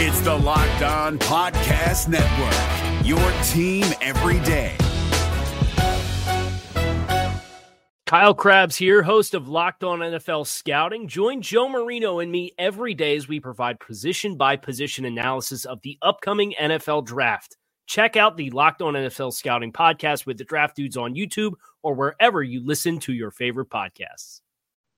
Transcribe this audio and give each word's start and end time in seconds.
It's 0.00 0.20
the 0.20 0.32
Locked 0.32 0.82
On 0.82 1.18
Podcast 1.18 2.06
Network, 2.06 3.04
your 3.04 3.18
team 3.42 3.84
every 4.00 4.38
day. 4.46 4.76
Kyle 8.06 8.32
Crabbs 8.32 8.76
here, 8.76 9.02
host 9.02 9.34
of 9.34 9.48
Locked 9.48 9.82
On 9.82 9.98
NFL 9.98 10.46
Scouting. 10.46 11.08
Join 11.08 11.42
Joe 11.42 11.68
Marino 11.68 12.20
and 12.20 12.30
me 12.30 12.52
every 12.60 12.94
day 12.94 13.16
as 13.16 13.26
we 13.26 13.40
provide 13.40 13.80
position 13.80 14.36
by 14.36 14.54
position 14.54 15.04
analysis 15.04 15.64
of 15.64 15.80
the 15.82 15.98
upcoming 16.00 16.54
NFL 16.60 17.04
draft. 17.04 17.56
Check 17.88 18.16
out 18.16 18.36
the 18.36 18.50
Locked 18.50 18.82
On 18.82 18.94
NFL 18.94 19.32
Scouting 19.32 19.72
podcast 19.72 20.26
with 20.26 20.38
the 20.38 20.44
draft 20.44 20.76
dudes 20.76 20.96
on 20.96 21.16
YouTube 21.16 21.54
or 21.82 21.94
wherever 21.94 22.40
you 22.40 22.64
listen 22.64 23.00
to 23.00 23.12
your 23.12 23.32
favorite 23.32 23.68
podcasts. 23.68 24.42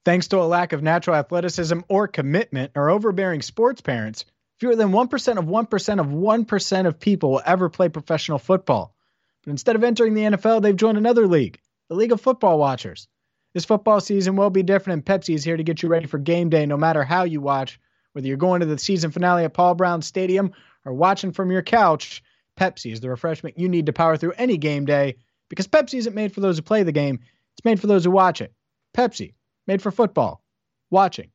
Thanks 0.05 0.29
to 0.29 0.43
a 0.43 0.45
lack 0.45 0.75
of 0.75 0.83
natural 0.83 1.17
athleticism 1.17 1.81
or 1.89 2.07
commitment, 2.07 2.73
our 2.75 2.91
overbearing 2.91 3.41
sports 3.41 3.81
parents, 3.81 4.27
fewer 4.61 4.77
than 4.77 4.93
1% 4.93 5.39
of 5.39 5.45
1% 5.47 6.01
of 6.01 6.07
1% 6.07 6.87
of 6.87 7.01
people 7.01 7.33
will 7.33 7.43
ever 7.45 7.69
play 7.71 7.89
professional 7.89 8.39
football. 8.39 8.95
But 9.43 9.51
instead 9.53 9.75
of 9.75 9.83
entering 9.83 10.15
the 10.15 10.23
NFL, 10.23 10.63
they've 10.63 10.77
joined 10.77 10.99
another 10.99 11.27
league, 11.27 11.59
the 11.89 11.95
League 11.95 12.13
of 12.13 12.21
Football 12.21 12.59
Watchers. 12.59 13.09
This 13.55 13.65
football 13.65 14.01
season 14.01 14.37
will 14.37 14.51
be 14.51 14.63
different, 14.63 14.99
and 14.99 15.05
Pepsi 15.05 15.35
is 15.35 15.43
here 15.43 15.57
to 15.57 15.65
get 15.65 15.83
you 15.83 15.89
ready 15.89 16.07
for 16.07 16.19
game 16.19 16.51
day 16.51 16.67
no 16.67 16.77
matter 16.77 17.03
how 17.03 17.25
you 17.25 17.41
watch. 17.41 17.81
Whether 18.13 18.29
you're 18.29 18.37
going 18.37 18.61
to 18.61 18.67
the 18.67 18.79
season 18.79 19.11
finale 19.11 19.45
at 19.45 19.55
Paul 19.55 19.75
Brown 19.75 20.03
Stadium 20.03 20.53
or 20.85 20.93
watching 20.93 21.33
from 21.33 21.51
your 21.51 21.63
couch, 21.63 22.23
Pepsi 22.57 22.93
is 22.93 23.01
the 23.01 23.09
refreshment 23.09 23.59
you 23.59 23.69
need 23.69 23.87
to 23.87 23.93
power 23.93 24.17
through 24.17 24.33
any 24.33 24.57
game 24.57 24.85
day 24.85 25.17
because 25.49 25.69
Pepsi 25.69 25.99
isn't 25.99 26.15
made 26.15 26.33
for 26.33 26.41
those 26.41 26.57
who 26.57 26.63
play 26.63 26.83
the 26.83 26.93
game, 26.93 27.21
it's 27.55 27.65
made 27.65 27.81
for 27.81 27.87
those 27.87 28.05
who 28.05 28.11
watch 28.11 28.41
it. 28.41 28.53
Pepsi 28.95 29.35
made 29.67 29.81
for 29.81 29.91
football. 29.91 30.43
Watching. 30.91 31.31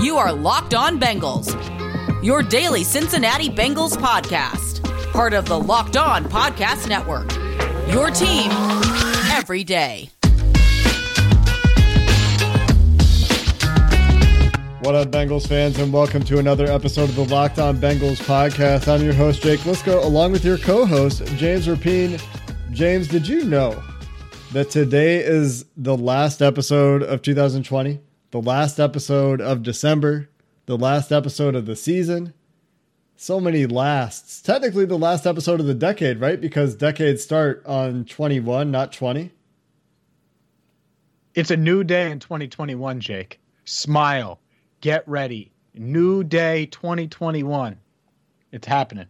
You 0.00 0.18
are 0.18 0.32
Locked 0.32 0.74
On 0.74 1.00
Bengals, 1.00 1.54
your 2.26 2.42
daily 2.42 2.82
Cincinnati 2.82 3.48
Bengals 3.48 3.96
podcast, 3.96 4.82
part 5.12 5.32
of 5.32 5.46
the 5.46 5.56
Locked 5.56 5.96
On 5.96 6.24
Podcast 6.24 6.88
Network. 6.88 7.32
Your 7.88 8.10
team 8.10 8.50
every 9.30 9.62
day. 9.62 10.10
What 14.80 14.96
up, 14.96 15.12
Bengals 15.12 15.46
fans, 15.46 15.78
and 15.78 15.92
welcome 15.92 16.24
to 16.24 16.40
another 16.40 16.66
episode 16.66 17.08
of 17.08 17.14
the 17.14 17.26
Locked 17.26 17.60
On 17.60 17.76
Bengals 17.76 18.16
podcast. 18.16 18.92
I'm 18.92 19.04
your 19.04 19.14
host, 19.14 19.42
Jake 19.42 19.60
Liskow, 19.60 20.02
along 20.02 20.32
with 20.32 20.44
your 20.44 20.58
co 20.58 20.84
host, 20.84 21.24
James 21.36 21.68
Rapien. 21.68 22.20
James, 22.72 23.06
did 23.06 23.28
you 23.28 23.44
know 23.44 23.80
that 24.50 24.68
today 24.68 25.18
is 25.18 25.64
the 25.76 25.96
last 25.96 26.42
episode 26.42 27.04
of 27.04 27.22
2020, 27.22 28.00
the 28.32 28.42
last 28.42 28.80
episode 28.80 29.40
of 29.40 29.62
December, 29.62 30.28
the 30.66 30.76
last 30.76 31.10
episode 31.12 31.54
of 31.54 31.66
the 31.66 31.76
season? 31.76 32.34
So 33.16 33.40
many 33.40 33.64
lasts. 33.66 34.42
Technically, 34.42 34.84
the 34.84 34.98
last 34.98 35.26
episode 35.26 35.58
of 35.58 35.66
the 35.66 35.74
decade, 35.74 36.20
right? 36.20 36.40
Because 36.40 36.74
decades 36.74 37.22
start 37.22 37.64
on 37.64 38.04
21, 38.04 38.70
not 38.70 38.92
20. 38.92 39.32
It's 41.34 41.50
a 41.50 41.56
new 41.56 41.82
day 41.82 42.10
in 42.10 42.18
2021, 42.18 43.00
Jake. 43.00 43.40
Smile 43.64 44.38
get 44.80 45.06
ready. 45.08 45.52
New 45.74 46.24
Day 46.24 46.66
2021. 46.66 47.78
It's 48.52 48.66
happening. 48.66 49.06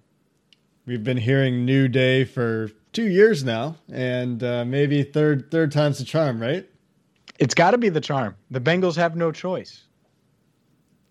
We've 0.86 1.04
been 1.04 1.16
hearing 1.16 1.64
New 1.64 1.88
Day 1.88 2.24
for 2.24 2.70
two 2.92 3.08
years 3.08 3.44
now, 3.44 3.76
and 3.90 4.42
uh, 4.42 4.64
maybe 4.64 5.02
third 5.02 5.50
third 5.50 5.72
time's 5.72 5.98
the 5.98 6.04
charm, 6.04 6.40
right? 6.40 6.68
It's 7.38 7.54
got 7.54 7.72
to 7.72 7.78
be 7.78 7.88
the 7.88 8.00
charm. 8.00 8.36
The 8.50 8.60
Bengals 8.60 8.96
have 8.96 9.16
no 9.16 9.30
choice. 9.32 9.85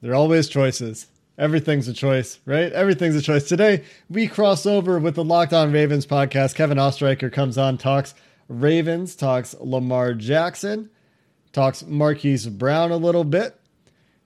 There 0.02 0.12
are 0.12 0.16
always 0.16 0.48
choices. 0.48 1.08
Everything's 1.38 1.88
a 1.88 1.94
choice, 1.94 2.40
right? 2.46 2.72
Everything's 2.72 3.16
a 3.16 3.22
choice. 3.22 3.48
Today, 3.48 3.84
we 4.10 4.28
cross 4.28 4.66
over 4.66 5.00
with 5.00 5.16
the 5.16 5.24
Locked 5.24 5.54
On 5.54 5.72
Ravens 5.72 6.06
podcast. 6.06 6.56
Kevin 6.56 6.78
Ostreicher 6.78 7.32
comes 7.32 7.58
on, 7.58 7.78
talks 7.78 8.16
Ravens, 8.48 9.16
talks 9.16 9.56
Lamar 9.60 10.14
Jackson, 10.14 10.90
talks 11.52 11.86
Marquise 11.86 12.48
Brown 12.48 12.92
a 12.92 12.98
little 12.98 13.24
bit 13.24 13.60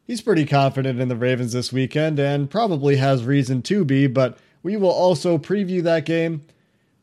he's 0.10 0.22
pretty 0.22 0.44
confident 0.44 1.00
in 1.00 1.08
the 1.08 1.16
Ravens 1.16 1.54
this 1.54 1.72
weekend 1.72 2.18
and 2.18 2.50
probably 2.50 2.96
has 2.96 3.24
reason 3.24 3.62
to 3.62 3.86
be, 3.86 4.08
but 4.08 4.40
we 4.64 4.76
will 4.76 4.90
also 4.90 5.38
preview 5.38 5.84
that 5.84 6.04
game. 6.04 6.44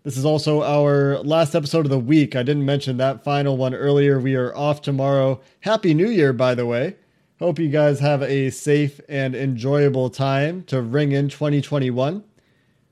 This 0.03 0.17
is 0.17 0.25
also 0.25 0.65
our 0.65 1.19
last 1.21 1.55
episode 1.55 1.87
of 1.87 1.91
the 1.91 2.01
week. 2.01 2.35
I 2.35 2.43
didn't 2.43 2.65
mention 2.65 2.97
that 2.97 3.23
final 3.23 3.57
one 3.57 3.75
earlier. 3.75 4.19
We 4.19 4.35
are 4.35 4.55
off 4.57 4.83
tomorrow. 4.83 5.41
Happy 5.61 5.95
New 5.95 6.11
Year, 6.11 6.33
by 6.33 6.57
the 6.57 6.67
way. 6.67 6.97
Hope 7.39 7.59
you 7.59 7.69
guys 7.69 8.01
have 8.01 8.23
a 8.23 8.49
safe 8.49 8.99
and 9.11 9.35
enjoyable 9.35 10.09
time 10.09 10.65
to 10.69 10.81
ring 10.81 11.13
in 11.13 11.29
2021. 11.29 12.25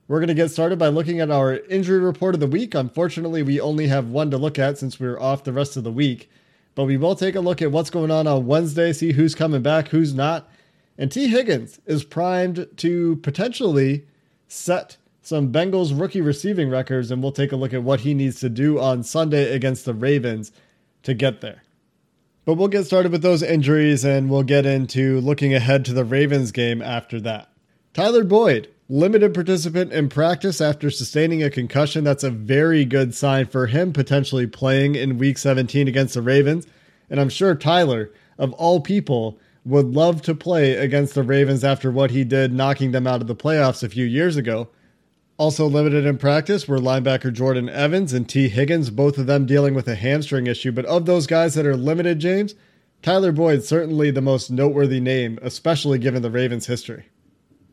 We're 0.07 0.19
going 0.19 0.27
to 0.27 0.35
get 0.35 0.51
started 0.51 0.77
by 0.77 0.89
looking 0.89 1.19
at 1.19 1.31
our 1.31 1.55
injury 1.61 1.97
report 1.97 2.35
of 2.35 2.41
the 2.41 2.45
week. 2.45 2.75
Unfortunately, 2.75 3.41
we 3.41 3.59
only 3.59 3.87
have 3.87 4.09
one 4.09 4.29
to 4.29 4.37
look 4.37 4.59
at 4.59 4.77
since 4.77 4.99
we're 4.99 5.19
off 5.19 5.45
the 5.45 5.51
rest 5.51 5.77
of 5.77 5.83
the 5.83 5.91
week. 5.91 6.29
But 6.75 6.83
we 6.83 6.95
will 6.95 7.15
take 7.15 7.33
a 7.33 7.39
look 7.39 7.59
at 7.63 7.71
what's 7.71 7.89
going 7.89 8.11
on 8.11 8.27
on 8.27 8.45
Wednesday, 8.45 8.93
see 8.93 9.13
who's 9.13 9.33
coming 9.33 9.63
back, 9.63 9.87
who's 9.87 10.13
not. 10.13 10.47
And 10.95 11.11
Tee 11.11 11.29
Higgins 11.29 11.79
is 11.87 12.03
primed 12.03 12.67
to 12.77 13.15
potentially 13.23 14.05
set 14.47 14.97
some 15.23 15.51
Bengals 15.51 15.99
rookie 15.99 16.21
receiving 16.21 16.69
records, 16.69 17.09
and 17.09 17.23
we'll 17.23 17.31
take 17.31 17.51
a 17.51 17.55
look 17.55 17.73
at 17.73 17.81
what 17.81 18.01
he 18.01 18.13
needs 18.13 18.39
to 18.41 18.49
do 18.49 18.79
on 18.79 19.01
Sunday 19.01 19.55
against 19.55 19.85
the 19.85 19.95
Ravens 19.95 20.51
to 21.01 21.15
get 21.15 21.41
there. 21.41 21.64
But 22.45 22.53
we'll 22.53 22.67
get 22.67 22.85
started 22.85 23.11
with 23.11 23.23
those 23.23 23.41
injuries 23.41 24.05
and 24.05 24.29
we'll 24.29 24.43
get 24.43 24.65
into 24.65 25.19
looking 25.21 25.53
ahead 25.53 25.83
to 25.85 25.93
the 25.93 26.05
Ravens 26.05 26.51
game 26.51 26.81
after 26.81 27.19
that. 27.21 27.49
Tyler 27.93 28.23
Boyd 28.23 28.69
limited 28.87 29.33
participant 29.33 29.91
in 29.91 30.09
practice 30.09 30.61
after 30.61 30.91
sustaining 30.91 31.41
a 31.41 31.49
concussion. 31.49 32.03
That's 32.03 32.23
a 32.23 32.29
very 32.29 32.85
good 32.85 33.15
sign 33.15 33.47
for 33.47 33.65
him 33.65 33.93
potentially 33.93 34.45
playing 34.45 34.93
in 34.93 35.17
week 35.17 35.39
17 35.39 35.87
against 35.87 36.13
the 36.13 36.21
Ravens. 36.21 36.67
And 37.09 37.19
I'm 37.19 37.29
sure 37.29 37.55
Tyler, 37.55 38.11
of 38.37 38.53
all 38.53 38.79
people, 38.79 39.39
would 39.65 39.87
love 39.87 40.21
to 40.23 40.35
play 40.35 40.75
against 40.75 41.15
the 41.15 41.23
Ravens 41.23 41.63
after 41.63 41.91
what 41.91 42.11
he 42.11 42.23
did 42.23 42.53
knocking 42.53 42.91
them 42.91 43.07
out 43.07 43.21
of 43.21 43.27
the 43.27 43.35
playoffs 43.35 43.81
a 43.81 43.89
few 43.89 44.05
years 44.05 44.37
ago. 44.37 44.67
Also 45.37 45.67
limited 45.67 46.05
in 46.05 46.17
practice 46.17 46.67
were 46.67 46.79
linebacker 46.79 47.31
Jordan 47.31 47.67
Evans 47.67 48.13
and 48.13 48.27
Tee 48.27 48.47
Higgins, 48.47 48.89
both 48.89 49.17
of 49.17 49.25
them 49.25 49.45
dealing 49.45 49.73
with 49.73 49.87
a 49.87 49.95
hamstring 49.95 50.47
issue. 50.47 50.71
But 50.71 50.85
of 50.85 51.05
those 51.05 51.27
guys 51.27 51.55
that 51.55 51.65
are 51.65 51.75
limited, 51.75 52.19
James, 52.19 52.55
Tyler 53.01 53.31
Boyd 53.31 53.63
certainly 53.63 54.11
the 54.11 54.21
most 54.21 54.49
noteworthy 54.49 54.99
name, 54.99 55.37
especially 55.41 55.99
given 55.99 56.21
the 56.21 56.31
Ravens' 56.31 56.67
history. 56.67 57.09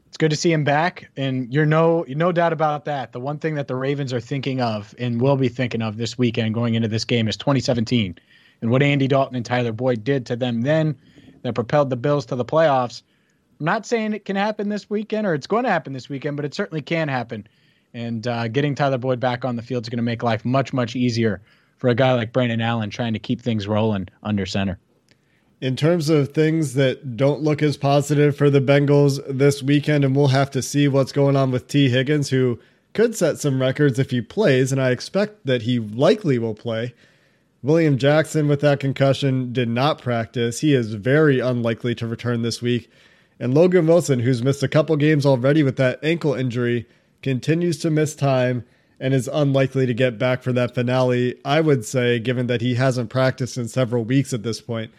It's 0.08 0.16
good 0.18 0.30
to 0.30 0.36
see 0.36 0.52
him 0.52 0.64
back, 0.64 1.10
and 1.16 1.52
you're 1.54 1.64
no 1.64 2.04
no 2.08 2.32
doubt 2.32 2.52
about 2.52 2.84
that. 2.84 3.12
The 3.12 3.20
one 3.20 3.38
thing 3.38 3.54
that 3.54 3.68
the 3.68 3.76
Ravens 3.76 4.12
are 4.12 4.20
thinking 4.20 4.60
of 4.60 4.94
and 4.98 5.20
will 5.20 5.36
be 5.36 5.48
thinking 5.48 5.80
of 5.80 5.96
this 5.96 6.18
weekend 6.18 6.54
going 6.54 6.74
into 6.74 6.88
this 6.88 7.04
game 7.04 7.28
is 7.28 7.36
2017 7.36 8.18
and 8.62 8.70
what 8.70 8.82
Andy 8.82 9.08
Dalton 9.08 9.36
and 9.36 9.44
Tyler 9.44 9.72
Boyd 9.72 10.04
did 10.04 10.24
to 10.26 10.36
them 10.36 10.62
then 10.62 10.96
that 11.42 11.54
propelled 11.54 11.90
the 11.90 11.96
Bills 11.96 12.24
to 12.26 12.36
the 12.36 12.44
playoffs. 12.44 13.02
I'm 13.62 13.66
not 13.66 13.86
saying 13.86 14.12
it 14.12 14.24
can 14.24 14.34
happen 14.34 14.70
this 14.70 14.90
weekend 14.90 15.24
or 15.24 15.34
it's 15.34 15.46
going 15.46 15.62
to 15.62 15.70
happen 15.70 15.92
this 15.92 16.08
weekend, 16.08 16.34
but 16.34 16.44
it 16.44 16.52
certainly 16.52 16.82
can 16.82 17.06
happen. 17.06 17.46
And 17.94 18.26
uh, 18.26 18.48
getting 18.48 18.74
Tyler 18.74 18.98
Boyd 18.98 19.20
back 19.20 19.44
on 19.44 19.54
the 19.54 19.62
field 19.62 19.84
is 19.84 19.88
going 19.88 19.98
to 19.98 20.02
make 20.02 20.24
life 20.24 20.44
much 20.44 20.72
much 20.72 20.96
easier 20.96 21.40
for 21.78 21.88
a 21.88 21.94
guy 21.94 22.12
like 22.14 22.32
Brandon 22.32 22.60
Allen 22.60 22.90
trying 22.90 23.12
to 23.12 23.20
keep 23.20 23.40
things 23.40 23.68
rolling 23.68 24.08
under 24.24 24.46
center 24.46 24.80
in 25.60 25.76
terms 25.76 26.08
of 26.08 26.30
things 26.30 26.74
that 26.74 27.16
don't 27.16 27.40
look 27.40 27.62
as 27.62 27.76
positive 27.76 28.36
for 28.36 28.50
the 28.50 28.60
Bengals 28.60 29.20
this 29.28 29.62
weekend, 29.62 30.04
and 30.04 30.16
we'll 30.16 30.26
have 30.26 30.50
to 30.50 30.60
see 30.60 30.88
what's 30.88 31.12
going 31.12 31.36
on 31.36 31.52
with 31.52 31.68
Tee 31.68 31.88
Higgins, 31.88 32.30
who 32.30 32.58
could 32.94 33.14
set 33.14 33.38
some 33.38 33.60
records 33.60 34.00
if 34.00 34.10
he 34.10 34.20
plays, 34.20 34.72
and 34.72 34.82
I 34.82 34.90
expect 34.90 35.46
that 35.46 35.62
he 35.62 35.78
likely 35.78 36.36
will 36.36 36.56
play. 36.56 36.94
William 37.62 37.96
Jackson, 37.96 38.48
with 38.48 38.60
that 38.62 38.80
concussion, 38.80 39.52
did 39.52 39.68
not 39.68 40.02
practice. 40.02 40.58
He 40.58 40.74
is 40.74 40.94
very 40.94 41.38
unlikely 41.38 41.94
to 41.94 42.08
return 42.08 42.42
this 42.42 42.60
week. 42.60 42.90
And 43.42 43.54
Logan 43.54 43.88
Wilson, 43.88 44.20
who's 44.20 44.40
missed 44.40 44.62
a 44.62 44.68
couple 44.68 44.94
games 44.94 45.26
already 45.26 45.64
with 45.64 45.74
that 45.74 45.98
ankle 46.00 46.32
injury, 46.32 46.86
continues 47.22 47.76
to 47.78 47.90
miss 47.90 48.14
time 48.14 48.64
and 49.00 49.12
is 49.12 49.28
unlikely 49.32 49.84
to 49.84 49.92
get 49.92 50.16
back 50.16 50.44
for 50.44 50.52
that 50.52 50.76
finale, 50.76 51.34
I 51.44 51.60
would 51.60 51.84
say, 51.84 52.20
given 52.20 52.46
that 52.46 52.60
he 52.60 52.76
hasn't 52.76 53.10
practiced 53.10 53.58
in 53.58 53.66
several 53.66 54.04
weeks 54.04 54.32
at 54.32 54.44
this 54.44 54.60
point. 54.60 54.92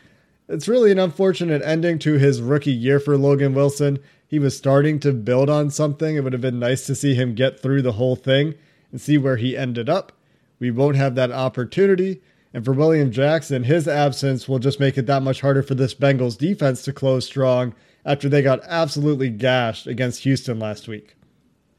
It's 0.50 0.68
really 0.68 0.92
an 0.92 1.00
unfortunate 1.00 1.62
ending 1.62 2.00
to 2.00 2.18
his 2.18 2.42
rookie 2.42 2.74
year 2.74 3.00
for 3.00 3.18
Logan 3.18 3.54
Wilson. 3.54 4.00
He 4.28 4.40
was 4.40 4.57
starting 4.57 5.00
to 5.00 5.13
build 5.13 5.50
on 5.50 5.72
something. 5.72 6.18
It 6.18 6.25
would 6.25 6.34
have 6.34 6.42
been 6.42 6.60
nice 6.60 6.86
to 6.88 6.96
see 6.96 7.16
him 7.16 7.36
get 7.36 7.62
through 7.62 7.81
the 7.81 7.94
whole 7.94 8.18
thing 8.18 8.56
and 8.92 9.00
see 9.00 9.18
where 9.18 9.38
he 9.38 9.56
ended 9.56 9.88
up. 9.88 10.12
We 10.60 10.69
won't 10.69 10.98
have 10.98 11.16
that 11.16 11.31
opportunity. 11.31 12.22
And 12.54 12.66
for 12.66 12.74
William 12.74 13.10
Jackson, 13.10 13.63
his 13.63 13.88
absence 13.88 14.50
will 14.50 14.60
just 14.60 14.81
make 14.81 14.98
it 14.98 15.06
that 15.06 15.24
much 15.24 15.39
harder 15.39 15.63
for 15.63 15.75
this 15.75 15.96
Bengals 15.96 16.38
defense 16.38 16.81
to 16.84 16.92
close 16.92 17.25
strong 17.25 17.74
after 18.06 18.30
they 18.30 18.42
got 18.42 18.62
absolutely 18.64 19.30
gashed 19.30 19.88
against 19.88 20.24
Houston 20.24 20.60
last 20.60 20.88
week. 20.88 21.16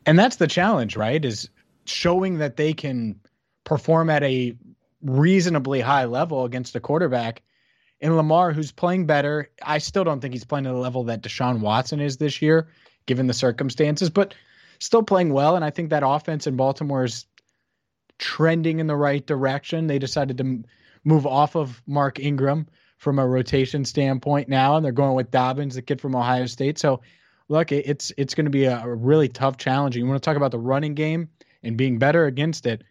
And 0.07 0.19
that's 0.19 0.37
the 0.37 0.47
challenge, 0.47 0.97
right? 0.97 1.25
Is 1.25 1.49
showing 1.87 2.39
that 2.39 2.57
they 2.57 2.73
can 2.73 3.21
perform 3.65 4.11
at 4.11 4.23
a 4.23 4.57
reasonably 5.03 5.81
high 5.81 6.05
level 6.05 6.45
against 6.45 6.77
a 6.77 6.81
quarterback 6.81 7.43
in 8.01 8.17
Lamar, 8.17 8.53
who's 8.53 8.71
playing 8.73 9.07
better, 9.07 9.51
I 9.63 9.79
still 9.79 10.05
don't 10.05 10.21
think 10.21 10.35
he's 10.35 10.45
playing 10.45 10.67
at 10.67 10.73
the 10.73 10.79
level 10.79 11.05
that 11.05 11.23
Deshaun 11.23 11.61
Watson 11.61 12.01
is 12.01 12.19
this 12.19 12.43
year. 12.43 12.69
given 13.07 13.27
the 13.27 13.35
circumstances, 13.35 14.09
but 14.09 14.35
still 14.79 15.03
playing 15.03 15.33
well. 15.33 15.57
And 15.57 15.65
I 15.65 15.71
think 15.71 15.91
that 15.91 16.03
offense 16.05 16.47
in 16.47 16.57
Baltimore 16.57 17.05
is 17.05 17.27
trending 18.19 18.79
in 18.79 18.87
the 18.87 18.97
right 18.97 19.25
direction. 19.27 19.87
They 19.87 19.99
decided 19.99 20.39
to 20.39 20.65
move 21.05 21.27
off 21.27 21.55
of 21.55 21.83
Mark 21.87 22.19
Ingram 22.19 22.67
from 23.05 23.19
a 23.19 23.27
rotation 23.27 23.85
standpoint 23.85 24.49
now, 24.49 24.77
and 24.77 24.85
they're 24.85 24.91
going 24.91 25.15
with 25.15 25.31
Dobbins, 25.31 25.75
the 25.75 25.83
kid 25.83 26.01
from 26.01 26.17
Ohio 26.17 26.47
State. 26.47 26.79
So, 26.79 27.03
look, 27.49 27.71
it's 27.71 28.11
it's 28.17 28.35
going 28.35 28.47
to 28.47 28.51
be 28.51 28.65
a, 28.65 28.83
really 28.87 29.29
tough 29.29 29.59
challenge. 29.59 29.95
You 29.95 30.07
want 30.07 30.21
to 30.21 30.27
talk 30.27 30.37
about 30.37 30.51
the 30.51 30.59
running 30.59 30.95
game 30.95 31.29
and 31.63 31.77
being 31.77 31.99
better 31.99 32.25
against 32.25 32.67
it. 32.67 32.83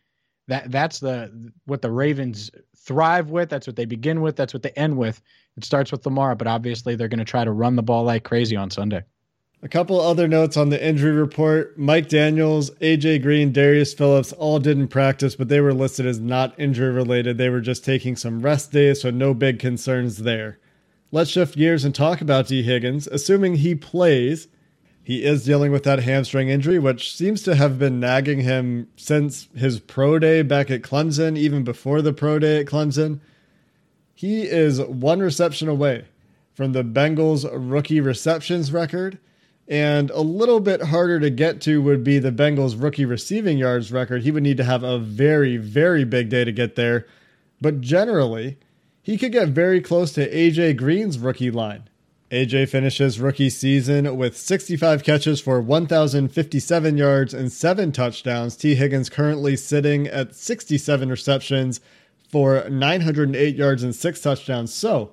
That 0.48 0.72
that's 0.72 1.00
the 1.00 1.52
what 1.66 1.82
the 1.82 1.92
Ravens 1.92 2.52
thrive 2.78 3.32
with. 3.32 3.50
That's 3.50 3.66
what 3.66 3.76
they 3.76 3.86
begin 3.86 4.22
with. 4.22 4.36
That's 4.36 4.54
what 4.54 4.62
they 4.62 4.72
end 4.72 4.98
with. 4.98 5.22
It 5.58 5.66
starts 5.66 5.92
with 5.92 6.06
Lamar, 6.06 6.36
but 6.36 6.48
obviously 6.48 6.96
they're 6.96 7.08
going 7.08 7.20
to 7.20 7.26
try 7.26 7.44
to 7.44 7.52
run 7.52 7.76
the 7.76 7.84
ball 7.84 8.04
like 8.04 8.24
crazy 8.24 8.56
on 8.56 8.70
Sunday. 8.70 9.04
A 9.64 9.70
couple 9.70 10.02
other 10.02 10.28
notes 10.28 10.58
on 10.58 10.68
the 10.68 10.86
injury 10.86 11.14
report. 11.14 11.80
Mike 11.80 12.10
Daniels, 12.10 12.70
AJ 12.82 13.22
Green, 13.22 13.54
Darius 13.54 13.94
Phillips 13.94 14.34
all 14.34 14.60
didn't 14.60 14.90
practice, 14.90 15.38
but 15.38 15.48
they 15.48 15.62
were 15.62 15.74
listed 15.74 16.06
as 16.06 16.20
not 16.20 16.54
injury 16.60 16.92
related. 16.92 17.38
They 17.38 17.48
were 17.48 17.62
just 17.62 17.86
taking 17.86 18.18
some 18.18 18.42
rest 18.42 18.74
days, 18.74 19.02
so 19.02 19.10
no 19.10 19.34
big 19.34 19.60
concerns 19.60 20.18
there. 20.18 20.60
Let's 21.14 21.30
shift 21.30 21.56
gears 21.56 21.86
and 21.86 21.96
talk 21.96 22.20
about 22.20 22.50
Tee 22.50 22.62
Higgins. 22.62 23.08
Assuming 23.08 23.56
he 23.56 23.74
plays, 23.74 24.50
he 25.02 25.24
is 25.24 25.46
dealing 25.46 25.72
with 25.72 25.84
that 25.84 26.00
hamstring 26.00 26.50
injury, 26.50 26.78
which 26.78 27.16
seems 27.16 27.42
to 27.44 27.56
have 27.56 27.80
been 27.80 28.02
nagging 28.02 28.42
him 28.42 28.90
since 28.98 29.48
his 29.56 29.80
pro 29.80 30.20
day 30.20 30.42
back 30.42 30.72
at 30.72 30.82
Clemson, 30.82 31.38
even 31.38 31.64
before 31.64 32.02
the 32.02 32.12
pro 32.12 32.38
day 32.38 32.60
at 32.60 32.66
Clemson. 32.66 33.22
He 34.14 34.42
is 34.42 34.82
one 34.82 35.22
reception 35.22 35.70
away 35.70 36.04
from 36.54 36.74
the 36.74 36.84
Bengals' 36.84 37.48
rookie 37.50 38.02
receptions 38.02 38.74
record 38.74 39.20
and 39.68 40.10
a 40.12 40.22
little 40.22 40.60
bit 40.60 40.84
harder 40.84 41.20
to 41.20 41.30
get 41.30 41.62
to 41.62 41.82
would 41.82 42.04
be 42.04 42.20
the 42.20 42.32
Bengals' 42.32 42.82
rookie 42.82 43.06
receiving 43.06 43.58
yards 43.58 43.92
record. 43.92 44.24
He 44.24 44.32
would 44.32 44.44
need 44.44 44.58
to 44.58 44.64
have 44.64 44.84
a 44.84 45.00
very, 45.00 45.58
very 45.58 46.04
big 46.04 46.30
day 46.30 46.44
to 46.44 46.52
get 46.52 46.76
there. 46.76 47.08
But 47.62 47.82
generally, 47.82 48.58
he 49.02 49.18
could 49.18 49.32
get 49.32 49.50
very 49.50 49.82
close 49.82 50.12
to 50.14 50.30
AJ 50.30 50.78
Green's 50.78 51.18
rookie 51.18 51.52
line. 51.52 51.90
AJ 52.30 52.70
finishes 52.70 53.20
rookie 53.20 53.50
season 53.50 54.18
with 54.18 54.36
65 54.36 55.04
catches 55.04 55.40
for 55.40 55.62
1,057 55.62 56.98
yards 56.98 57.34
and 57.34 57.52
seven 57.52 57.92
touchdowns. 57.92 58.56
Tee 58.56 58.74
Higgins 58.74 59.10
currently 59.10 59.56
sitting 59.56 60.08
at 60.08 60.36
67 60.36 61.10
receptions 61.10 61.80
for 62.28 62.68
908 62.68 63.56
yards 63.56 63.84
and 63.84 63.94
six 63.94 64.20
touchdowns. 64.20 64.74
So, 64.74 65.12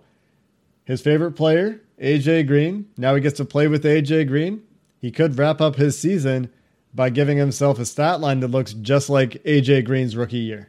his 0.85 1.03
favorite 1.03 1.33
player, 1.33 1.83
AJ 2.01 2.47
Green. 2.47 2.87
Now 2.97 3.15
he 3.15 3.21
gets 3.21 3.37
to 3.37 3.45
play 3.45 3.69
with 3.69 3.85
AJ 3.85 4.29
Green. 4.29 4.63
He 5.01 5.11
could 5.11 5.39
wrap 5.39 5.61
up 5.61 5.77
his 5.77 5.99
season 5.99 6.51
by 6.95 7.11
giving 7.11 7.39
himself 7.39 7.79
a 7.79 7.85
stat 7.85 8.21
line 8.21 8.41
that 8.41 8.49
looks 8.49 8.73
just 8.73 9.11
like 9.11 9.43
AJ 9.45 9.85
Green's 9.85 10.17
rookie 10.17 10.39
year. 10.39 10.69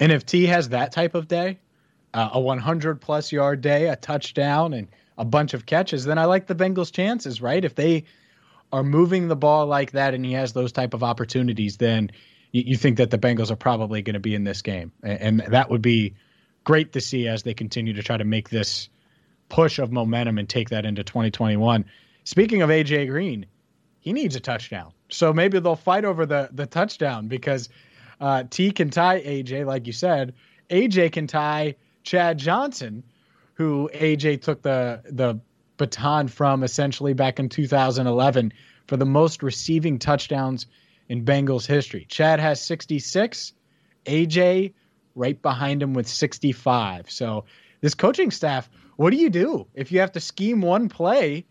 And 0.00 0.12
if 0.12 0.24
Tee 0.26 0.46
has 0.46 0.70
that 0.70 0.92
type 0.92 1.14
of 1.14 1.28
day, 1.28 1.58
uh, 2.14 2.30
a 2.32 2.40
100 2.40 3.00
plus 3.00 3.30
yard 3.32 3.60
day, 3.60 3.88
a 3.88 3.96
touchdown, 3.96 4.72
and 4.72 4.88
a 5.16 5.24
bunch 5.24 5.54
of 5.54 5.66
catches, 5.66 6.04
then 6.04 6.18
I 6.18 6.24
like 6.24 6.46
the 6.46 6.54
Bengals' 6.54 6.92
chances, 6.92 7.42
right? 7.42 7.64
If 7.64 7.74
they 7.74 8.04
are 8.72 8.84
moving 8.84 9.28
the 9.28 9.36
ball 9.36 9.66
like 9.66 9.92
that 9.92 10.14
and 10.14 10.24
he 10.24 10.32
has 10.32 10.52
those 10.52 10.72
type 10.72 10.94
of 10.94 11.02
opportunities, 11.02 11.76
then 11.76 12.10
you, 12.52 12.62
you 12.66 12.76
think 12.76 12.98
that 12.98 13.10
the 13.10 13.18
Bengals 13.18 13.50
are 13.50 13.56
probably 13.56 14.02
going 14.02 14.14
to 14.14 14.20
be 14.20 14.34
in 14.34 14.44
this 14.44 14.62
game. 14.62 14.92
And, 15.02 15.42
and 15.42 15.52
that 15.52 15.70
would 15.70 15.82
be 15.82 16.14
great 16.64 16.92
to 16.92 17.00
see 17.00 17.28
as 17.28 17.42
they 17.42 17.54
continue 17.54 17.94
to 17.94 18.02
try 18.02 18.16
to 18.16 18.24
make 18.24 18.48
this 18.48 18.88
push 19.48 19.78
of 19.78 19.92
momentum 19.92 20.38
and 20.38 20.48
take 20.48 20.70
that 20.70 20.84
into 20.84 21.02
2021. 21.02 21.84
Speaking 22.24 22.62
of 22.62 22.70
AJ 22.70 23.08
Green, 23.08 23.46
he 24.00 24.12
needs 24.12 24.36
a 24.36 24.40
touchdown. 24.40 24.92
So 25.10 25.32
maybe 25.32 25.58
they'll 25.60 25.76
fight 25.76 26.04
over 26.04 26.26
the 26.26 26.50
the 26.52 26.66
touchdown 26.66 27.28
because 27.28 27.68
uh, 28.20 28.44
Tee 28.50 28.70
can 28.70 28.90
tie 28.90 29.20
AJ, 29.20 29.66
like 29.66 29.86
you 29.86 29.92
said. 29.92 30.34
AJ 30.70 31.12
can 31.12 31.26
tie 31.26 31.76
Chad 32.02 32.38
Johnson, 32.38 33.02
who 33.54 33.90
AJ 33.94 34.42
took 34.42 34.62
the 34.62 35.02
the 35.04 35.40
baton 35.76 36.28
from 36.28 36.64
essentially 36.64 37.14
back 37.14 37.38
in 37.38 37.48
2011 37.48 38.52
for 38.86 38.96
the 38.96 39.06
most 39.06 39.42
receiving 39.42 39.98
touchdowns 39.98 40.66
in 41.08 41.24
Bengals 41.24 41.66
history. 41.66 42.06
Chad 42.08 42.40
has 42.40 42.60
66, 42.60 43.52
AJ 44.06 44.74
right 45.14 45.40
behind 45.40 45.82
him 45.82 45.94
with 45.94 46.08
65. 46.08 47.10
So 47.10 47.44
this 47.80 47.94
coaching 47.94 48.30
staff 48.30 48.68
what 48.98 49.10
do 49.10 49.16
you 49.16 49.30
do 49.30 49.64
if 49.74 49.92
you 49.92 50.00
have 50.00 50.10
to 50.12 50.20
scheme 50.20 50.60
one 50.60 50.88
play? 50.88 51.46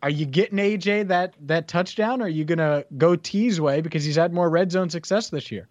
Are 0.00 0.10
you 0.10 0.24
getting 0.24 0.58
AJ 0.58 1.08
that 1.08 1.34
that 1.40 1.66
touchdown? 1.66 2.22
Or 2.22 2.26
are 2.26 2.28
you 2.28 2.44
gonna 2.44 2.84
go 2.96 3.16
Tee's 3.16 3.60
way 3.60 3.80
because 3.80 4.04
he's 4.04 4.14
had 4.14 4.32
more 4.32 4.48
red 4.48 4.70
zone 4.70 4.88
success 4.88 5.28
this 5.28 5.50
year? 5.50 5.66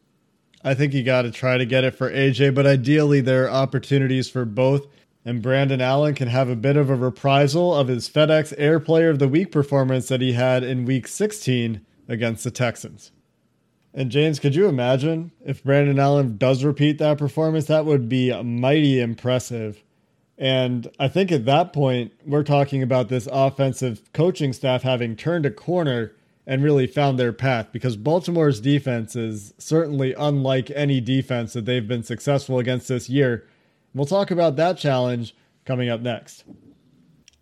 I 0.66 0.74
think 0.74 0.94
you 0.94 1.01
got 1.01 1.22
to 1.22 1.31
try 1.31 1.57
to 1.57 1.66
get 1.66 1.86
it 1.86 1.95
for 1.95 2.12
AJ, 2.12 2.56
but 2.56 2.68
ideally 2.68 3.22
there 3.22 3.45
are 3.45 3.51
opportunities 3.51 4.30
for 4.30 4.44
both. 4.44 4.86
And 5.24 5.42
Brandon 5.42 5.80
Allen 5.80 6.13
can 6.13 6.27
have 6.27 6.50
a 6.50 6.57
bit 6.57 6.75
of 6.75 6.89
a 6.89 6.95
reprisal 6.95 7.74
of 7.74 7.88
his 7.88 8.10
FedEx 8.10 8.54
Air 8.57 8.81
Player 8.81 9.10
of 9.10 9.19
the 9.19 9.30
Week 9.30 9.51
performance 9.51 10.10
that 10.10 10.22
he 10.22 10.33
had 10.33 10.63
in 10.63 10.86
Week 10.86 11.07
16 11.07 11.86
against 12.10 12.44
the 12.44 12.51
Texans. 12.51 13.12
And 13.94 14.12
James, 14.12 14.39
could 14.39 14.56
you 14.56 14.68
imagine 14.68 15.31
if 15.45 15.63
Brandon 15.63 16.00
Allen 16.00 16.36
does 16.36 16.66
repeat 16.66 16.98
that 16.98 17.18
performance? 17.18 17.66
That 17.68 17.86
would 17.86 18.10
be 18.10 18.33
mighty 18.44 19.00
impressive. 19.00 19.81
And 20.37 20.89
I 20.99 21.07
think 21.07 21.31
at 21.31 21.45
that 21.45 21.71
point, 21.71 22.11
we're 22.25 22.43
talking 22.43 22.83
about 22.83 23.07
this 23.07 23.27
offensive 23.31 24.01
coaching 24.13 24.51
staff 24.51 24.83
having 24.83 25.15
turned 25.15 25.45
a 25.45 25.51
corner 25.51 26.13
and 26.45 26.63
really 26.63 26.87
found 26.87 27.17
their 27.17 27.33
path 27.33 27.69
because 27.71 27.95
Baltimore's 27.95 28.59
defense 28.59 29.15
is 29.15 29.53
certainly 29.57 30.13
unlike 30.13 30.69
any 30.71 31.01
defense 31.01 31.53
that 31.53 31.65
they've 31.65 31.87
been 31.87 32.03
successful 32.03 32.59
against 32.59 32.87
this 32.87 33.09
year. 33.09 33.47
We'll 33.93 34.05
talk 34.05 34.29
about 34.29 34.57
that 34.57 34.77
challenge 34.77 35.35
coming 35.65 35.89
up 35.89 36.01
next. 36.01 36.43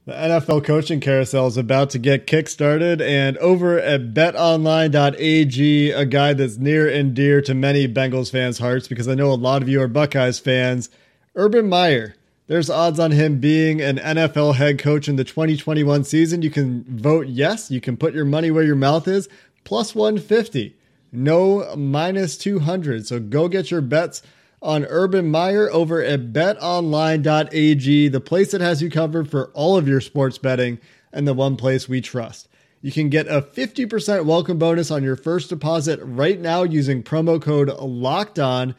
The 0.05 0.13
NFL 0.13 0.65
coaching 0.65 0.99
carousel 0.99 1.47
is 1.47 1.55
about 1.55 1.89
to 1.91 1.99
get 1.99 2.27
kickstarted, 2.27 3.01
and 3.01 3.37
over 3.37 3.79
at 3.79 4.13
betonline.ag, 4.13 5.91
a 5.91 6.05
guy 6.05 6.33
that's 6.33 6.57
near 6.57 6.89
and 6.89 7.13
dear 7.13 7.41
to 7.41 7.53
many 7.53 7.87
Bengals 7.87 8.29
fans' 8.29 8.59
hearts 8.59 8.89
because 8.89 9.07
I 9.07 9.15
know 9.15 9.31
a 9.31 9.35
lot 9.35 9.61
of 9.61 9.69
you 9.69 9.81
are 9.81 9.87
Buckeyes 9.87 10.39
fans, 10.39 10.89
Urban 11.35 11.69
Meyer 11.69 12.15
there's 12.47 12.69
odds 12.69 12.99
on 12.99 13.11
him 13.11 13.39
being 13.39 13.81
an 13.81 13.97
NFL 13.97 14.55
head 14.55 14.77
coach 14.79 15.07
in 15.07 15.15
the 15.15 15.23
2021 15.23 16.03
season. 16.03 16.41
You 16.41 16.49
can 16.49 16.83
vote 16.83 17.27
yes. 17.27 17.71
You 17.71 17.79
can 17.79 17.95
put 17.95 18.13
your 18.13 18.25
money 18.25 18.51
where 18.51 18.63
your 18.63 18.75
mouth 18.75 19.07
is. 19.07 19.29
Plus 19.63 19.95
150. 19.95 20.75
No 21.11 21.75
minus 21.75 22.37
200. 22.37 23.07
So 23.07 23.19
go 23.19 23.47
get 23.47 23.71
your 23.71 23.81
bets 23.81 24.21
on 24.61 24.85
Urban 24.85 25.29
Meyer 25.29 25.69
over 25.71 26.01
at 26.01 26.33
betonline.ag, 26.33 28.07
the 28.07 28.19
place 28.21 28.51
that 28.51 28.61
has 28.61 28.81
you 28.81 28.89
covered 28.89 29.29
for 29.29 29.51
all 29.53 29.77
of 29.77 29.87
your 29.87 30.01
sports 30.01 30.37
betting 30.37 30.79
and 31.11 31.27
the 31.27 31.33
one 31.33 31.55
place 31.55 31.87
we 31.87 32.01
trust. 32.01 32.47
You 32.81 32.91
can 32.91 33.09
get 33.09 33.27
a 33.27 33.41
50% 33.41 34.25
welcome 34.25 34.57
bonus 34.57 34.91
on 34.91 35.03
your 35.03 35.15
first 35.15 35.49
deposit 35.49 35.99
right 36.03 36.39
now 36.39 36.63
using 36.63 37.03
promo 37.03 37.41
code 37.41 37.69
LOCKED 37.69 38.39
ON. 38.39 38.75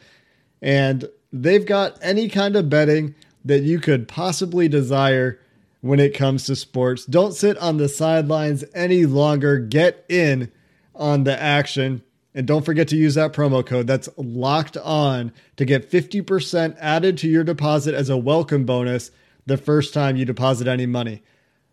And 0.61 1.09
they've 1.33 1.65
got 1.65 1.97
any 2.01 2.29
kind 2.29 2.55
of 2.55 2.69
betting 2.69 3.15
that 3.45 3.61
you 3.61 3.79
could 3.79 4.07
possibly 4.07 4.67
desire 4.67 5.39
when 5.81 5.99
it 5.99 6.15
comes 6.15 6.45
to 6.45 6.55
sports. 6.55 7.05
Don't 7.05 7.33
sit 7.33 7.57
on 7.59 7.77
the 7.77 7.87
sidelines 7.87 8.65
any 8.73 9.05
longer. 9.05 9.59
Get 9.59 10.03
in 10.09 10.51
on 10.95 11.23
the 11.23 11.39
action. 11.39 12.01
And 12.33 12.45
don't 12.45 12.65
forget 12.65 12.87
to 12.89 12.97
use 12.97 13.15
that 13.15 13.31
promo 13.31 13.65
code 13.65 13.87
that's 13.87 14.09
locked 14.17 14.75
on 14.77 15.31
to 15.55 15.63
get 15.63 15.89
50% 15.89 16.75
added 16.79 17.17
to 17.19 17.29
your 17.29 17.43
deposit 17.43 17.95
as 17.95 18.09
a 18.09 18.17
welcome 18.17 18.65
bonus 18.65 19.11
the 19.45 19.57
first 19.57 19.93
time 19.93 20.17
you 20.17 20.25
deposit 20.25 20.67
any 20.67 20.85
money. 20.85 21.21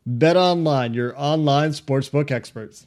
Bet 0.04 0.36
online, 0.36 0.94
your 0.94 1.14
online 1.16 1.70
sportsbook 1.70 2.30
experts. 2.30 2.86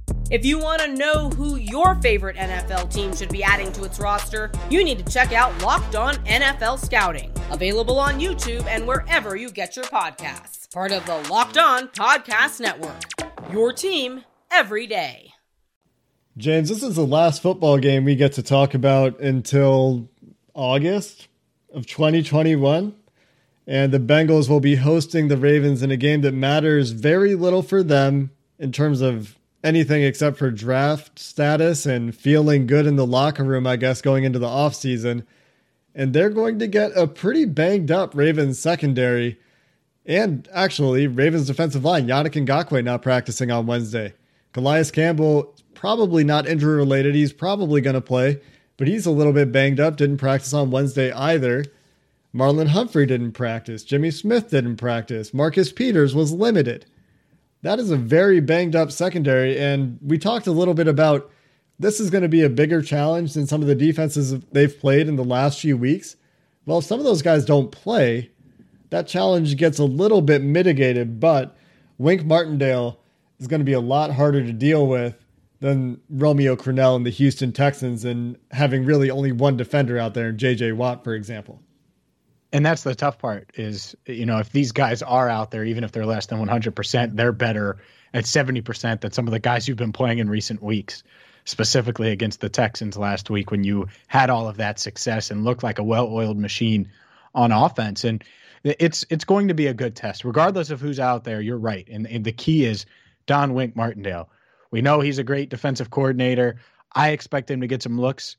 If 0.31 0.45
you 0.45 0.59
want 0.59 0.81
to 0.81 0.87
know 0.87 1.29
who 1.31 1.57
your 1.57 1.95
favorite 1.95 2.37
NFL 2.37 2.89
team 2.89 3.13
should 3.13 3.27
be 3.27 3.43
adding 3.43 3.69
to 3.73 3.83
its 3.83 3.99
roster, 3.99 4.49
you 4.69 4.81
need 4.81 5.05
to 5.05 5.11
check 5.11 5.33
out 5.33 5.61
Locked 5.61 5.93
On 5.97 6.15
NFL 6.23 6.79
Scouting, 6.79 7.33
available 7.49 7.99
on 7.99 8.17
YouTube 8.17 8.65
and 8.67 8.87
wherever 8.87 9.35
you 9.35 9.51
get 9.51 9.75
your 9.75 9.83
podcasts. 9.83 10.71
Part 10.71 10.93
of 10.93 11.05
the 11.05 11.17
Locked 11.29 11.57
On 11.57 11.89
Podcast 11.89 12.61
Network. 12.61 13.01
Your 13.51 13.73
team 13.73 14.23
every 14.49 14.87
day. 14.87 15.33
James, 16.37 16.69
this 16.69 16.81
is 16.81 16.95
the 16.95 17.05
last 17.05 17.41
football 17.41 17.77
game 17.77 18.05
we 18.05 18.15
get 18.15 18.31
to 18.31 18.41
talk 18.41 18.73
about 18.73 19.19
until 19.19 20.07
August 20.53 21.27
of 21.73 21.85
2021. 21.87 22.95
And 23.67 23.91
the 23.91 23.99
Bengals 23.99 24.47
will 24.47 24.61
be 24.61 24.77
hosting 24.77 25.27
the 25.27 25.35
Ravens 25.35 25.83
in 25.83 25.91
a 25.91 25.97
game 25.97 26.21
that 26.21 26.33
matters 26.33 26.91
very 26.91 27.35
little 27.35 27.61
for 27.61 27.83
them 27.83 28.31
in 28.57 28.71
terms 28.71 29.01
of 29.01 29.37
anything 29.63 30.03
except 30.03 30.37
for 30.37 30.51
draft 30.51 31.19
status 31.19 31.85
and 31.85 32.15
feeling 32.15 32.67
good 32.67 32.85
in 32.85 32.95
the 32.95 33.05
locker 33.05 33.43
room, 33.43 33.67
I 33.67 33.75
guess, 33.75 34.01
going 34.01 34.23
into 34.23 34.39
the 34.39 34.47
offseason. 34.47 35.25
And 35.93 36.13
they're 36.13 36.29
going 36.29 36.59
to 36.59 36.67
get 36.67 36.91
a 36.95 37.07
pretty 37.07 37.45
banged 37.45 37.91
up 37.91 38.15
Ravens 38.15 38.59
secondary 38.59 39.39
and 40.05 40.47
actually 40.53 41.07
Ravens 41.07 41.47
defensive 41.47 41.83
line. 41.83 42.07
Yannick 42.07 42.45
Ngakoue 42.45 42.83
not 42.83 43.01
practicing 43.01 43.51
on 43.51 43.67
Wednesday. 43.67 44.13
Calais 44.53 44.89
Campbell, 44.91 45.55
probably 45.73 46.23
not 46.23 46.47
injury 46.47 46.75
related. 46.75 47.15
He's 47.15 47.33
probably 47.33 47.81
going 47.81 47.93
to 47.93 48.01
play, 48.01 48.41
but 48.77 48.87
he's 48.87 49.05
a 49.05 49.11
little 49.11 49.33
bit 49.33 49.51
banged 49.51 49.79
up. 49.79 49.97
Didn't 49.97 50.17
practice 50.17 50.53
on 50.53 50.71
Wednesday 50.71 51.11
either. 51.11 51.65
Marlon 52.33 52.67
Humphrey 52.67 53.05
didn't 53.05 53.33
practice. 53.33 53.83
Jimmy 53.83 54.11
Smith 54.11 54.49
didn't 54.49 54.77
practice. 54.77 55.33
Marcus 55.33 55.71
Peters 55.71 56.15
was 56.15 56.31
limited. 56.31 56.85
That 57.63 57.79
is 57.79 57.91
a 57.91 57.97
very 57.97 58.39
banged 58.39 58.75
up 58.75 58.91
secondary. 58.91 59.57
And 59.59 59.99
we 60.01 60.17
talked 60.17 60.47
a 60.47 60.51
little 60.51 60.73
bit 60.73 60.87
about 60.87 61.31
this 61.79 61.99
is 61.99 62.09
going 62.09 62.23
to 62.23 62.29
be 62.29 62.43
a 62.43 62.49
bigger 62.49 62.81
challenge 62.81 63.33
than 63.33 63.47
some 63.47 63.61
of 63.61 63.67
the 63.67 63.75
defenses 63.75 64.39
they've 64.51 64.79
played 64.79 65.07
in 65.07 65.15
the 65.15 65.23
last 65.23 65.59
few 65.59 65.77
weeks. 65.77 66.15
Well, 66.65 66.79
if 66.79 66.85
some 66.85 66.99
of 66.99 67.05
those 67.05 67.21
guys 67.21 67.43
don't 67.43 67.71
play, 67.71 68.31
that 68.91 69.07
challenge 69.07 69.57
gets 69.57 69.79
a 69.79 69.85
little 69.85 70.21
bit 70.21 70.43
mitigated, 70.43 71.19
but 71.19 71.57
Wink 71.97 72.23
Martindale 72.23 72.99
is 73.39 73.47
going 73.47 73.61
to 73.61 73.65
be 73.65 73.73
a 73.73 73.79
lot 73.79 74.13
harder 74.13 74.43
to 74.43 74.53
deal 74.53 74.85
with 74.85 75.15
than 75.59 75.99
Romeo 76.09 76.55
Crennel 76.55 76.95
and 76.95 77.05
the 77.05 77.11
Houston 77.11 77.51
Texans 77.51 78.05
and 78.05 78.37
having 78.51 78.85
really 78.85 79.09
only 79.09 79.31
one 79.31 79.57
defender 79.57 79.97
out 79.97 80.13
there, 80.13 80.33
JJ 80.33 80.75
Watt, 80.75 81.03
for 81.03 81.13
example. 81.13 81.61
And 82.53 82.65
that's 82.65 82.83
the 82.83 82.95
tough 82.95 83.17
part 83.17 83.51
is, 83.55 83.95
you 84.05 84.25
know, 84.25 84.39
if 84.39 84.51
these 84.51 84.73
guys 84.73 85.01
are 85.01 85.29
out 85.29 85.51
there, 85.51 85.63
even 85.63 85.83
if 85.83 85.91
they're 85.91 86.05
less 86.05 86.25
than 86.25 86.45
100%, 86.45 87.15
they're 87.15 87.31
better 87.31 87.77
at 88.13 88.25
70% 88.25 89.01
than 89.01 89.11
some 89.11 89.27
of 89.27 89.31
the 89.31 89.39
guys 89.39 89.65
who've 89.65 89.77
been 89.77 89.93
playing 89.93 90.19
in 90.19 90.29
recent 90.29 90.61
weeks, 90.61 91.03
specifically 91.45 92.11
against 92.11 92.41
the 92.41 92.49
Texans 92.49 92.97
last 92.97 93.29
week 93.29 93.51
when 93.51 93.63
you 93.63 93.87
had 94.07 94.29
all 94.29 94.49
of 94.49 94.57
that 94.57 94.79
success 94.79 95.31
and 95.31 95.45
looked 95.45 95.63
like 95.63 95.79
a 95.79 95.83
well 95.83 96.07
oiled 96.07 96.37
machine 96.37 96.89
on 97.33 97.53
offense. 97.53 98.03
And 98.03 98.21
it's 98.63 99.05
it's 99.09 99.25
going 99.25 99.47
to 99.47 99.53
be 99.53 99.67
a 99.67 99.73
good 99.73 99.95
test, 99.95 100.23
regardless 100.23 100.69
of 100.69 100.81
who's 100.81 100.99
out 100.99 101.23
there. 101.23 101.41
You're 101.41 101.57
right, 101.57 101.87
and, 101.89 102.05
and 102.05 102.23
the 102.23 102.31
key 102.31 102.65
is 102.65 102.85
Don 103.25 103.53
Wink 103.53 103.75
Martindale. 103.75 104.29
We 104.69 104.81
know 104.81 104.99
he's 104.99 105.17
a 105.17 105.23
great 105.23 105.49
defensive 105.49 105.89
coordinator. 105.89 106.57
I 106.93 107.09
expect 107.09 107.49
him 107.49 107.61
to 107.61 107.67
get 107.67 107.81
some 107.81 107.99
looks 107.99 108.37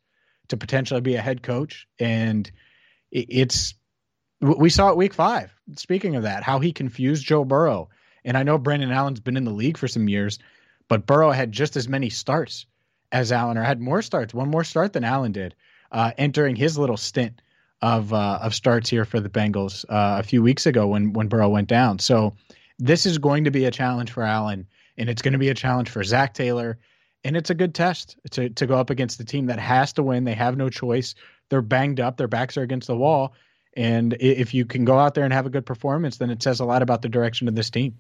to 0.49 0.57
potentially 0.57 1.01
be 1.01 1.17
a 1.17 1.21
head 1.21 1.43
coach, 1.43 1.89
and 1.99 2.49
it's 3.11 3.75
we 4.43 4.71
saw 4.71 4.91
it 4.91 4.97
week 4.97 5.15
five. 5.15 5.55
Speaking 5.77 6.17
of 6.17 6.25
that, 6.25 6.43
how 6.43 6.59
he 6.59 6.73
confused 6.73 7.25
Joe 7.25 7.45
Burrow, 7.45 7.89
and 8.25 8.37
I 8.37 8.43
know 8.43 8.59
Brandon 8.59 8.91
Allen's 8.91 9.21
been 9.21 9.37
in 9.37 9.45
the 9.45 9.53
league 9.53 9.79
for 9.79 9.89
some 9.89 10.09
years, 10.09 10.39
but 10.89 11.07
Burrow 11.07 11.31
had 11.31 11.53
just 11.53 11.77
as 11.77 11.89
many 11.89 12.11
starts 12.11 12.67
as 13.13 13.31
Allen, 13.31 13.57
or 13.57 13.63
had 13.63 13.81
more 13.81 14.03
starts, 14.03 14.35
one 14.35 14.51
more 14.51 14.65
start 14.65 14.93
than 14.93 15.05
Allen 15.05 15.33
did, 15.33 15.55
uh, 15.93 16.13
entering 16.19 16.57
his 16.57 16.77
little 16.77 16.97
stint 16.97 17.41
of 17.83 18.13
uh, 18.13 18.39
of 18.43 18.55
starts 18.55 18.89
here 18.91 19.05
for 19.05 19.21
the 19.21 19.29
Bengals 19.29 19.85
uh, 19.89 20.19
a 20.19 20.23
few 20.23 20.43
weeks 20.43 20.67
ago 20.67 20.87
when 20.87 21.13
when 21.13 21.29
Burrow 21.29 21.49
went 21.49 21.69
down. 21.69 21.99
So 21.99 22.35
this 22.79 23.07
is 23.07 23.19
going 23.19 23.45
to 23.45 23.51
be 23.51 23.65
a 23.65 23.71
challenge 23.71 24.11
for 24.11 24.23
Allen, 24.23 24.67
and 24.97 25.09
it's 25.09 25.23
going 25.23 25.33
to 25.33 25.39
be 25.39 25.51
a 25.51 25.55
challenge 25.55 25.91
for 25.91 26.03
Zac 26.03 26.35
Taylor, 26.35 26.79
and 27.25 27.37
it's 27.37 27.51
a 27.51 27.55
good 27.55 27.75
test 27.75 28.17
to 28.31 28.49
to 28.51 28.67
go 28.67 28.77
up 28.77 28.91
against 28.91 29.19
the 29.19 29.25
team 29.25 29.47
that 29.47 29.59
has 29.59 29.93
to 29.95 30.03
win. 30.03 30.25
They 30.25 30.35
have 30.35 30.57
no 30.57 30.69
choice. 30.69 31.15
They're 31.49 31.63
banged 31.63 32.01
up. 32.01 32.17
Their 32.17 32.29
backs 32.29 32.57
are 32.57 32.63
against 32.63 32.87
the 32.87 32.97
wall, 32.97 33.35
and 33.75 34.17
if 34.21 34.53
you 34.55 34.65
can 34.65 34.85
go 34.85 34.99
out 34.99 35.15
there 35.15 35.25
and 35.25 35.33
have 35.33 35.47
a 35.47 35.51
good 35.51 35.67
performance, 35.67 36.19
then 36.19 36.31
it 36.31 36.43
says 36.43 36.61
a 36.61 36.65
lot 36.65 36.83
about 36.83 37.03
the 37.03 37.09
direction 37.09 37.49
of 37.49 37.55
this 37.55 37.71
team. 37.71 37.99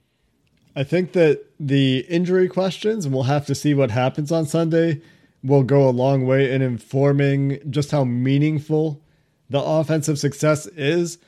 I 0.75 0.85
think 0.85 1.13
that 1.13 1.45
the 1.61 2.07
injury 2.09 2.49
questions, 2.49 3.05
and 3.05 3.15
we'll 3.15 3.25
have 3.25 3.47
to 3.47 3.55
see 3.55 3.75
what 3.75 3.91
happens 3.91 4.33
on 4.33 4.47
Sunday, 4.47 5.03
will 5.43 5.63
go 5.63 5.89
a 5.89 5.91
long 5.91 6.27
way 6.27 6.51
in 6.53 6.63
informing 6.63 7.59
just 7.71 7.91
how 7.91 8.05
meaningful 8.05 9.03
the 9.51 9.61
offensive 9.61 10.19
success 10.19 10.67
is. 10.69 11.19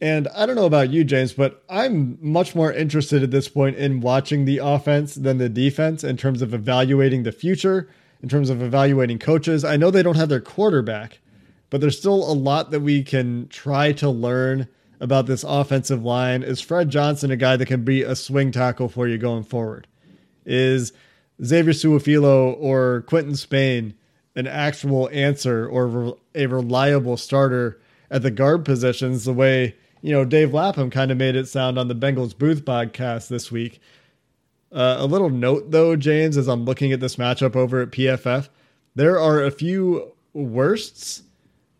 And 0.00 0.28
I 0.28 0.46
don't 0.46 0.56
know 0.56 0.66
about 0.66 0.90
you, 0.90 1.04
James, 1.04 1.32
but 1.32 1.62
I'm 1.68 2.18
much 2.20 2.54
more 2.54 2.72
interested 2.72 3.22
at 3.22 3.30
this 3.30 3.48
point 3.48 3.76
in 3.76 4.00
watching 4.00 4.44
the 4.44 4.58
offense 4.58 5.14
than 5.14 5.38
the 5.38 5.48
defense 5.48 6.04
in 6.04 6.16
terms 6.16 6.42
of 6.42 6.54
evaluating 6.54 7.22
the 7.22 7.32
future, 7.32 7.88
in 8.22 8.28
terms 8.28 8.50
of 8.50 8.62
evaluating 8.62 9.18
coaches. 9.18 9.64
I 9.64 9.76
know 9.76 9.90
they 9.90 10.02
don't 10.02 10.16
have 10.16 10.28
their 10.28 10.40
quarterback, 10.40 11.18
but 11.70 11.80
there's 11.80 11.98
still 11.98 12.30
a 12.30 12.34
lot 12.34 12.70
that 12.70 12.80
we 12.80 13.02
can 13.02 13.48
try 13.48 13.92
to 13.92 14.08
learn 14.08 14.68
about 15.00 15.26
this 15.26 15.44
offensive 15.44 16.02
line. 16.04 16.42
Is 16.42 16.60
Fred 16.60 16.90
Johnson 16.90 17.30
a 17.30 17.36
guy 17.36 17.56
that 17.56 17.66
can 17.66 17.84
be 17.84 18.02
a 18.02 18.16
swing 18.16 18.52
tackle 18.52 18.88
for 18.88 19.06
you 19.06 19.18
going 19.18 19.44
forward? 19.44 19.86
Is 20.44 20.92
Xavier 21.44 21.72
Su'a-Filo 21.72 22.52
or 22.52 23.02
Quinton 23.02 23.36
Spain 23.36 23.94
an 24.34 24.46
actual 24.46 25.08
answer 25.12 25.66
or 25.66 26.16
a 26.34 26.46
reliable 26.46 27.16
starter 27.16 27.80
at 28.10 28.22
the 28.22 28.30
guard 28.30 28.64
positions 28.64 29.24
the 29.24 29.32
way 29.32 29.74
you 30.02 30.12
know 30.12 30.24
Dave 30.24 30.54
Lapham 30.54 30.90
kind 30.90 31.10
of 31.10 31.16
made 31.16 31.34
it 31.34 31.48
sound 31.48 31.78
on 31.78 31.88
the 31.88 31.94
Bengals 31.94 32.36
booth 32.36 32.64
podcast 32.64 33.28
this 33.28 33.50
week. 33.50 33.80
Uh, 34.70 34.96
a 34.98 35.06
little 35.06 35.30
note 35.30 35.70
though, 35.70 35.96
James, 35.96 36.36
as 36.36 36.48
I'm 36.48 36.64
looking 36.64 36.92
at 36.92 37.00
this 37.00 37.16
matchup 37.16 37.56
over 37.56 37.80
at 37.80 37.90
PFF, 37.90 38.48
there 38.94 39.18
are 39.18 39.42
a 39.42 39.50
few 39.50 40.12
worsts 40.32 41.22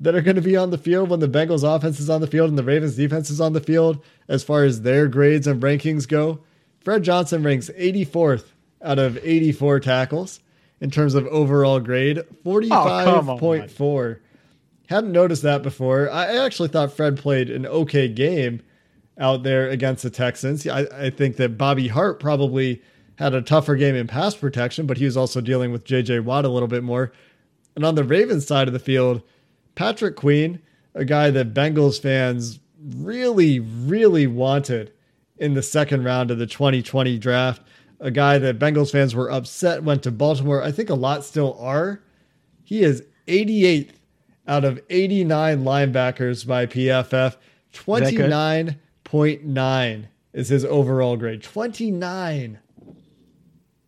that 0.01 0.15
are 0.15 0.21
going 0.21 0.37
to 0.37 0.43
be 0.43 0.57
on 0.57 0.71
the 0.71 0.79
field 0.79 1.09
when 1.09 1.21
the 1.21 1.29
Bengals 1.29 1.65
offense 1.65 1.99
is 1.99 2.11
on 2.11 2.21
the 2.21 2.27
field 2.27 2.51
and 2.51 2.59
the 2.59 2.65
Ravens 2.65 2.97
defense 2.97 3.31
is 3.31 3.41
on 3.41 3.53
the 3.53 3.61
field 3.61 4.03
as 4.29 4.45
far 4.45 4.65
as 4.65 4.83
their 4.83 5.09
grades 5.09 5.47
and 5.47 5.63
rankings 5.63 6.07
go. 6.07 6.41
Fred 6.81 7.03
Johnson 7.03 7.43
ranks 7.43 7.71
84th 7.79 8.45
out 8.83 8.99
of 8.99 9.19
84 9.23 9.81
tackles 9.81 10.41
in 10.81 10.91
terms 10.91 11.15
of 11.15 11.27
overall 11.29 11.81
grade 11.81 12.23
45.4. 12.45 14.17
Oh, 14.17 14.23
Hadn't 14.89 15.13
noticed 15.13 15.43
that 15.43 15.63
before. 15.63 16.11
I 16.11 16.37
actually 16.45 16.69
thought 16.69 16.93
Fred 16.93 17.17
played 17.17 17.51
an 17.51 17.67
okay 17.67 18.09
game 18.09 18.63
out 19.19 19.43
there 19.43 19.69
against 19.69 20.03
the 20.03 20.11
Texans. 20.11 20.67
I, 20.67 20.87
I 20.93 21.11
think 21.11 21.37
that 21.37 21.59
Bobby 21.59 21.89
Hart 21.89 22.21
probably 22.21 22.83
had 23.19 23.35
a 23.35 23.43
tougher 23.43 23.77
game 23.77 23.95
in 23.95 24.07
pass 24.07 24.37
protection, 24.37 24.87
but 24.87 24.99
he 24.99 25.07
was 25.07 25.17
also 25.17 25.41
dealing 25.41 25.73
with 25.73 25.85
JJ 25.85 26.23
Watt 26.25 26.45
a 26.45 26.51
little 26.51 26.69
bit 26.69 26.85
more. 26.85 27.13
And 27.75 27.85
on 27.85 27.95
the 27.95 28.05
Ravens 28.05 28.47
side 28.47 28.69
of 28.69 28.75
the 28.75 28.79
field, 28.79 29.23
Patrick 29.77 30.17
Queen, 30.17 30.61
a 30.95 31.05
guy 31.05 31.31
that 31.31 31.55
Bengals 31.55 32.01
fans 32.01 32.59
really, 32.97 33.61
really 33.61 34.27
wanted 34.27 34.93
in 35.39 35.55
the 35.55 35.63
second 35.63 36.03
round 36.03 36.33
of 36.33 36.39
the 36.39 36.47
2020 36.47 37.19
draft 37.19 37.63
a 38.01 38.11
guy 38.11 38.39
that 38.39 38.59
Bengals 38.59 38.91
fans 38.93 39.15
were 39.15 39.31
upset 39.31 39.83
went 39.83 40.03
to 40.03 40.11
Baltimore. 40.11 40.63
I 40.63 40.73
think 40.73 40.91
a 40.91 40.95
lot 40.95 41.25
still 41.25 41.57
are. 41.59 42.03
He 42.63 42.83
is 42.83 43.03
88th 43.27 43.93
out 44.47 44.65
of 44.65 44.79
89 44.91 45.65
linebackers 45.65 46.47
by 46.47 46.67
PFF. 46.67 47.39
29.9 47.73 50.07
is 50.33 50.49
his 50.49 50.65
overall 50.65 51.17
grade. 51.17 51.43
29. 51.43 52.59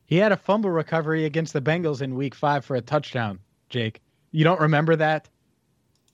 He 0.06 0.16
had 0.16 0.32
a 0.32 0.36
fumble 0.36 0.70
recovery 0.70 1.26
against 1.26 1.52
the 1.52 1.60
Bengals 1.60 2.02
in 2.02 2.14
week 2.14 2.34
five 2.34 2.64
for 2.64 2.76
a 2.76 2.80
touchdown, 2.80 3.38
Jake. 3.68 4.00
You 4.30 4.44
don't 4.44 4.60
remember 4.60 4.96
that? 4.96 5.28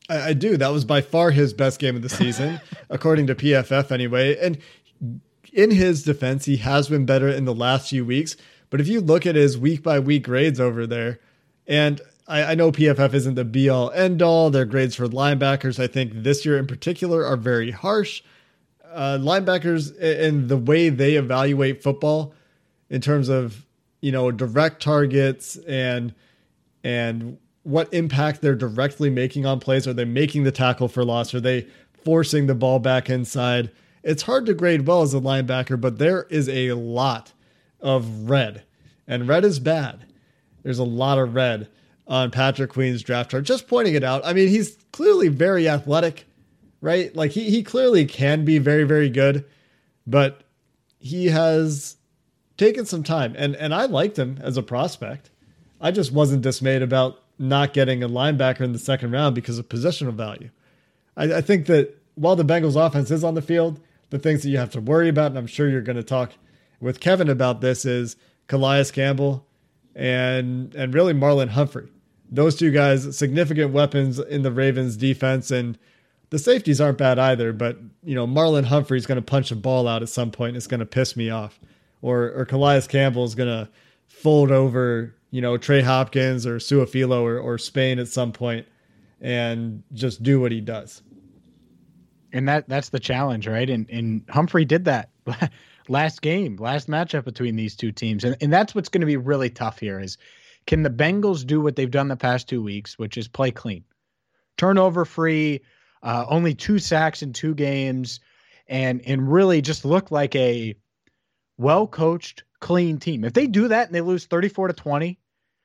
I, 0.08 0.28
I 0.28 0.32
do. 0.32 0.56
That 0.56 0.72
was 0.72 0.84
by 0.84 1.00
far 1.00 1.30
his 1.30 1.52
best 1.52 1.78
game 1.78 1.96
of 1.96 2.02
the 2.02 2.08
season, 2.08 2.60
according 2.90 3.26
to 3.28 3.34
PFF 3.34 3.90
anyway. 3.90 4.36
And 4.38 4.58
in 5.52 5.70
his 5.70 6.02
defense, 6.02 6.44
he 6.44 6.58
has 6.58 6.88
been 6.88 7.06
better 7.06 7.28
in 7.28 7.44
the 7.44 7.54
last 7.54 7.90
few 7.90 8.04
weeks. 8.04 8.36
But 8.70 8.80
if 8.80 8.88
you 8.88 9.00
look 9.00 9.26
at 9.26 9.36
his 9.36 9.56
week 9.56 9.82
by 9.82 10.00
week 10.00 10.24
grades 10.24 10.60
over 10.60 10.86
there, 10.86 11.20
and 11.66 12.00
I, 12.26 12.42
I 12.42 12.54
know 12.54 12.72
PFF 12.72 13.14
isn't 13.14 13.34
the 13.34 13.44
be 13.44 13.68
all 13.68 13.90
end 13.92 14.22
all, 14.22 14.50
their 14.50 14.64
grades 14.64 14.94
for 14.94 15.06
linebackers, 15.06 15.82
I 15.82 15.86
think 15.86 16.12
this 16.14 16.44
year 16.44 16.58
in 16.58 16.66
particular, 16.66 17.24
are 17.24 17.36
very 17.36 17.70
harsh. 17.70 18.22
Uh, 18.92 19.18
linebackers 19.20 19.92
and 20.00 20.48
the 20.48 20.56
way 20.56 20.88
they 20.88 21.14
evaluate 21.14 21.82
football 21.82 22.32
in 22.90 23.00
terms 23.00 23.28
of 23.28 23.66
you 24.00 24.12
know 24.12 24.30
direct 24.30 24.82
targets 24.82 25.56
and 25.56 26.14
and 26.84 27.38
what 27.64 27.92
impact 27.92 28.40
they're 28.40 28.54
directly 28.54 29.10
making 29.10 29.44
on 29.44 29.58
plays. 29.58 29.88
Are 29.88 29.92
they 29.92 30.04
making 30.04 30.44
the 30.44 30.52
tackle 30.52 30.86
for 30.86 31.04
loss? 31.04 31.34
Are 31.34 31.40
they 31.40 31.66
forcing 32.04 32.46
the 32.46 32.54
ball 32.54 32.78
back 32.78 33.10
inside? 33.10 33.70
It's 34.02 34.22
hard 34.22 34.46
to 34.46 34.54
grade 34.54 34.86
well 34.86 35.02
as 35.02 35.14
a 35.14 35.20
linebacker, 35.20 35.80
but 35.80 35.98
there 35.98 36.24
is 36.24 36.48
a 36.48 36.74
lot 36.74 37.32
of 37.80 38.28
red, 38.30 38.64
and 39.06 39.26
red 39.26 39.44
is 39.44 39.58
bad. 39.58 40.04
There's 40.62 40.78
a 40.78 40.84
lot 40.84 41.18
of 41.18 41.34
red 41.34 41.68
on 42.06 42.30
Patrick 42.30 42.70
Queen's 42.70 43.02
draft 43.02 43.30
chart. 43.30 43.44
Just 43.44 43.66
pointing 43.66 43.94
it 43.94 44.04
out. 44.04 44.24
I 44.24 44.34
mean, 44.34 44.48
he's 44.48 44.76
clearly 44.92 45.28
very 45.28 45.68
athletic, 45.68 46.26
right? 46.82 47.14
Like 47.16 47.30
he 47.30 47.50
he 47.50 47.62
clearly 47.62 48.04
can 48.04 48.44
be 48.44 48.58
very 48.58 48.84
very 48.84 49.08
good, 49.08 49.46
but 50.06 50.42
he 50.98 51.26
has 51.26 51.96
taken 52.58 52.84
some 52.84 53.02
time, 53.02 53.34
and 53.38 53.56
and 53.56 53.74
I 53.74 53.86
liked 53.86 54.18
him 54.18 54.38
as 54.42 54.58
a 54.58 54.62
prospect. 54.62 55.30
I 55.80 55.90
just 55.90 56.12
wasn't 56.12 56.42
dismayed 56.42 56.82
about 56.82 57.23
not 57.38 57.72
getting 57.72 58.02
a 58.02 58.08
linebacker 58.08 58.60
in 58.60 58.72
the 58.72 58.78
second 58.78 59.10
round 59.10 59.34
because 59.34 59.58
of 59.58 59.68
positional 59.68 60.14
value. 60.14 60.50
I, 61.16 61.34
I 61.34 61.40
think 61.40 61.66
that 61.66 62.00
while 62.14 62.36
the 62.36 62.44
Bengals 62.44 62.76
offense 62.76 63.10
is 63.10 63.24
on 63.24 63.34
the 63.34 63.42
field, 63.42 63.80
the 64.10 64.18
things 64.18 64.42
that 64.42 64.50
you 64.50 64.58
have 64.58 64.70
to 64.70 64.80
worry 64.80 65.08
about, 65.08 65.32
and 65.32 65.38
I'm 65.38 65.46
sure 65.46 65.68
you're 65.68 65.80
going 65.80 65.96
to 65.96 66.02
talk 66.02 66.32
with 66.80 67.00
Kevin 67.00 67.28
about 67.28 67.60
this, 67.60 67.84
is 67.84 68.16
Calais 68.46 68.86
Campbell 68.92 69.46
and 69.94 70.74
and 70.74 70.94
really 70.94 71.12
Marlon 71.12 71.50
Humphrey. 71.50 71.88
Those 72.30 72.56
two 72.56 72.70
guys, 72.70 73.16
significant 73.16 73.72
weapons 73.72 74.18
in 74.18 74.42
the 74.42 74.52
Ravens 74.52 74.96
defense, 74.96 75.50
and 75.50 75.78
the 76.30 76.38
safeties 76.38 76.80
aren't 76.80 76.98
bad 76.98 77.18
either. 77.18 77.52
But 77.52 77.78
you 78.02 78.14
know, 78.14 78.26
Marlon 78.26 78.64
Humphrey's 78.64 79.06
going 79.06 79.16
to 79.16 79.22
punch 79.22 79.50
a 79.50 79.56
ball 79.56 79.88
out 79.88 80.02
at 80.02 80.08
some 80.08 80.30
point. 80.30 80.56
It's 80.56 80.66
going 80.66 80.80
to 80.80 80.86
piss 80.86 81.16
me 81.16 81.30
off, 81.30 81.58
or 82.02 82.32
or 82.32 82.44
Calais 82.44 82.82
Campbell 82.82 83.24
is 83.24 83.34
going 83.34 83.48
to 83.48 83.68
fold 84.08 84.50
over 84.50 85.14
you 85.34 85.40
know 85.40 85.56
Trey 85.56 85.80
Hopkins 85.80 86.46
or 86.46 86.58
Su'a-Filo 86.58 87.20
or, 87.24 87.40
or 87.40 87.58
Spain 87.58 87.98
at 87.98 88.06
some 88.06 88.30
point 88.30 88.68
and 89.20 89.82
just 89.92 90.22
do 90.22 90.38
what 90.38 90.52
he 90.52 90.60
does. 90.60 91.02
And 92.32 92.48
that 92.48 92.68
that's 92.68 92.90
the 92.90 93.00
challenge, 93.00 93.48
right? 93.48 93.68
And 93.68 93.90
and 93.90 94.22
Humphrey 94.28 94.64
did 94.64 94.84
that 94.84 95.10
last 95.88 96.22
game, 96.22 96.54
last 96.58 96.86
matchup 96.86 97.24
between 97.24 97.56
these 97.56 97.74
two 97.74 97.90
teams. 97.90 98.22
And 98.22 98.36
and 98.40 98.52
that's 98.52 98.76
what's 98.76 98.88
going 98.88 99.00
to 99.00 99.08
be 99.08 99.16
really 99.16 99.50
tough 99.50 99.80
here 99.80 99.98
is 99.98 100.18
can 100.68 100.84
the 100.84 100.90
Bengals 100.90 101.44
do 101.44 101.60
what 101.60 101.74
they've 101.74 101.90
done 101.90 102.06
the 102.06 102.16
past 102.16 102.48
two 102.48 102.62
weeks, 102.62 102.96
which 102.96 103.16
is 103.16 103.26
play 103.26 103.50
clean, 103.50 103.82
turnover 104.56 105.04
free, 105.04 105.62
uh, 106.04 106.26
only 106.28 106.54
two 106.54 106.78
sacks 106.78 107.22
in 107.22 107.32
two 107.32 107.56
games, 107.56 108.20
and 108.68 109.02
and 109.04 109.32
really 109.32 109.60
just 109.60 109.84
look 109.84 110.12
like 110.12 110.36
a 110.36 110.76
well 111.58 111.88
coached, 111.88 112.44
clean 112.60 112.98
team. 112.98 113.24
If 113.24 113.32
they 113.32 113.48
do 113.48 113.66
that 113.66 113.86
and 113.86 113.94
they 113.96 114.00
lose 114.00 114.26
34 114.26 114.68
to 114.68 114.74
20 114.74 115.18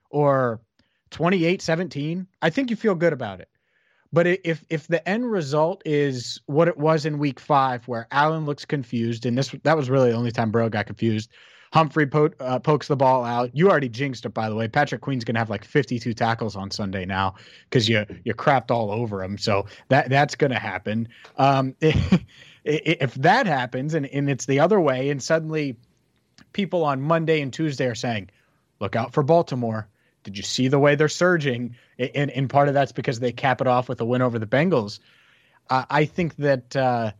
or 0.09 0.61
28 1.11 1.61
17, 1.61 2.27
I 2.41 2.49
think 2.49 2.69
you 2.69 2.75
feel 2.75 2.95
good 2.95 3.13
about 3.13 3.39
it. 3.39 3.49
But 4.11 4.25
if 4.25 4.65
if 4.69 4.87
the 4.87 5.07
end 5.07 5.31
result 5.31 5.83
is 5.85 6.41
what 6.47 6.67
it 6.67 6.77
was 6.77 7.05
in 7.05 7.19
week 7.19 7.39
five, 7.39 7.87
where 7.87 8.07
Allen 8.11 8.45
looks 8.45 8.65
confused, 8.65 9.25
and 9.25 9.37
this 9.37 9.53
that 9.63 9.77
was 9.77 9.89
really 9.89 10.09
the 10.09 10.15
only 10.17 10.31
time 10.31 10.51
Burrow 10.51 10.69
got 10.69 10.87
confused. 10.87 11.29
Humphrey 11.71 12.07
po- 12.07 12.31
uh, 12.39 12.57
pokes 12.57 12.87
the 12.87 12.95
ball 12.95 13.23
out. 13.23 13.55
You 13.55 13.69
already 13.69 13.89
jinxed 13.89 14.25
it, 14.25 14.33
by 14.33 14.49
the 14.49 14.55
way. 14.55 14.67
Patrick 14.67 15.01
Queen's 15.01 15.23
gonna 15.23 15.37
have 15.37 15.51
like 15.51 15.63
52 15.63 16.15
tackles 16.15 16.55
on 16.55 16.71
Sunday 16.71 17.05
now 17.05 17.35
because 17.69 17.87
you 17.87 18.03
you 18.23 18.33
crapped 18.33 18.71
all 18.71 18.91
over 18.91 19.23
him. 19.23 19.37
So 19.37 19.67
that 19.89 20.09
that's 20.09 20.33
gonna 20.35 20.59
happen. 20.59 21.07
Um, 21.37 21.75
if 22.63 23.13
that 23.13 23.45
happens, 23.45 23.93
and 23.93 24.07
and 24.07 24.27
it's 24.27 24.47
the 24.47 24.59
other 24.59 24.79
way, 24.79 25.11
and 25.11 25.21
suddenly 25.21 25.77
people 26.53 26.83
on 26.83 26.99
Monday 26.99 27.41
and 27.41 27.53
Tuesday 27.53 27.85
are 27.85 27.95
saying, 27.95 28.31
"Look 28.79 28.95
out 28.95 29.13
for 29.13 29.21
Baltimore." 29.21 29.87
Did 30.29 30.37
you 30.37 30.43
see 30.43 30.67
the 30.67 30.77
way 30.77 30.93
they're 30.93 31.07
surging? 31.09 31.75
And, 31.97 32.29
and 32.29 32.47
part 32.47 32.67
of 32.67 32.75
that's 32.75 32.91
because 32.91 33.19
they 33.19 33.31
cap 33.31 33.61
it 33.61 33.67
off 33.67 33.89
with 33.89 33.99
a 33.99 34.05
win 34.05 34.21
over 34.21 34.37
the 34.37 34.45
Bengals. 34.45 34.99
Uh, 35.71 35.85
I 35.89 36.05
think 36.05 36.35
that 36.35 36.75
uh, 36.75 37.13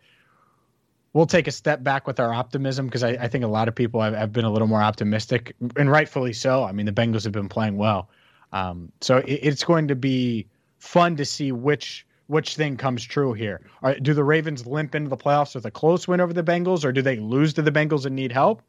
we'll 1.14 1.26
take 1.26 1.48
a 1.48 1.52
step 1.52 1.84
back 1.84 2.06
with 2.06 2.20
our 2.20 2.32
optimism 2.32 2.86
because 2.86 3.04
I, 3.04 3.10
I, 3.10 3.28
think 3.28 3.44
a 3.44 3.48
lot 3.48 3.68
of 3.68 3.74
people 3.74 4.00
have, 4.00 4.14
have, 4.14 4.32
been 4.32 4.46
a 4.46 4.52
little 4.52 4.68
more 4.68 4.82
optimistic, 4.82 5.56
and 5.76 5.90
rightfully 5.90 6.34
so. 6.34 6.64
I 6.64 6.72
mean, 6.72 6.86
the 6.86 6.92
Bengals 6.92 7.24
have 7.24 7.34
been 7.34 7.50
playing 7.50 7.78
well, 7.78 8.10
um, 8.54 8.92
so 9.02 9.18
it, 9.18 9.40
it's 9.42 9.64
going 9.64 9.88
to 9.88 9.96
be 9.96 10.46
fun 10.78 11.16
to 11.16 11.26
see 11.26 11.52
which 11.52 12.06
which 12.28 12.56
thing 12.56 12.78
comes 12.78 13.04
true 13.04 13.34
here. 13.34 13.60
Do 14.04 14.14
the 14.14 14.24
Ravens 14.24 14.68
limp 14.68 14.94
into 14.94 15.10
the 15.10 15.18
playoffs 15.18 15.56
with 15.56 15.66
a 15.66 15.72
close 15.72 16.08
win 16.08 16.22
over 16.22 16.32
the 16.32 16.44
Bengals, 16.44 16.86
or 16.86 16.92
do 16.92 17.02
they 17.02 17.16
lose 17.16 17.54
to 17.56 17.64
the 17.64 17.72
Bengals 17.72 18.06
and 18.06 18.16
need 18.16 18.32
help, 18.32 18.62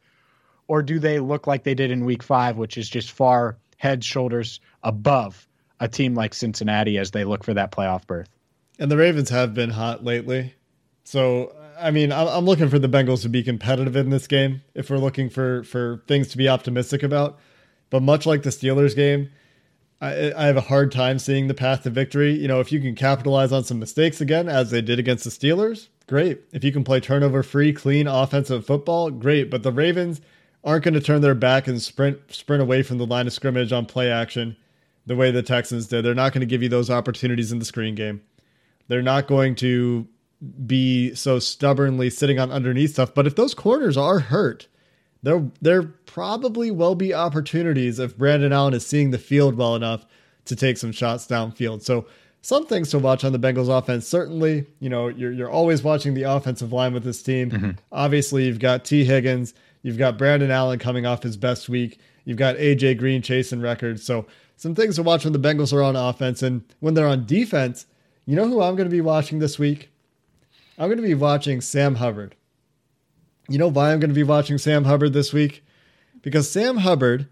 or 0.67 0.81
do 0.81 0.97
they 0.97 1.19
look 1.19 1.45
like 1.45 1.63
they 1.63 1.75
did 1.75 1.91
in 1.91 2.05
Week 2.05 2.23
Five, 2.23 2.57
which 2.57 2.75
is 2.75 2.89
just 2.89 3.11
far 3.11 3.57
head 3.81 4.03
shoulders 4.03 4.59
above 4.83 5.47
a 5.79 5.87
team 5.87 6.13
like 6.13 6.35
Cincinnati 6.35 6.99
as 6.99 7.09
they 7.09 7.23
look 7.23 7.43
for 7.43 7.55
that 7.55 7.71
playoff 7.71 8.05
berth. 8.05 8.29
And 8.77 8.91
the 8.91 8.97
Ravens 8.97 9.31
have 9.31 9.55
been 9.55 9.71
hot 9.71 10.03
lately. 10.03 10.53
So, 11.03 11.55
I 11.79 11.89
mean, 11.89 12.11
I'm 12.11 12.45
looking 12.45 12.69
for 12.69 12.77
the 12.77 12.87
Bengals 12.87 13.23
to 13.23 13.29
be 13.29 13.41
competitive 13.41 13.95
in 13.95 14.11
this 14.11 14.27
game 14.27 14.61
if 14.75 14.91
we're 14.91 14.99
looking 14.99 15.31
for, 15.31 15.63
for 15.63 16.03
things 16.07 16.27
to 16.27 16.37
be 16.37 16.47
optimistic 16.47 17.01
about. 17.01 17.39
But 17.89 18.03
much 18.03 18.27
like 18.27 18.43
the 18.43 18.51
Steelers 18.51 18.95
game, 18.95 19.31
I, 19.99 20.31
I 20.31 20.45
have 20.45 20.57
a 20.57 20.61
hard 20.61 20.91
time 20.91 21.17
seeing 21.17 21.47
the 21.47 21.55
path 21.55 21.81
to 21.81 21.89
victory. 21.89 22.33
You 22.33 22.47
know, 22.47 22.59
if 22.59 22.71
you 22.71 22.81
can 22.81 22.93
capitalize 22.93 23.51
on 23.51 23.63
some 23.63 23.79
mistakes 23.79 24.21
again, 24.21 24.47
as 24.47 24.69
they 24.69 24.83
did 24.83 24.99
against 24.99 25.23
the 25.23 25.31
Steelers, 25.31 25.87
great. 26.05 26.41
If 26.51 26.63
you 26.63 26.71
can 26.71 26.83
play 26.83 26.99
turnover 26.99 27.41
free, 27.41 27.73
clean 27.73 28.05
offensive 28.05 28.63
football, 28.63 29.09
great. 29.09 29.49
But 29.49 29.63
the 29.63 29.71
Ravens, 29.71 30.21
aren't 30.63 30.83
going 30.83 30.93
to 30.93 31.01
turn 31.01 31.21
their 31.21 31.35
back 31.35 31.67
and 31.67 31.81
sprint 31.81 32.19
sprint 32.29 32.61
away 32.61 32.83
from 32.83 32.97
the 32.97 33.05
line 33.05 33.27
of 33.27 33.33
scrimmage 33.33 33.71
on 33.71 33.85
play 33.85 34.11
action 34.11 34.55
the 35.05 35.15
way 35.15 35.31
the 35.31 35.43
Texans 35.43 35.87
did. 35.87 36.05
They're 36.05 36.13
not 36.13 36.33
going 36.33 36.41
to 36.41 36.47
give 36.47 36.61
you 36.61 36.69
those 36.69 36.89
opportunities 36.89 37.51
in 37.51 37.59
the 37.59 37.65
screen 37.65 37.95
game. 37.95 38.21
They're 38.87 39.01
not 39.01 39.27
going 39.27 39.55
to 39.55 40.07
be 40.65 41.13
so 41.15 41.39
stubbornly 41.39 42.09
sitting 42.09 42.39
on 42.39 42.51
underneath 42.51 42.93
stuff. 42.93 43.13
But 43.13 43.27
if 43.27 43.35
those 43.35 43.53
corners 43.53 43.97
are 43.97 44.19
hurt, 44.19 44.67
there 45.23 45.49
there 45.61 45.83
probably 45.83 46.71
will 46.71 46.95
be 46.95 47.13
opportunities 47.13 47.99
if 47.99 48.17
Brandon 48.17 48.51
Allen 48.53 48.73
is 48.73 48.85
seeing 48.85 49.11
the 49.11 49.17
field 49.17 49.55
well 49.55 49.75
enough 49.75 50.05
to 50.45 50.55
take 50.55 50.77
some 50.77 50.91
shots 50.91 51.27
downfield. 51.27 51.83
So 51.83 52.07
some 52.41 52.65
things 52.65 52.89
to 52.89 52.99
watch 52.99 53.23
on 53.23 53.31
the 53.31 53.39
Bengals 53.39 53.69
offense. 53.69 54.07
Certainly, 54.07 54.65
you 54.79 54.89
know, 54.89 55.07
you're 55.07 55.31
you're 55.31 55.49
always 55.49 55.83
watching 55.83 56.15
the 56.15 56.23
offensive 56.23 56.73
line 56.73 56.93
with 56.93 57.03
this 57.03 57.21
team. 57.21 57.51
Mm-hmm. 57.51 57.71
Obviously, 57.91 58.45
you've 58.45 58.59
got 58.59 58.83
Tee 58.83 59.05
Higgins 59.05 59.53
You've 59.81 59.97
got 59.97 60.17
Brandon 60.17 60.51
Allen 60.51 60.79
coming 60.79 61.05
off 61.05 61.23
his 61.23 61.37
best 61.37 61.69
week. 61.69 61.99
You've 62.25 62.37
got 62.37 62.57
AJ 62.57 62.97
Green 62.97 63.21
chasing 63.21 63.61
records. 63.61 64.03
So 64.03 64.27
some 64.55 64.75
things 64.75 64.95
to 64.95 65.03
watch 65.03 65.23
when 65.23 65.33
the 65.33 65.39
Bengals 65.39 65.73
are 65.73 65.81
on 65.81 65.95
offense. 65.95 66.43
And 66.43 66.63
when 66.79 66.93
they're 66.93 67.07
on 67.07 67.25
defense, 67.25 67.87
you 68.25 68.35
know 68.35 68.47
who 68.47 68.61
I'm 68.61 68.75
going 68.75 68.89
to 68.89 68.95
be 68.95 69.01
watching 69.01 69.39
this 69.39 69.57
week? 69.57 69.89
I'm 70.77 70.87
going 70.87 71.01
to 71.01 71.07
be 71.07 71.15
watching 71.15 71.61
Sam 71.61 71.95
Hubbard. 71.95 72.35
You 73.49 73.57
know 73.57 73.67
why 73.67 73.91
I'm 73.91 73.99
going 73.99 74.11
to 74.11 74.15
be 74.15 74.23
watching 74.23 74.57
Sam 74.57 74.85
Hubbard 74.85 75.13
this 75.13 75.33
week? 75.33 75.63
Because 76.21 76.49
Sam 76.49 76.77
Hubbard 76.77 77.27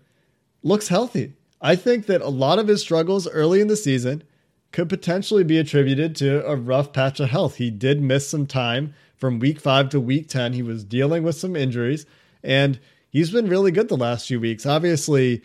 looks 0.64 0.88
healthy. 0.88 1.34
I 1.62 1.76
think 1.76 2.08
that 2.08 2.22
a 2.22 2.30
lot 2.30 2.60
of 2.60 2.68
his 2.68 2.82
struggles 2.82 3.28
early 3.28 3.62
in 3.62 3.68
the 3.68 3.76
season 3.76 4.24
could 4.72 4.90
potentially 4.90 5.44
be 5.44 5.58
attributed 5.58 6.16
to 6.18 6.46
a 6.46 6.56
rough 6.56 6.94
patch 6.94 7.20
of 7.20 7.30
health. 7.30 7.56
He 7.56 7.70
did 7.70 8.02
miss 8.02 8.28
some 8.28 8.46
time 8.46 8.94
from 9.18 9.40
week 9.40 9.60
five 9.60 9.90
to 9.90 10.00
week 10.00 10.30
10. 10.30 10.54
He 10.54 10.64
was 10.64 10.84
dealing 10.84 11.24
with 11.24 11.36
some 11.36 11.56
injuries. 11.56 12.06
And 12.44 12.80
he's 13.10 13.32
been 13.32 13.48
really 13.48 13.72
good 13.72 13.90
the 13.90 13.98
last 13.98 14.28
few 14.28 14.40
weeks. 14.40 14.66
Obviously, 14.66 15.42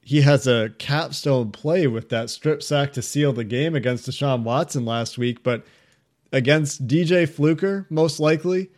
he 0.00 0.20
has 0.20 0.46
a 0.46 0.70
capstone 0.78 1.50
play 1.50 1.86
with 1.86 2.10
that 2.10 2.30
strip 2.30 2.62
sack 2.62 2.92
to 2.92 3.02
seal 3.02 3.32
the 3.32 3.44
game 3.44 3.74
against 3.74 4.08
Deshaun 4.08 4.42
Watson 4.42 4.84
last 4.84 5.16
week, 5.16 5.42
but 5.42 5.64
against 6.30 6.86
DJ 6.86 7.28
Fluker, 7.28 7.86
most 7.88 8.20
likely, 8.20 8.70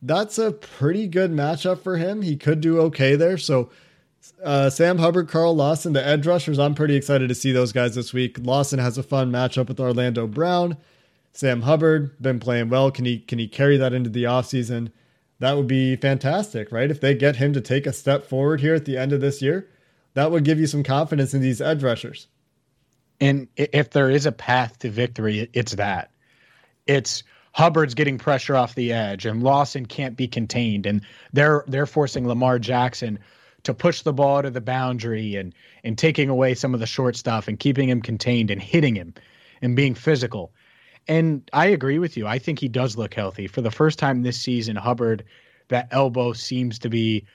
that's 0.00 0.38
a 0.38 0.52
pretty 0.52 1.08
good 1.08 1.32
matchup 1.32 1.80
for 1.80 1.96
him. 1.96 2.22
He 2.22 2.36
could 2.36 2.60
do 2.60 2.78
okay 2.82 3.16
there. 3.16 3.38
So, 3.38 3.70
uh, 4.42 4.70
Sam 4.70 4.98
Hubbard, 4.98 5.28
Carl 5.28 5.56
Lawson, 5.56 5.92
the 5.92 6.06
edge 6.06 6.26
rushers, 6.26 6.58
I'm 6.58 6.74
pretty 6.74 6.94
excited 6.94 7.28
to 7.28 7.34
see 7.34 7.52
those 7.52 7.72
guys 7.72 7.94
this 7.94 8.12
week. 8.12 8.38
Lawson 8.40 8.78
has 8.78 8.96
a 8.96 9.02
fun 9.02 9.30
matchup 9.30 9.68
with 9.68 9.80
Orlando 9.80 10.26
Brown. 10.26 10.76
Sam 11.32 11.62
Hubbard 11.62 12.16
been 12.22 12.38
playing 12.38 12.68
well. 12.68 12.90
Can 12.90 13.04
he 13.04 13.18
can 13.18 13.38
he 13.38 13.48
carry 13.48 13.76
that 13.76 13.92
into 13.92 14.08
the 14.08 14.24
offseason? 14.24 14.92
That 15.44 15.56
would 15.56 15.66
be 15.66 15.96
fantastic, 15.96 16.72
right? 16.72 16.90
If 16.90 17.00
they 17.00 17.14
get 17.14 17.36
him 17.36 17.52
to 17.52 17.60
take 17.60 17.86
a 17.86 17.92
step 17.92 18.24
forward 18.24 18.60
here 18.60 18.74
at 18.74 18.84
the 18.84 18.96
end 18.96 19.12
of 19.12 19.20
this 19.20 19.42
year, 19.42 19.68
that 20.14 20.30
would 20.30 20.44
give 20.44 20.58
you 20.58 20.66
some 20.66 20.82
confidence 20.82 21.34
in 21.34 21.42
these 21.42 21.60
edge 21.60 21.82
rushers. 21.82 22.28
And 23.20 23.48
if 23.56 23.90
there 23.90 24.10
is 24.10 24.26
a 24.26 24.32
path 24.32 24.78
to 24.80 24.90
victory, 24.90 25.48
it's 25.52 25.74
that. 25.74 26.10
It's 26.86 27.22
Hubbard's 27.52 27.94
getting 27.94 28.18
pressure 28.18 28.56
off 28.56 28.74
the 28.74 28.92
edge, 28.92 29.26
and 29.26 29.42
Lawson 29.42 29.86
can't 29.86 30.16
be 30.16 30.26
contained, 30.26 30.86
and 30.86 31.02
they're 31.32 31.64
they're 31.68 31.86
forcing 31.86 32.26
Lamar 32.26 32.58
Jackson 32.58 33.18
to 33.62 33.72
push 33.72 34.02
the 34.02 34.12
ball 34.12 34.42
to 34.42 34.50
the 34.50 34.60
boundary 34.60 35.36
and 35.36 35.54
and 35.84 35.96
taking 35.96 36.28
away 36.28 36.54
some 36.54 36.74
of 36.74 36.80
the 36.80 36.86
short 36.86 37.16
stuff 37.16 37.46
and 37.48 37.60
keeping 37.60 37.88
him 37.88 38.02
contained 38.02 38.50
and 38.50 38.60
hitting 38.60 38.96
him 38.96 39.14
and 39.62 39.76
being 39.76 39.94
physical. 39.94 40.52
And 41.06 41.48
I 41.52 41.66
agree 41.66 41.98
with 41.98 42.16
you. 42.16 42.26
I 42.26 42.38
think 42.38 42.58
he 42.58 42.68
does 42.68 42.96
look 42.96 43.14
healthy. 43.14 43.46
For 43.46 43.60
the 43.60 43.70
first 43.70 43.98
time 43.98 44.22
this 44.22 44.40
season, 44.40 44.76
Hubbard, 44.76 45.24
that 45.68 45.88
elbow 45.90 46.32
seems 46.32 46.78
to 46.80 46.88
be 46.88 47.26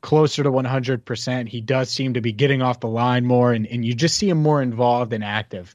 closer 0.00 0.42
to 0.42 0.50
100%. 0.50 1.48
He 1.48 1.60
does 1.60 1.90
seem 1.90 2.14
to 2.14 2.20
be 2.20 2.32
getting 2.32 2.62
off 2.62 2.80
the 2.80 2.88
line 2.88 3.24
more, 3.24 3.52
and, 3.52 3.66
and 3.66 3.84
you 3.84 3.94
just 3.94 4.16
see 4.16 4.28
him 4.28 4.38
more 4.38 4.62
involved 4.62 5.12
and 5.12 5.24
active. 5.24 5.74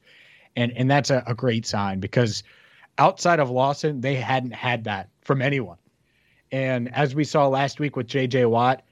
And, 0.56 0.72
and 0.76 0.90
that's 0.90 1.10
a, 1.10 1.24
a 1.28 1.36
great 1.36 1.66
sign 1.66 2.00
because 2.00 2.44
outside 2.98 3.40
of 3.40 3.50
Lawson, 3.50 4.02
they 4.02 4.16
hadn't 4.16 4.54
had 4.54 4.86
that 4.86 5.10
from 5.22 5.42
anyone. 5.42 5.78
And 6.52 6.94
as 6.94 7.16
we 7.16 7.24
saw 7.24 7.48
last 7.48 7.80
week 7.80 7.96
with 7.96 8.08
JJ 8.08 8.50
Watt, 8.50 8.84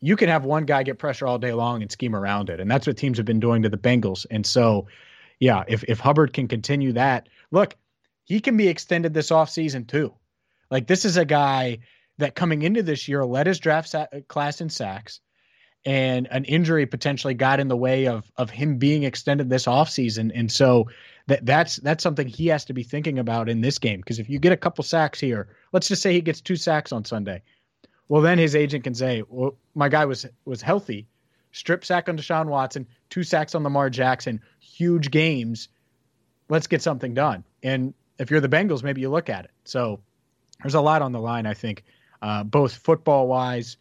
you 0.00 0.16
can 0.16 0.28
have 0.28 0.44
one 0.44 0.64
guy 0.64 0.82
get 0.82 0.98
pressure 0.98 1.26
all 1.26 1.38
day 1.38 1.52
long 1.52 1.82
and 1.82 1.90
scheme 1.90 2.14
around 2.14 2.50
it. 2.50 2.60
And 2.60 2.70
that's 2.70 2.86
what 2.86 2.96
teams 2.96 3.16
have 3.18 3.26
been 3.26 3.40
doing 3.40 3.62
to 3.62 3.68
the 3.68 3.78
Bengals. 3.78 4.26
And 4.30 4.46
so, 4.46 4.86
yeah, 5.40 5.64
if, 5.66 5.82
if 5.84 5.98
Hubbard 5.98 6.32
can 6.32 6.46
continue 6.46 6.92
that, 6.92 7.28
look, 7.50 7.74
he 8.24 8.40
can 8.40 8.56
be 8.56 8.68
extended 8.68 9.14
this 9.14 9.30
offseason 9.30 9.86
too. 9.86 10.14
Like 10.70 10.86
this 10.86 11.04
is 11.04 11.16
a 11.16 11.24
guy 11.24 11.78
that 12.18 12.34
coming 12.34 12.62
into 12.62 12.82
this 12.82 13.08
year 13.08 13.24
led 13.24 13.46
his 13.46 13.58
draft 13.58 13.88
sa- 13.88 14.06
uh, 14.12 14.20
class 14.28 14.60
in 14.60 14.70
sacks 14.70 15.20
and 15.84 16.28
an 16.30 16.44
injury 16.44 16.86
potentially 16.86 17.34
got 17.34 17.60
in 17.60 17.68
the 17.68 17.76
way 17.76 18.06
of 18.06 18.30
of 18.36 18.50
him 18.50 18.78
being 18.78 19.02
extended 19.02 19.50
this 19.50 19.66
offseason. 19.66 20.30
And 20.34 20.50
so 20.50 20.88
that 21.26 21.44
that's 21.44 21.76
that's 21.76 22.02
something 22.02 22.26
he 22.26 22.46
has 22.48 22.64
to 22.66 22.72
be 22.72 22.82
thinking 22.82 23.18
about 23.18 23.48
in 23.48 23.60
this 23.60 23.78
game. 23.78 24.00
Because 24.00 24.18
if 24.18 24.30
you 24.30 24.38
get 24.38 24.52
a 24.52 24.56
couple 24.56 24.84
sacks 24.84 25.20
here, 25.20 25.48
let's 25.72 25.88
just 25.88 26.02
say 26.02 26.12
he 26.12 26.20
gets 26.20 26.40
two 26.40 26.56
sacks 26.56 26.92
on 26.92 27.04
Sunday. 27.04 27.42
Well, 28.08 28.22
then 28.22 28.38
his 28.38 28.54
agent 28.54 28.84
can 28.84 28.94
say, 28.94 29.22
Well, 29.28 29.56
my 29.74 29.88
guy 29.88 30.06
was 30.06 30.26
was 30.44 30.62
healthy. 30.62 31.06
Strip 31.52 31.84
sack 31.84 32.08
on 32.08 32.16
Deshaun 32.16 32.46
Watson, 32.46 32.86
two 33.10 33.22
sacks 33.22 33.54
on 33.54 33.62
Lamar 33.62 33.88
Jackson, 33.88 34.40
huge 34.58 35.10
games. 35.10 35.68
Let's 36.48 36.66
get 36.66 36.82
something 36.82 37.14
done. 37.14 37.44
And 37.62 37.94
if 38.18 38.30
you're 38.30 38.40
the 38.40 38.48
Bengals, 38.48 38.82
maybe 38.82 39.00
you 39.00 39.10
look 39.10 39.28
at 39.28 39.44
it. 39.44 39.50
So 39.64 40.00
there's 40.62 40.74
a 40.74 40.80
lot 40.80 41.02
on 41.02 41.12
the 41.12 41.20
line, 41.20 41.46
I 41.46 41.54
think, 41.54 41.84
uh, 42.22 42.44
both 42.44 42.74
football 42.74 43.26
wise, 43.28 43.76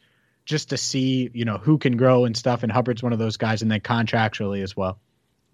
just 0.46 0.70
to 0.70 0.78
see, 0.78 1.30
you 1.34 1.46
know, 1.46 1.58
who 1.58 1.78
can 1.78 1.96
grow 1.96 2.26
and 2.26 2.36
stuff. 2.36 2.64
And 2.64 2.72
Hubbard's 2.72 3.02
one 3.04 3.14
of 3.14 3.20
those 3.20 3.38
guys, 3.38 3.62
and 3.62 3.72
then 3.72 3.80
contractually 3.80 4.62
as 4.64 4.76
well. 4.76 5.00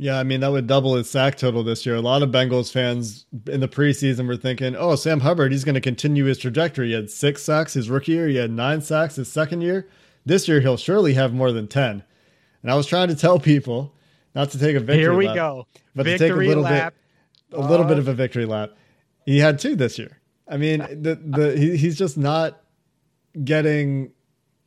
Yeah, 0.01 0.17
I 0.17 0.23
mean, 0.23 0.39
that 0.39 0.51
would 0.51 0.65
double 0.65 0.95
his 0.95 1.09
sack 1.09 1.35
total 1.35 1.61
this 1.61 1.85
year. 1.85 1.95
A 1.95 2.01
lot 2.01 2.23
of 2.23 2.29
Bengals 2.29 2.71
fans 2.71 3.25
in 3.47 3.59
the 3.59 3.67
preseason 3.67 4.27
were 4.27 4.37
thinking, 4.37 4.73
oh, 4.77 4.95
Sam 4.95 5.19
Hubbard, 5.19 5.51
he's 5.51 5.65
going 5.65 5.75
to 5.75 5.81
continue 5.81 6.23
his 6.23 6.37
trajectory. 6.37 6.87
He 6.87 6.93
had 6.93 7.09
six 7.11 7.43
sacks 7.43 7.73
his 7.73 7.89
rookie 7.89 8.13
year, 8.13 8.29
he 8.29 8.37
had 8.37 8.49
nine 8.49 8.81
sacks 8.81 9.17
his 9.17 9.29
second 9.29 9.61
year. 9.61 9.87
This 10.25 10.47
year, 10.47 10.61
he'll 10.61 10.77
surely 10.77 11.15
have 11.15 11.33
more 11.33 11.51
than 11.51 11.67
10. 11.67 12.03
And 12.61 12.71
I 12.71 12.75
was 12.75 12.87
trying 12.87 13.09
to 13.09 13.15
tell 13.15 13.39
people 13.39 13.93
not 14.33 14.51
to 14.51 14.59
take 14.59 14.75
a 14.75 14.79
victory 14.79 14.99
Here 14.99 15.13
we 15.13 15.27
lap, 15.27 15.35
go. 15.35 15.67
but 15.93 16.05
victory 16.05 16.27
to 16.29 16.33
take 16.35 16.45
a 16.45 16.47
little 16.47 16.63
lap. 16.63 16.93
bit, 16.93 17.01
a 17.51 17.59
little 17.59 17.85
bit 17.85 17.97
Uh, 17.97 18.01
of 18.01 18.07
a 18.07 18.13
victory 18.13 18.45
lap. 18.45 18.71
He 19.25 19.39
had 19.39 19.59
two 19.59 19.75
this 19.75 19.97
year. 19.99 20.19
I 20.47 20.57
mean, 20.57 20.79
the 20.79 21.15
the 21.15 21.57
he, 21.57 21.77
he's 21.77 21.97
just 21.97 22.17
not 22.17 22.61
getting. 23.43 24.11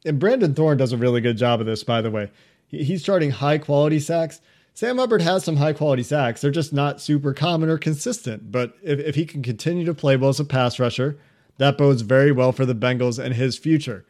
And 0.05 0.19
Brandon 0.19 0.55
Thorne 0.55 0.77
does 0.77 0.93
a 0.93 0.97
really 0.97 1.21
good 1.21 1.37
job 1.37 1.61
of 1.61 1.67
this, 1.67 1.85
by 1.85 2.01
the 2.01 2.11
way. 2.11 2.31
He, 2.67 2.85
he's 2.85 3.03
charting 3.03 3.31
high 3.31 3.59
quality 3.59 4.01
sacks. 4.01 4.41
Sam 4.75 4.99
Hubbard 4.99 5.23
has 5.23 5.45
some 5.45 5.57
high 5.57 5.75
quality 5.75 6.03
sacks. 6.03 6.41
They're 6.41 6.51
just 6.51 6.73
not 6.73 7.01
super 7.01 7.35
common 7.35 7.69
or 7.69 7.79
consistent. 7.79 8.51
But 8.51 8.75
if, 8.83 8.99
if 8.99 9.15
he 9.15 9.27
can 9.27 9.43
continue 9.43 9.85
to 9.85 9.95
play 9.95 10.17
well 10.17 10.31
as 10.31 10.41
a 10.41 10.45
pass 10.45 10.79
rusher, 10.79 11.19
that 11.59 11.77
bodes 11.77 12.03
very 12.03 12.33
well 12.33 12.53
for 12.53 12.65
the 12.65 12.75
Bengals 12.75 13.23
and 13.23 13.35
his 13.35 13.59
future. 13.59 14.07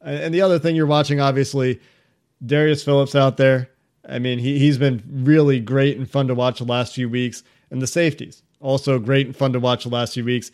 And, 0.00 0.16
and 0.16 0.34
the 0.34 0.40
other 0.40 0.58
thing 0.58 0.74
you're 0.76 0.86
watching, 0.86 1.20
obviously, 1.20 1.80
Darius 2.44 2.82
Phillips 2.82 3.14
out 3.14 3.36
there. 3.36 3.70
I 4.08 4.18
mean, 4.18 4.38
he, 4.38 4.58
he's 4.58 4.78
been 4.78 5.02
really 5.06 5.60
great 5.60 5.98
and 5.98 6.10
fun 6.10 6.28
to 6.28 6.34
watch 6.34 6.58
the 6.58 6.64
last 6.64 6.94
few 6.94 7.08
weeks. 7.08 7.42
And 7.70 7.82
the 7.82 7.86
safeties, 7.86 8.42
also 8.60 8.98
great 8.98 9.26
and 9.26 9.36
fun 9.36 9.52
to 9.52 9.60
watch 9.60 9.84
the 9.84 9.90
last 9.90 10.14
few 10.14 10.24
weeks. 10.24 10.50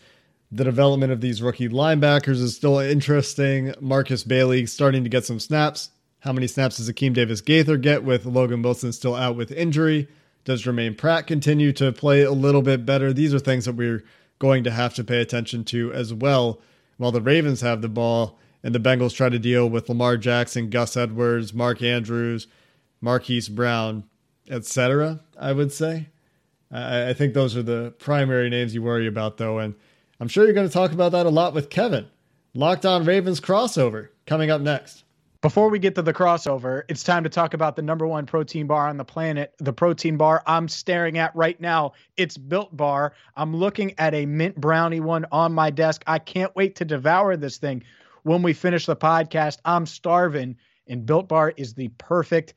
The 0.51 0.63
development 0.63 1.11
of 1.11 1.21
these 1.21 1.41
rookie 1.41 1.69
linebackers 1.69 2.41
is 2.41 2.55
still 2.55 2.79
interesting. 2.79 3.73
Markus 3.79 4.23
Bailey 4.23 4.65
starting 4.65 5.03
to 5.03 5.09
get 5.09 5.25
some 5.25 5.39
snaps. 5.39 5.89
How 6.19 6.33
many 6.33 6.47
snaps 6.47 6.77
does 6.77 6.89
Akeem 6.89 7.13
Davis 7.13 7.41
Gaither 7.41 7.77
get 7.77 8.03
with 8.03 8.25
Logan 8.25 8.61
Wilson 8.61 8.91
still 8.93 9.15
out 9.15 9.35
with 9.35 9.51
injury? 9.51 10.07
Does 10.43 10.61
Germaine 10.61 10.95
Pratt 10.95 11.27
continue 11.27 11.71
to 11.73 11.91
play 11.91 12.21
a 12.21 12.31
little 12.31 12.61
bit 12.61 12.85
better? 12.85 13.11
These 13.11 13.33
are 13.33 13.39
things 13.39 13.65
that 13.65 13.75
we're 13.75 14.03
going 14.39 14.63
to 14.63 14.71
have 14.71 14.93
to 14.95 15.03
pay 15.03 15.21
attention 15.21 15.63
to 15.65 15.91
as 15.93 16.13
well 16.13 16.61
while 16.97 17.11
the 17.11 17.21
Ravens 17.21 17.61
have 17.61 17.81
the 17.81 17.89
ball 17.89 18.39
and 18.63 18.73
the 18.73 18.79
Bengals 18.79 19.15
try 19.15 19.29
to 19.29 19.39
deal 19.39 19.69
with 19.69 19.89
Lamar 19.89 20.17
Jackson, 20.17 20.69
Gus 20.69 20.97
Edwards, 20.97 21.53
Mark 21.53 21.81
Andrews, 21.81 22.47
Marquise 23.01 23.49
Brown, 23.49 24.03
etc. 24.49 25.21
I 25.39 25.51
would 25.53 25.71
say. 25.71 26.07
I, 26.75 27.09
I 27.09 27.13
think 27.13 27.33
those 27.33 27.55
are 27.55 27.63
the 27.63 27.93
primary 27.99 28.49
names 28.49 28.75
you 28.75 28.83
worry 28.83 29.07
about, 29.07 29.37
though, 29.37 29.59
and 29.59 29.75
I'm 30.19 30.27
sure 30.27 30.43
you're 30.45 30.53
going 30.53 30.67
to 30.67 30.73
talk 30.73 30.91
about 30.91 31.13
that 31.13 31.25
a 31.25 31.29
lot 31.29 31.53
with 31.53 31.69
Kevin. 31.69 32.07
Locked 32.53 32.85
on 32.85 33.05
Ravens 33.05 33.39
crossover 33.39 34.09
coming 34.25 34.51
up 34.51 34.61
next. 34.61 35.03
Before 35.41 35.69
we 35.69 35.77
get 35.77 35.93
to 35.95 36.01
the 36.01 36.13
crossover, 36.13 36.83
it's 36.89 37.03
time 37.03 37.23
to 37.23 37.29
talk 37.29 37.53
about 37.53 37.75
the 37.75 37.81
number 37.81 38.07
one 38.07 38.25
protein 38.25 38.65
bar 38.65 38.87
on 38.87 38.97
the 38.97 39.05
planet, 39.05 39.53
the 39.59 39.73
protein 39.73 40.17
bar 40.17 40.41
I'm 40.47 40.67
staring 40.67 41.17
at 41.17 41.35
right 41.35 41.59
now. 41.61 41.93
It's 42.17 42.37
Built 42.37 42.75
Bar. 42.75 43.13
I'm 43.35 43.55
looking 43.55 43.93
at 43.99 44.13
a 44.13 44.25
mint 44.25 44.59
brownie 44.59 45.01
one 45.01 45.25
on 45.31 45.53
my 45.53 45.69
desk. 45.69 46.03
I 46.07 46.17
can't 46.17 46.55
wait 46.55 46.75
to 46.77 46.85
devour 46.85 47.37
this 47.37 47.57
thing 47.57 47.83
when 48.23 48.41
we 48.41 48.53
finish 48.53 48.85
the 48.85 48.95
podcast. 48.95 49.59
I'm 49.65 49.85
starving, 49.85 50.55
and 50.87 51.05
Built 51.05 51.27
Bar 51.27 51.53
is 51.57 51.73
the 51.73 51.89
perfect 51.99 52.55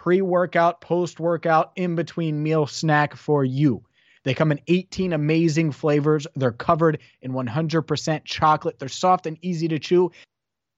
pre 0.00 0.22
workout, 0.22 0.80
post 0.80 1.20
workout, 1.20 1.72
in 1.76 1.94
between 1.94 2.42
meal 2.42 2.66
snack 2.66 3.14
for 3.14 3.44
you. 3.44 3.84
They 4.24 4.32
come 4.32 4.50
in 4.50 4.58
18 4.66 5.12
amazing 5.12 5.72
flavors. 5.72 6.26
They're 6.34 6.52
covered 6.52 7.00
in 7.20 7.32
100% 7.32 8.24
chocolate. 8.24 8.78
They're 8.78 8.88
soft 8.88 9.26
and 9.26 9.36
easy 9.42 9.68
to 9.68 9.78
chew. 9.78 10.10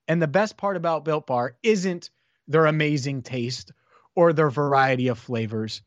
And 0.09 0.21
the 0.21 0.27
best 0.27 0.57
part 0.57 0.77
about 0.77 1.05
Built 1.05 1.29
Bar 1.29 1.55
isn't 1.63 2.11
their 2.49 2.67
amazing 2.67 3.23
taste 3.23 3.71
or 4.17 4.33
their 4.33 4.51
variety 4.51 5.07
of 5.07 5.21
flavors. 5.21 5.83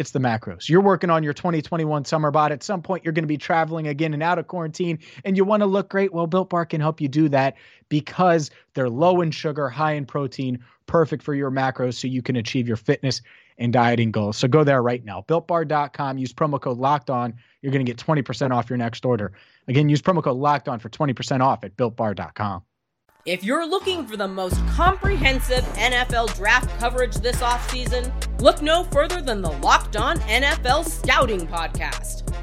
It's 0.00 0.10
the 0.10 0.18
macros. 0.18 0.68
You're 0.68 0.80
working 0.80 1.10
on 1.10 1.22
your 1.22 1.34
2021 1.34 2.04
summer 2.04 2.32
bod. 2.32 2.50
At 2.50 2.64
some 2.64 2.82
point, 2.82 3.04
you're 3.04 3.12
going 3.12 3.22
to 3.22 3.28
be 3.28 3.38
traveling 3.38 3.86
again 3.86 4.12
and 4.12 4.24
out 4.24 4.40
of 4.40 4.48
quarantine, 4.48 4.98
and 5.24 5.36
you 5.36 5.44
want 5.44 5.60
to 5.60 5.66
look 5.66 5.88
great. 5.88 6.12
Well, 6.12 6.26
Built 6.26 6.50
Bar 6.50 6.66
can 6.66 6.80
help 6.80 7.00
you 7.00 7.06
do 7.06 7.28
that 7.28 7.54
because 7.88 8.50
they're 8.74 8.90
low 8.90 9.20
in 9.20 9.30
sugar, 9.30 9.68
high 9.68 9.92
in 9.92 10.04
protein, 10.04 10.64
perfect 10.92 11.22
for 11.22 11.34
your 11.34 11.50
macros 11.50 11.94
so 11.94 12.06
you 12.06 12.20
can 12.20 12.36
achieve 12.36 12.68
your 12.68 12.76
fitness 12.76 13.22
and 13.56 13.72
dieting 13.72 14.12
goals. 14.12 14.36
So 14.36 14.46
go 14.46 14.62
there 14.62 14.82
right 14.82 15.02
now. 15.02 15.24
BuiltBar.com. 15.26 16.18
Use 16.18 16.34
promo 16.34 16.60
code 16.60 16.76
Locked 16.76 17.08
On. 17.08 17.32
You're 17.62 17.72
going 17.72 17.84
to 17.84 17.90
get 17.90 17.98
20% 17.98 18.50
off 18.50 18.68
your 18.68 18.76
next 18.76 19.06
order. 19.06 19.32
Again, 19.68 19.88
use 19.88 20.02
promo 20.02 20.22
code 20.22 20.36
Locked 20.36 20.68
On 20.68 20.78
for 20.78 20.90
20% 20.90 21.40
off 21.40 21.64
at 21.64 21.78
BuiltBar.com. 21.78 22.62
If 23.24 23.42
you're 23.42 23.66
looking 23.66 24.06
for 24.06 24.18
the 24.18 24.28
most 24.28 24.58
comprehensive 24.66 25.64
NFL 25.76 26.36
draft 26.36 26.68
coverage 26.78 27.14
this 27.14 27.36
offseason, 27.36 28.12
look 28.42 28.60
no 28.60 28.84
further 28.84 29.22
than 29.22 29.40
the 29.40 29.52
Locked 29.52 29.96
On 29.96 30.18
NFL 30.18 30.84
Scouting 30.84 31.46
Podcast. 31.46 32.31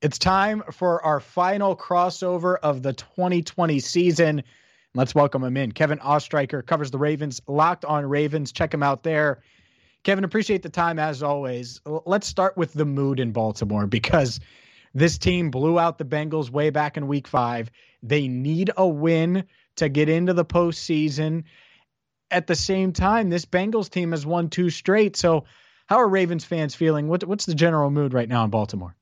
It's 0.00 0.20
time 0.20 0.62
for 0.70 1.04
our 1.04 1.18
final 1.18 1.74
crossover 1.76 2.56
of 2.62 2.84
the 2.84 2.92
2020 2.92 3.80
season. 3.80 4.44
Let's 4.94 5.12
welcome 5.12 5.42
him 5.42 5.56
in. 5.56 5.72
Kevin 5.72 5.98
Ostreicher 5.98 6.64
covers 6.64 6.92
the 6.92 6.98
Ravens, 6.98 7.40
locked 7.48 7.84
on 7.84 8.06
Ravens. 8.06 8.52
Check 8.52 8.72
him 8.72 8.84
out 8.84 9.02
there. 9.02 9.42
Kevin, 10.04 10.22
appreciate 10.22 10.62
the 10.62 10.68
time 10.68 11.00
as 11.00 11.24
always. 11.24 11.80
Let's 11.84 12.28
start 12.28 12.56
with 12.56 12.72
the 12.72 12.84
mood 12.84 13.18
in 13.18 13.32
Baltimore 13.32 13.88
because 13.88 14.38
this 14.94 15.18
team 15.18 15.50
blew 15.50 15.80
out 15.80 15.98
the 15.98 16.04
Bengals 16.04 16.48
way 16.48 16.70
back 16.70 16.96
in 16.96 17.08
week 17.08 17.26
five. 17.26 17.68
They 18.00 18.28
need 18.28 18.70
a 18.76 18.86
win 18.86 19.46
to 19.76 19.88
get 19.88 20.08
into 20.08 20.32
the 20.32 20.44
postseason. 20.44 21.42
At 22.30 22.46
the 22.46 22.54
same 22.54 22.92
time, 22.92 23.30
this 23.30 23.46
Bengals 23.46 23.90
team 23.90 24.12
has 24.12 24.24
won 24.24 24.48
two 24.48 24.70
straight. 24.70 25.16
So, 25.16 25.46
how 25.88 25.96
are 25.96 26.08
Ravens 26.08 26.44
fans 26.44 26.76
feeling? 26.76 27.08
What, 27.08 27.24
what's 27.24 27.46
the 27.46 27.54
general 27.56 27.90
mood 27.90 28.14
right 28.14 28.28
now 28.28 28.44
in 28.44 28.50
Baltimore? 28.50 28.94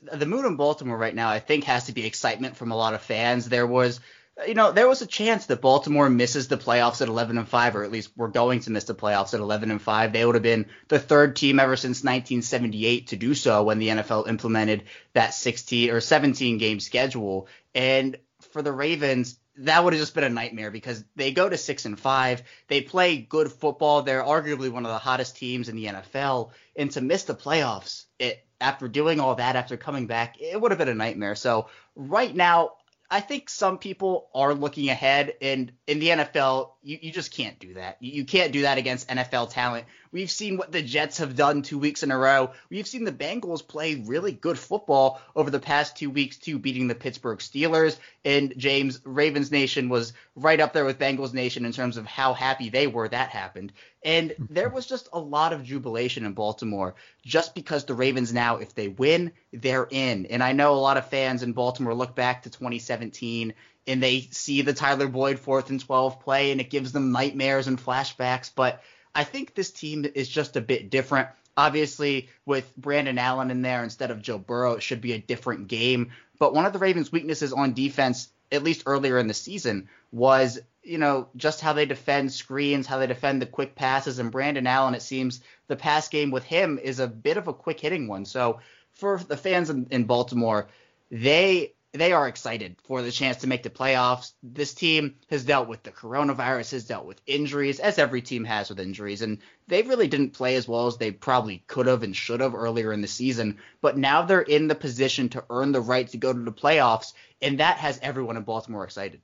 The 0.00 0.26
mood 0.26 0.44
in 0.46 0.56
Baltimore 0.56 0.96
right 0.96 1.14
now, 1.14 1.28
I 1.28 1.40
think, 1.40 1.64
has 1.64 1.86
to 1.86 1.92
be 1.92 2.06
excitement 2.06 2.56
from 2.56 2.72
a 2.72 2.76
lot 2.76 2.94
of 2.94 3.02
fans. 3.02 3.48
There 3.48 3.66
was, 3.66 4.00
you 4.46 4.54
know, 4.54 4.70
there 4.70 4.88
was 4.88 5.02
a 5.02 5.06
chance 5.06 5.46
that 5.46 5.60
Baltimore 5.60 6.08
misses 6.08 6.48
the 6.48 6.56
playoffs 6.56 7.02
at 7.02 7.08
11 7.08 7.38
and 7.38 7.48
5, 7.48 7.76
or 7.76 7.82
at 7.82 7.90
least 7.90 8.10
we're 8.16 8.28
going 8.28 8.60
to 8.60 8.70
miss 8.70 8.84
the 8.84 8.94
playoffs 8.94 9.34
at 9.34 9.40
11 9.40 9.70
and 9.70 9.82
5. 9.82 10.12
They 10.12 10.24
would 10.24 10.36
have 10.36 10.42
been 10.42 10.66
the 10.88 11.00
third 11.00 11.36
team 11.36 11.58
ever 11.58 11.76
since 11.76 12.04
1978 12.04 13.08
to 13.08 13.16
do 13.16 13.34
so 13.34 13.64
when 13.64 13.78
the 13.78 13.88
NFL 13.88 14.28
implemented 14.28 14.84
that 15.14 15.34
16 15.34 15.90
or 15.90 16.00
17 16.00 16.58
game 16.58 16.80
schedule. 16.80 17.48
And 17.74 18.16
for 18.52 18.62
the 18.62 18.72
Ravens, 18.72 19.38
that 19.58 19.82
would 19.82 19.92
have 19.92 20.00
just 20.00 20.14
been 20.14 20.24
a 20.24 20.28
nightmare 20.28 20.70
because 20.70 21.04
they 21.16 21.32
go 21.32 21.48
to 21.48 21.56
six 21.56 21.84
and 21.84 21.98
five. 21.98 22.42
They 22.68 22.80
play 22.80 23.18
good 23.18 23.50
football. 23.50 24.02
They're 24.02 24.22
arguably 24.22 24.70
one 24.70 24.86
of 24.86 24.92
the 24.92 24.98
hottest 24.98 25.36
teams 25.36 25.68
in 25.68 25.76
the 25.76 25.86
NFL. 25.86 26.50
And 26.76 26.90
to 26.92 27.00
miss 27.00 27.24
the 27.24 27.34
playoffs, 27.34 28.04
it 28.18 28.44
after 28.60 28.88
doing 28.88 29.20
all 29.20 29.34
that, 29.36 29.56
after 29.56 29.76
coming 29.76 30.06
back, 30.06 30.36
it 30.40 30.60
would 30.60 30.70
have 30.70 30.78
been 30.78 30.88
a 30.88 30.94
nightmare. 30.94 31.34
So 31.34 31.68
right 31.94 32.34
now, 32.34 32.72
I 33.10 33.20
think 33.20 33.48
some 33.48 33.78
people 33.78 34.28
are 34.34 34.52
looking 34.52 34.90
ahead, 34.90 35.32
and 35.40 35.72
in 35.86 35.98
the 35.98 36.08
NFL, 36.08 36.72
you, 36.82 36.98
you 37.00 37.10
just 37.10 37.32
can't 37.32 37.58
do 37.58 37.74
that. 37.74 37.96
You, 38.00 38.12
you 38.12 38.24
can't 38.26 38.52
do 38.52 38.62
that 38.62 38.76
against 38.76 39.08
NFL 39.08 39.50
talent 39.50 39.86
We've 40.10 40.30
seen 40.30 40.56
what 40.56 40.72
the 40.72 40.82
Jets 40.82 41.18
have 41.18 41.36
done 41.36 41.62
two 41.62 41.78
weeks 41.78 42.02
in 42.02 42.10
a 42.10 42.18
row. 42.18 42.52
We've 42.70 42.86
seen 42.86 43.04
the 43.04 43.12
Bengals 43.12 43.66
play 43.66 43.96
really 43.96 44.32
good 44.32 44.58
football 44.58 45.20
over 45.36 45.50
the 45.50 45.60
past 45.60 45.96
two 45.96 46.10
weeks, 46.10 46.36
too, 46.36 46.58
beating 46.58 46.88
the 46.88 46.94
Pittsburgh 46.94 47.38
Steelers. 47.38 47.98
And 48.24 48.54
James, 48.56 49.00
Ravens 49.04 49.50
Nation 49.50 49.88
was 49.88 50.12
right 50.34 50.60
up 50.60 50.72
there 50.72 50.84
with 50.84 50.98
Bengals 50.98 51.34
Nation 51.34 51.64
in 51.64 51.72
terms 51.72 51.96
of 51.96 52.06
how 52.06 52.32
happy 52.32 52.70
they 52.70 52.86
were 52.86 53.08
that 53.08 53.30
happened. 53.30 53.72
And 54.04 54.34
there 54.50 54.68
was 54.68 54.86
just 54.86 55.08
a 55.12 55.18
lot 55.18 55.52
of 55.52 55.64
jubilation 55.64 56.24
in 56.24 56.32
Baltimore 56.32 56.94
just 57.24 57.54
because 57.54 57.84
the 57.84 57.94
Ravens 57.94 58.32
now, 58.32 58.56
if 58.56 58.74
they 58.74 58.88
win, 58.88 59.32
they're 59.52 59.88
in. 59.90 60.26
And 60.26 60.42
I 60.42 60.52
know 60.52 60.74
a 60.74 60.76
lot 60.76 60.96
of 60.96 61.08
fans 61.08 61.42
in 61.42 61.52
Baltimore 61.52 61.94
look 61.94 62.14
back 62.14 62.44
to 62.44 62.50
2017 62.50 63.54
and 63.86 64.02
they 64.02 64.28
see 64.30 64.62
the 64.62 64.74
Tyler 64.74 65.08
Boyd 65.08 65.38
fourth 65.38 65.70
and 65.70 65.80
12 65.80 66.20
play 66.20 66.52
and 66.52 66.60
it 66.60 66.70
gives 66.70 66.92
them 66.92 67.10
nightmares 67.10 67.66
and 67.66 67.82
flashbacks. 67.82 68.50
But 68.54 68.82
I 69.18 69.24
think 69.24 69.56
this 69.56 69.72
team 69.72 70.06
is 70.14 70.28
just 70.28 70.56
a 70.56 70.60
bit 70.60 70.90
different. 70.90 71.26
Obviously, 71.56 72.28
with 72.46 72.72
Brandon 72.76 73.18
Allen 73.18 73.50
in 73.50 73.62
there 73.62 73.82
instead 73.82 74.12
of 74.12 74.22
Joe 74.22 74.38
Burrow, 74.38 74.74
it 74.74 74.82
should 74.84 75.00
be 75.00 75.12
a 75.12 75.18
different 75.18 75.66
game. 75.66 76.12
But 76.38 76.54
one 76.54 76.66
of 76.66 76.72
the 76.72 76.78
Ravens' 76.78 77.10
weaknesses 77.10 77.52
on 77.52 77.74
defense, 77.74 78.28
at 78.52 78.62
least 78.62 78.84
earlier 78.86 79.18
in 79.18 79.26
the 79.26 79.34
season, 79.34 79.88
was 80.12 80.60
you 80.84 80.98
know 80.98 81.26
just 81.34 81.60
how 81.60 81.72
they 81.72 81.84
defend 81.84 82.32
screens, 82.32 82.86
how 82.86 82.98
they 82.98 83.08
defend 83.08 83.42
the 83.42 83.46
quick 83.46 83.74
passes. 83.74 84.20
And 84.20 84.30
Brandon 84.30 84.68
Allen, 84.68 84.94
it 84.94 85.02
seems 85.02 85.40
the 85.66 85.74
pass 85.74 86.08
game 86.08 86.30
with 86.30 86.44
him 86.44 86.78
is 86.78 87.00
a 87.00 87.08
bit 87.08 87.38
of 87.38 87.48
a 87.48 87.52
quick 87.52 87.80
hitting 87.80 88.06
one. 88.06 88.24
So 88.24 88.60
for 88.92 89.18
the 89.18 89.36
fans 89.36 89.68
in, 89.68 89.88
in 89.90 90.04
Baltimore, 90.04 90.68
they 91.10 91.74
they 91.92 92.12
are 92.12 92.28
excited 92.28 92.76
for 92.84 93.00
the 93.00 93.10
chance 93.10 93.38
to 93.38 93.46
make 93.46 93.62
the 93.62 93.70
playoffs. 93.70 94.32
This 94.42 94.74
team 94.74 95.16
has 95.30 95.44
dealt 95.44 95.68
with 95.68 95.82
the 95.82 95.90
coronavirus, 95.90 96.72
has 96.72 96.84
dealt 96.84 97.06
with 97.06 97.20
injuries, 97.26 97.80
as 97.80 97.98
every 97.98 98.20
team 98.20 98.44
has 98.44 98.68
with 98.68 98.78
injuries, 98.78 99.22
and 99.22 99.38
they 99.68 99.82
really 99.82 100.06
didn't 100.06 100.34
play 100.34 100.56
as 100.56 100.68
well 100.68 100.86
as 100.86 100.98
they 100.98 101.10
probably 101.10 101.64
could 101.66 101.86
have 101.86 102.02
and 102.02 102.14
should 102.14 102.40
have 102.40 102.54
earlier 102.54 102.92
in 102.92 103.00
the 103.00 103.08
season. 103.08 103.58
But 103.80 103.96
now 103.96 104.22
they're 104.22 104.42
in 104.42 104.68
the 104.68 104.74
position 104.74 105.30
to 105.30 105.44
earn 105.48 105.72
the 105.72 105.80
right 105.80 106.06
to 106.08 106.18
go 106.18 106.32
to 106.32 106.38
the 106.38 106.52
playoffs, 106.52 107.14
and 107.40 107.60
that 107.60 107.78
has 107.78 107.98
everyone 108.02 108.36
in 108.36 108.42
Baltimore 108.42 108.84
excited. 108.84 109.22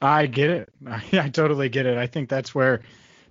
I 0.00 0.26
get 0.26 0.50
it. 0.50 0.72
I 1.12 1.28
totally 1.28 1.68
get 1.68 1.86
it. 1.86 1.98
I 1.98 2.06
think 2.06 2.30
that's 2.30 2.54
where 2.54 2.80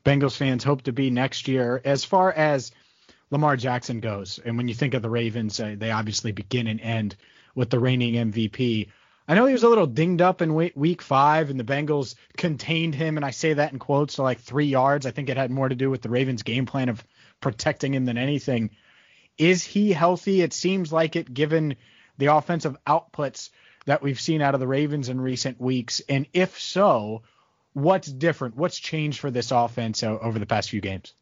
Bengals 0.06 0.38
fans 0.38 0.64
hope 0.64 0.84
to 0.84 0.92
be 0.92 1.10
next 1.10 1.48
year. 1.48 1.82
As 1.84 2.06
far 2.06 2.32
as 2.32 2.72
Lamar 3.32 3.58
Jackson 3.58 4.02
goes, 4.02 4.40
and 4.44 4.56
when 4.56 4.68
you 4.68 4.76
think 4.76 4.94
of 4.94 5.02
the 5.02 5.10
Ravens, 5.10 5.60
uh, 5.60 5.74
they 5.76 5.90
obviously 5.90 6.32
begin 6.32 6.68
and 6.68 6.80
end 6.80 7.16
with 7.56 7.70
the 7.70 7.80
reigning 7.80 8.14
MVP. 8.32 8.90
I 9.28 9.36
know 9.36 9.46
he 9.46 9.54
was 9.54 9.64
a 9.64 9.70
little 9.70 9.88
dinged 9.88 10.22
up 10.22 10.42
in 10.42 10.54
week 10.54 11.02
five, 11.02 11.50
and 11.50 11.60
the 11.60 11.64
Bengals 11.64 12.16
contained 12.36 12.94
him, 12.94 13.16
and 13.16 13.26
I 13.26 13.32
say 13.32 13.54
that 13.54 13.72
in 13.72 13.80
quotes, 13.80 14.16
to 14.16 14.22
like 14.22 14.40
three 14.40 14.66
yards. 14.66 15.06
I 15.06 15.12
think 15.12 15.30
it 15.30 15.38
had 15.38 15.50
more 15.50 15.70
to 15.70 15.76
do 15.76 15.90
with 15.90 16.02
the 16.02 16.10
Ravens' 16.10 16.44
game 16.44 16.66
plan 16.66 16.90
of 16.90 17.04
protecting 17.40 17.94
him 17.94 18.06
than 18.06 18.18
anything. 18.18 18.72
Is 19.38 19.64
he 19.64 19.94
healthy? 19.94 20.42
It 20.42 20.54
seems 20.54 20.92
like 20.92 21.16
it, 21.16 21.34
given 21.34 21.78
the 22.18 22.28
offensive 22.28 22.76
outputs 22.86 23.50
that 23.86 24.02
we've 24.02 24.20
seen 24.20 24.42
out 24.42 24.54
of 24.54 24.60
the 24.60 24.68
Ravens 24.68 25.10
in 25.10 25.20
recent 25.20 25.60
weeks. 25.60 26.02
And 26.08 26.28
if 26.34 26.60
so, 26.60 27.24
what's 27.74 28.08
different? 28.08 28.56
What's 28.56 28.78
changed 28.78 29.20
for 29.20 29.32
this 29.32 29.52
offense 29.52 30.04
over 30.04 30.38
the 30.38 30.46
past 30.46 30.70
few 30.70 30.82
games? 30.82 31.14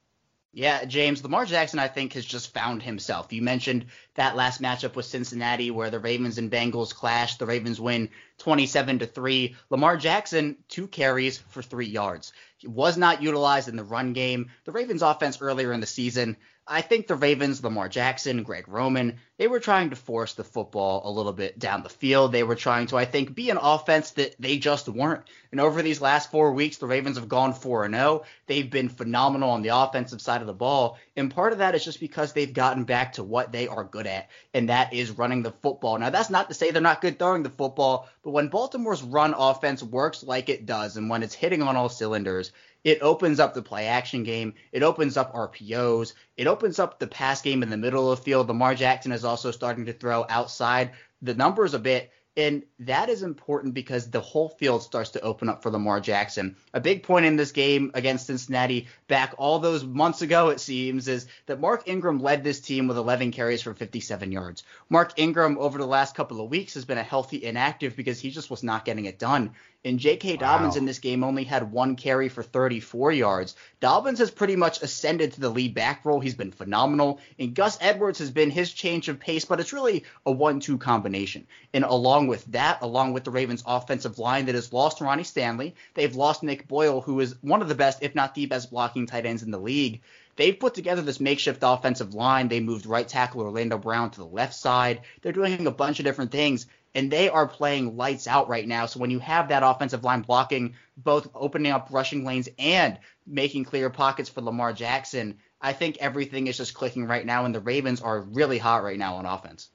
Yeah, 0.54 0.84
James, 0.84 1.24
Lamar 1.24 1.46
Jackson, 1.46 1.80
I 1.80 1.88
think, 1.88 2.12
has 2.14 2.26
just 2.26 2.54
found 2.54 2.84
himself. 2.84 3.32
You 3.32 3.42
mentioned 3.42 3.86
that 4.16 4.36
last 4.36 4.62
matchup 4.62 4.96
with 4.96 5.06
Cincinnati 5.06 5.72
where 5.72 5.90
the 5.90 6.00
Ravens 6.00 6.38
and 6.38 6.52
Bengals 6.52 6.94
clashed. 6.94 7.40
The 7.40 7.46
Ravens 7.46 7.80
win 7.80 8.10
27 8.41 8.99
to 8.99 9.06
3. 9.06 9.56
Lamar 9.69 9.97
Jackson, 9.97 10.58
two 10.67 10.88
carries 10.88 11.38
for 11.38 11.62
three 11.62 11.86
yards. 11.86 12.34
He 12.58 12.67
was 12.67 12.97
not 12.97 13.21
utilized 13.21 13.69
in 13.69 13.75
the 13.75 13.84
run 13.84 14.13
game. 14.13 14.49
The 14.65 14.71
Ravens 14.71 15.04
offense 15.04 15.41
earlier 15.41 15.71
in 15.71 15.80
the 15.80 15.88
season 15.88 16.38
I 16.67 16.82
think 16.82 17.08
the 17.08 17.15
Ravens, 17.15 17.63
Lamar 17.63 17.89
Jackson, 17.89 18.43
Greg 18.43 18.67
Roman, 18.67 19.17
they 19.38 19.47
were 19.47 19.60
trying 19.60 19.89
to 19.89 19.95
force 19.95 20.36
the 20.36 20.43
football 20.43 21.01
a 21.04 21.12
little 21.12 21.34
bit 21.34 21.58
down 21.58 21.82
the 21.82 21.89
field. 21.89 22.32
They 22.32 22.43
were 22.43 22.56
trying 22.56 22.88
to, 22.88 22.97
I 22.97 23.06
think, 23.06 23.34
be 23.34 23.49
an 23.49 23.58
offense 23.58 24.12
that 24.12 24.36
they 24.39 24.58
just 24.58 24.88
weren't. 24.88 25.23
And 25.51 25.60
over 25.60 25.82
these 25.82 25.99
last 25.99 26.30
four 26.30 26.54
weeks, 26.54 26.77
the 26.77 26.86
Ravens 26.86 27.17
have 27.17 27.27
gone 27.27 27.54
4 27.54 27.89
0. 27.89 28.23
They've 28.45 28.69
been 28.69 28.89
phenomenal 28.89 29.49
on 29.49 29.63
the 29.63 29.75
offensive 29.75 30.21
side 30.21 30.41
of 30.41 30.47
the 30.47 30.54
ball. 30.54 30.97
And 31.17 31.34
part 31.34 31.51
of 31.51 31.60
that 31.60 31.75
is 31.75 31.84
just 31.84 31.99
because 31.99 32.32
they've 32.32 32.54
gotten 32.54 32.84
back 32.84 33.13
to 33.13 33.23
what 33.23 33.51
they 33.51 33.67
are 33.67 33.84
good 33.84 34.08
at, 34.08 34.30
and 34.54 34.69
that 34.69 34.93
is 34.93 35.12
running 35.12 35.41
the 35.41 35.51
football. 35.51 35.97
Now, 35.97 36.12
that's 36.12 36.30
not 36.30 36.47
to 36.49 36.54
say 36.54 36.71
they're 36.71 36.82
not 36.82 37.01
good 37.01 37.19
throwing 37.19 37.43
the 37.43 37.49
football, 37.49 38.08
but 38.23 38.31
when 38.32 38.48
Baltimore's 38.48 39.04
run 39.04 39.34
offense 39.38 39.84
works 39.84 40.24
like 40.24 40.50
it 40.50 40.65
does, 40.65 40.98
and 40.98 41.10
when 41.10 41.24
it's 41.24 41.36
hitting 41.36 41.62
on 41.62 41.76
all 41.76 41.89
cylinders, 41.89 42.52
it 42.84 43.02
opens 43.02 43.39
up 43.39 43.54
the 43.54 43.62
play 43.62 43.88
action 43.88 44.24
game. 44.24 44.54
It 44.72 44.84
opens 44.84 45.17
up 45.17 45.34
RPOs. 45.34 46.13
It 46.36 46.48
opens 46.48 46.80
up 46.80 47.00
the 47.00 47.08
pass 47.08 47.41
game 47.41 47.62
in 47.62 47.70
the 47.70 47.78
middle 47.78 48.12
of 48.12 48.20
the 48.20 48.24
field. 48.24 48.48
Lamar 48.48 48.74
Jackson 48.74 49.12
is 49.12 49.24
also 49.24 49.52
starting 49.52 49.86
to 49.86 49.94
throw 49.94 50.26
outside 50.30 50.91
the 51.22 51.36
numbers 51.36 51.74
a 51.74 51.80
bit. 51.80 52.12
And 52.38 52.63
that 52.80 53.10
is 53.10 53.24
important 53.24 53.74
because 53.74 54.10
the 54.10 54.22
whole 54.22 54.48
field 54.48 54.84
starts 54.84 55.10
to 55.12 55.22
open 55.22 55.50
up 55.50 55.62
for 55.62 55.70
Lamar 55.70 56.00
Jackson. 56.00 56.56
A 56.74 56.80
big 56.80 57.04
point 57.04 57.26
in 57.26 57.36
this 57.36 57.52
game 57.52 57.91
against 57.94 58.28
Cincinnati 58.28 58.88
back 59.10 59.36
all 59.38 59.60
those 59.60 59.84
months 59.84 60.22
ago, 60.22 60.48
it 60.48 60.62
seems, 60.62 61.10
is 61.10 61.28
that 61.48 61.60
Mark 61.60 61.89
Ingram 61.89 62.22
led 62.22 62.41
this 62.41 62.62
team 62.62 62.88
with 62.88 62.98
11 62.98 63.32
carries 63.32 63.62
for 63.62 63.74
57 63.74 64.32
yards. 64.32 64.63
Mark 64.89 65.12
Ingram, 65.17 65.58
over 65.58 65.78
the 65.78 65.86
last 65.86 66.15
couple 66.15 66.39
of 66.39 66.50
weeks, 66.50 66.76
has 66.76 66.86
been 66.86 66.98
a 66.98 67.04
healthy 67.04 67.44
inactive 67.44 67.98
because 67.98 68.22
he 68.22 68.32
just 68.32 68.50
was 68.50 68.63
not 68.63 68.86
getting 68.86 69.06
it 69.06 69.20
done. 69.20 69.52
And 69.84 69.98
J.K. 69.98 70.38
Dobbins 70.38 70.76
wow. 70.76 70.80
in 70.80 70.86
this 70.86 71.00
game 71.00 71.24
only 71.24 71.44
had 71.44 71.72
one 71.72 71.96
carry 71.96 72.30
for 72.30 72.44
34 72.44 73.13
yards. 73.13 73.56
Dobbins 73.80 74.20
has 74.20 74.30
pretty 74.30 74.56
much 74.56 74.84
ascended 74.84 75.34
to 75.34 75.41
the 75.41 75.50
lead 75.50 75.74
back 75.74 76.06
role. 76.06 76.20
He's 76.20 76.36
been 76.36 76.52
phenomenal. 76.52 77.20
And 77.39 77.56
Gus 77.56 77.80
Edwards 77.82 78.20
has 78.20 78.30
been 78.30 78.52
his 78.52 78.72
change 78.72 79.10
of 79.10 79.20
pace, 79.20 79.46
but 79.46 79.60
it's 79.60 79.74
really 79.74 80.04
a 80.24 80.32
one-two 80.32 80.78
combination. 80.78 81.48
And 81.74 81.84
along 81.84 82.28
with 82.28 82.46
that, 82.52 82.84
along 82.84 83.13
with 83.13 83.24
the 83.24 83.32
Ravens 83.32 83.63
offensive 83.65 84.20
line 84.20 84.46
that 84.46 84.56
has 84.56 84.72
lost 84.72 85.02
Ronnie 85.02 85.24
Stanley, 85.24 85.74
they've 85.96 86.15
lost 86.15 86.44
Nick 86.44 86.67
Boyle, 86.67 87.02
who 87.02 87.20
is 87.20 87.36
one 87.41 87.63
of 87.63 87.67
the 87.67 87.76
best, 87.76 88.04
if 88.04 88.13
not 88.13 88.36
the 88.36 88.46
best 88.46 88.70
blocking 88.70 89.08
tight 89.08 89.26
ends 89.26 89.41
in 89.41 89.50
the 89.50 89.58
league. 89.58 90.02
They've 90.36 90.58
put 90.58 90.76
together 90.76 91.02
this 91.02 91.20
makeshift 91.20 91.60
offensive 91.62 92.13
line. 92.13 92.48
They 92.48 92.62
moved 92.62 92.86
right 92.86 93.08
tackle 93.08 93.41
Orlando 93.41 93.78
Brown 93.78 94.12
to 94.12 94.20
the 94.20 94.26
left 94.26 94.54
side. 94.54 95.02
They're 95.22 95.34
doing 95.34 95.67
a 95.67 95.72
bunch 95.72 96.00
of 96.00 96.06
different 96.06 96.32
things 96.32 96.67
and 96.93 97.12
they 97.12 97.30
are 97.30 97.47
playing 97.47 97.95
lights 97.95 98.27
out 98.27 98.49
right 98.49 98.67
now. 98.67 98.86
So 98.86 98.99
when 98.99 99.12
you 99.12 99.19
have 99.19 99.49
that 99.49 99.63
offensive 99.63 100.04
line 100.04 100.21
blocking, 100.21 100.75
both 100.97 101.30
opening 101.34 101.71
up 101.71 101.88
rushing 101.91 102.25
lanes 102.25 102.49
and 102.60 102.97
making 103.25 103.65
clear 103.65 103.89
pockets 103.89 104.30
for 104.30 104.41
Lamar 104.41 104.73
Jackson, 104.73 105.38
I 105.62 105.73
think 105.73 105.97
everything 105.99 106.47
is 106.47 106.58
just 106.58 106.73
clicking 106.73 107.06
right 107.06 107.25
now, 107.25 107.45
and 107.45 107.54
the 107.54 107.60
Ravens 107.60 108.01
are 108.01 108.19
really 108.19 108.58
hot 108.58 108.84
right 108.84 108.97
now 108.97 109.15
on 109.15 109.25
offense. 109.25 109.69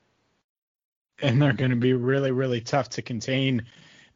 And 1.22 1.40
they're 1.40 1.52
going 1.52 1.70
to 1.70 1.76
be 1.76 1.94
really, 1.94 2.32
really 2.32 2.60
tough 2.60 2.90
to 2.90 3.02
contain. 3.02 3.64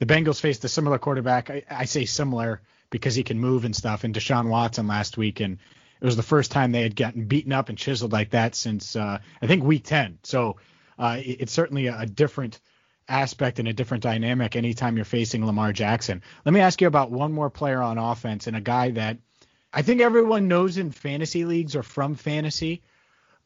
The 0.01 0.07
Bengals 0.07 0.41
faced 0.41 0.65
a 0.65 0.69
similar 0.69 0.99
quarterback. 0.99 1.49
I, 1.49 1.63
I 1.71 1.85
say 1.87 2.05
similar 2.05 2.61
because 2.91 3.15
he 3.15 3.23
can 3.23 3.39
move 3.39 3.65
and 3.65 3.75
stuff, 3.75 4.05
and 4.05 4.15
Deshaun 4.15 4.49
Watson 4.49 4.87
last 4.87 5.17
week, 5.17 5.41
and 5.41 5.59
it 6.01 6.05
was 6.05 6.17
the 6.17 6.23
first 6.23 6.51
time 6.51 6.73
they 6.73 6.83
had 6.83 6.97
gotten 6.97 7.25
beaten 7.25 7.53
up 7.53 7.69
and 7.69 7.79
chiseled 7.79 8.13
like 8.13 8.31
that 8.31 8.55
since 8.55 8.97
uh, 8.97 9.19
I 9.41 9.47
think 9.47 9.63
week 9.63 9.85
10. 9.85 10.19
So 10.23 10.57
uh, 10.99 11.19
it, 11.19 11.43
it's 11.43 11.53
certainly 11.53 11.87
a, 11.87 12.01
a 12.01 12.07
different 12.07 12.61
aspect 13.11 13.59
and 13.59 13.69
a 13.69 13.73
different 13.73 14.03
dynamic 14.03 14.57
anytime 14.57 14.97
you're 14.97 15.05
facing 15.05 15.45
Lamar 15.45 15.73
Jackson. 15.73 16.23
Let 16.45 16.55
me 16.55 16.61
ask 16.61 16.81
you 16.81 16.87
about 16.87 17.11
one 17.11 17.33
more 17.33 17.51
player 17.51 17.83
on 17.83 17.99
offense 17.99 18.47
and 18.47 18.57
a 18.57 18.61
guy 18.61 18.93
that 18.93 19.19
I 19.73 19.83
think 19.83 20.01
everyone 20.01 20.49
knows 20.49 20.79
in 20.79 20.91
fantasy 20.91 21.45
leagues 21.45 21.77
or 21.77 21.83
from 21.83 22.15
fantasy, 22.15 22.83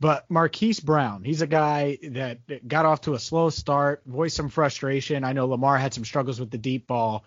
but 0.01 0.31
Marquise 0.31 0.81
Brown. 0.81 1.25
He's 1.25 1.43
a 1.43 1.47
guy 1.47 1.99
that 2.03 2.69
got 2.69 2.87
off 2.87 3.03
to 3.03 3.15
a 3.15 3.19
slow 3.19 3.51
start, 3.51 4.03
voiced 4.07 4.37
some 4.37 4.49
frustration. 4.49 5.25
I 5.25 5.33
know 5.33 5.47
Lamar 5.47 5.79
had 5.79 5.95
some 5.95 6.05
struggles 6.05 6.39
with 6.39 6.51
the 6.51 6.59
deep 6.59 6.87
ball, 6.87 7.25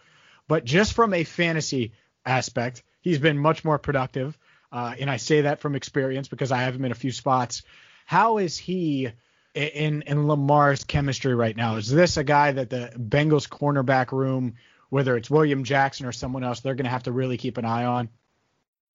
but 0.47 0.63
just 0.63 0.93
from 0.93 1.13
a 1.13 1.23
fantasy 1.23 1.93
aspect, 2.25 2.83
he's 3.01 3.19
been 3.19 3.37
much 3.37 3.65
more 3.65 3.77
productive. 3.79 4.37
Uh, 4.71 4.95
and 4.99 5.09
I 5.09 5.17
say 5.17 5.41
that 5.41 5.59
from 5.59 5.75
experience 5.75 6.27
because 6.27 6.51
I 6.51 6.57
have 6.57 6.75
him 6.75 6.85
in 6.85 6.91
a 6.91 6.95
few 6.95 7.11
spots. 7.11 7.63
How 8.05 8.37
is 8.37 8.57
he? 8.57 9.11
In 9.57 10.03
in 10.03 10.27
Lamar's 10.27 10.83
chemistry 10.83 11.35
right 11.35 11.55
now? 11.55 11.75
Is 11.75 11.89
this 11.89 12.17
a 12.17 12.23
guy 12.23 12.51
that 12.51 12.69
the 12.69 12.91
Bengals 12.97 13.47
cornerback 13.47 14.11
room, 14.11 14.55
whether 14.89 15.17
it's 15.17 15.29
William 15.29 15.63
Jackson 15.63 16.05
or 16.05 16.11
someone 16.11 16.43
else, 16.43 16.59
they're 16.59 16.75
going 16.75 16.85
to 16.85 16.91
have 16.91 17.03
to 17.03 17.11
really 17.11 17.37
keep 17.37 17.57
an 17.57 17.65
eye 17.65 17.85
on? 17.85 18.09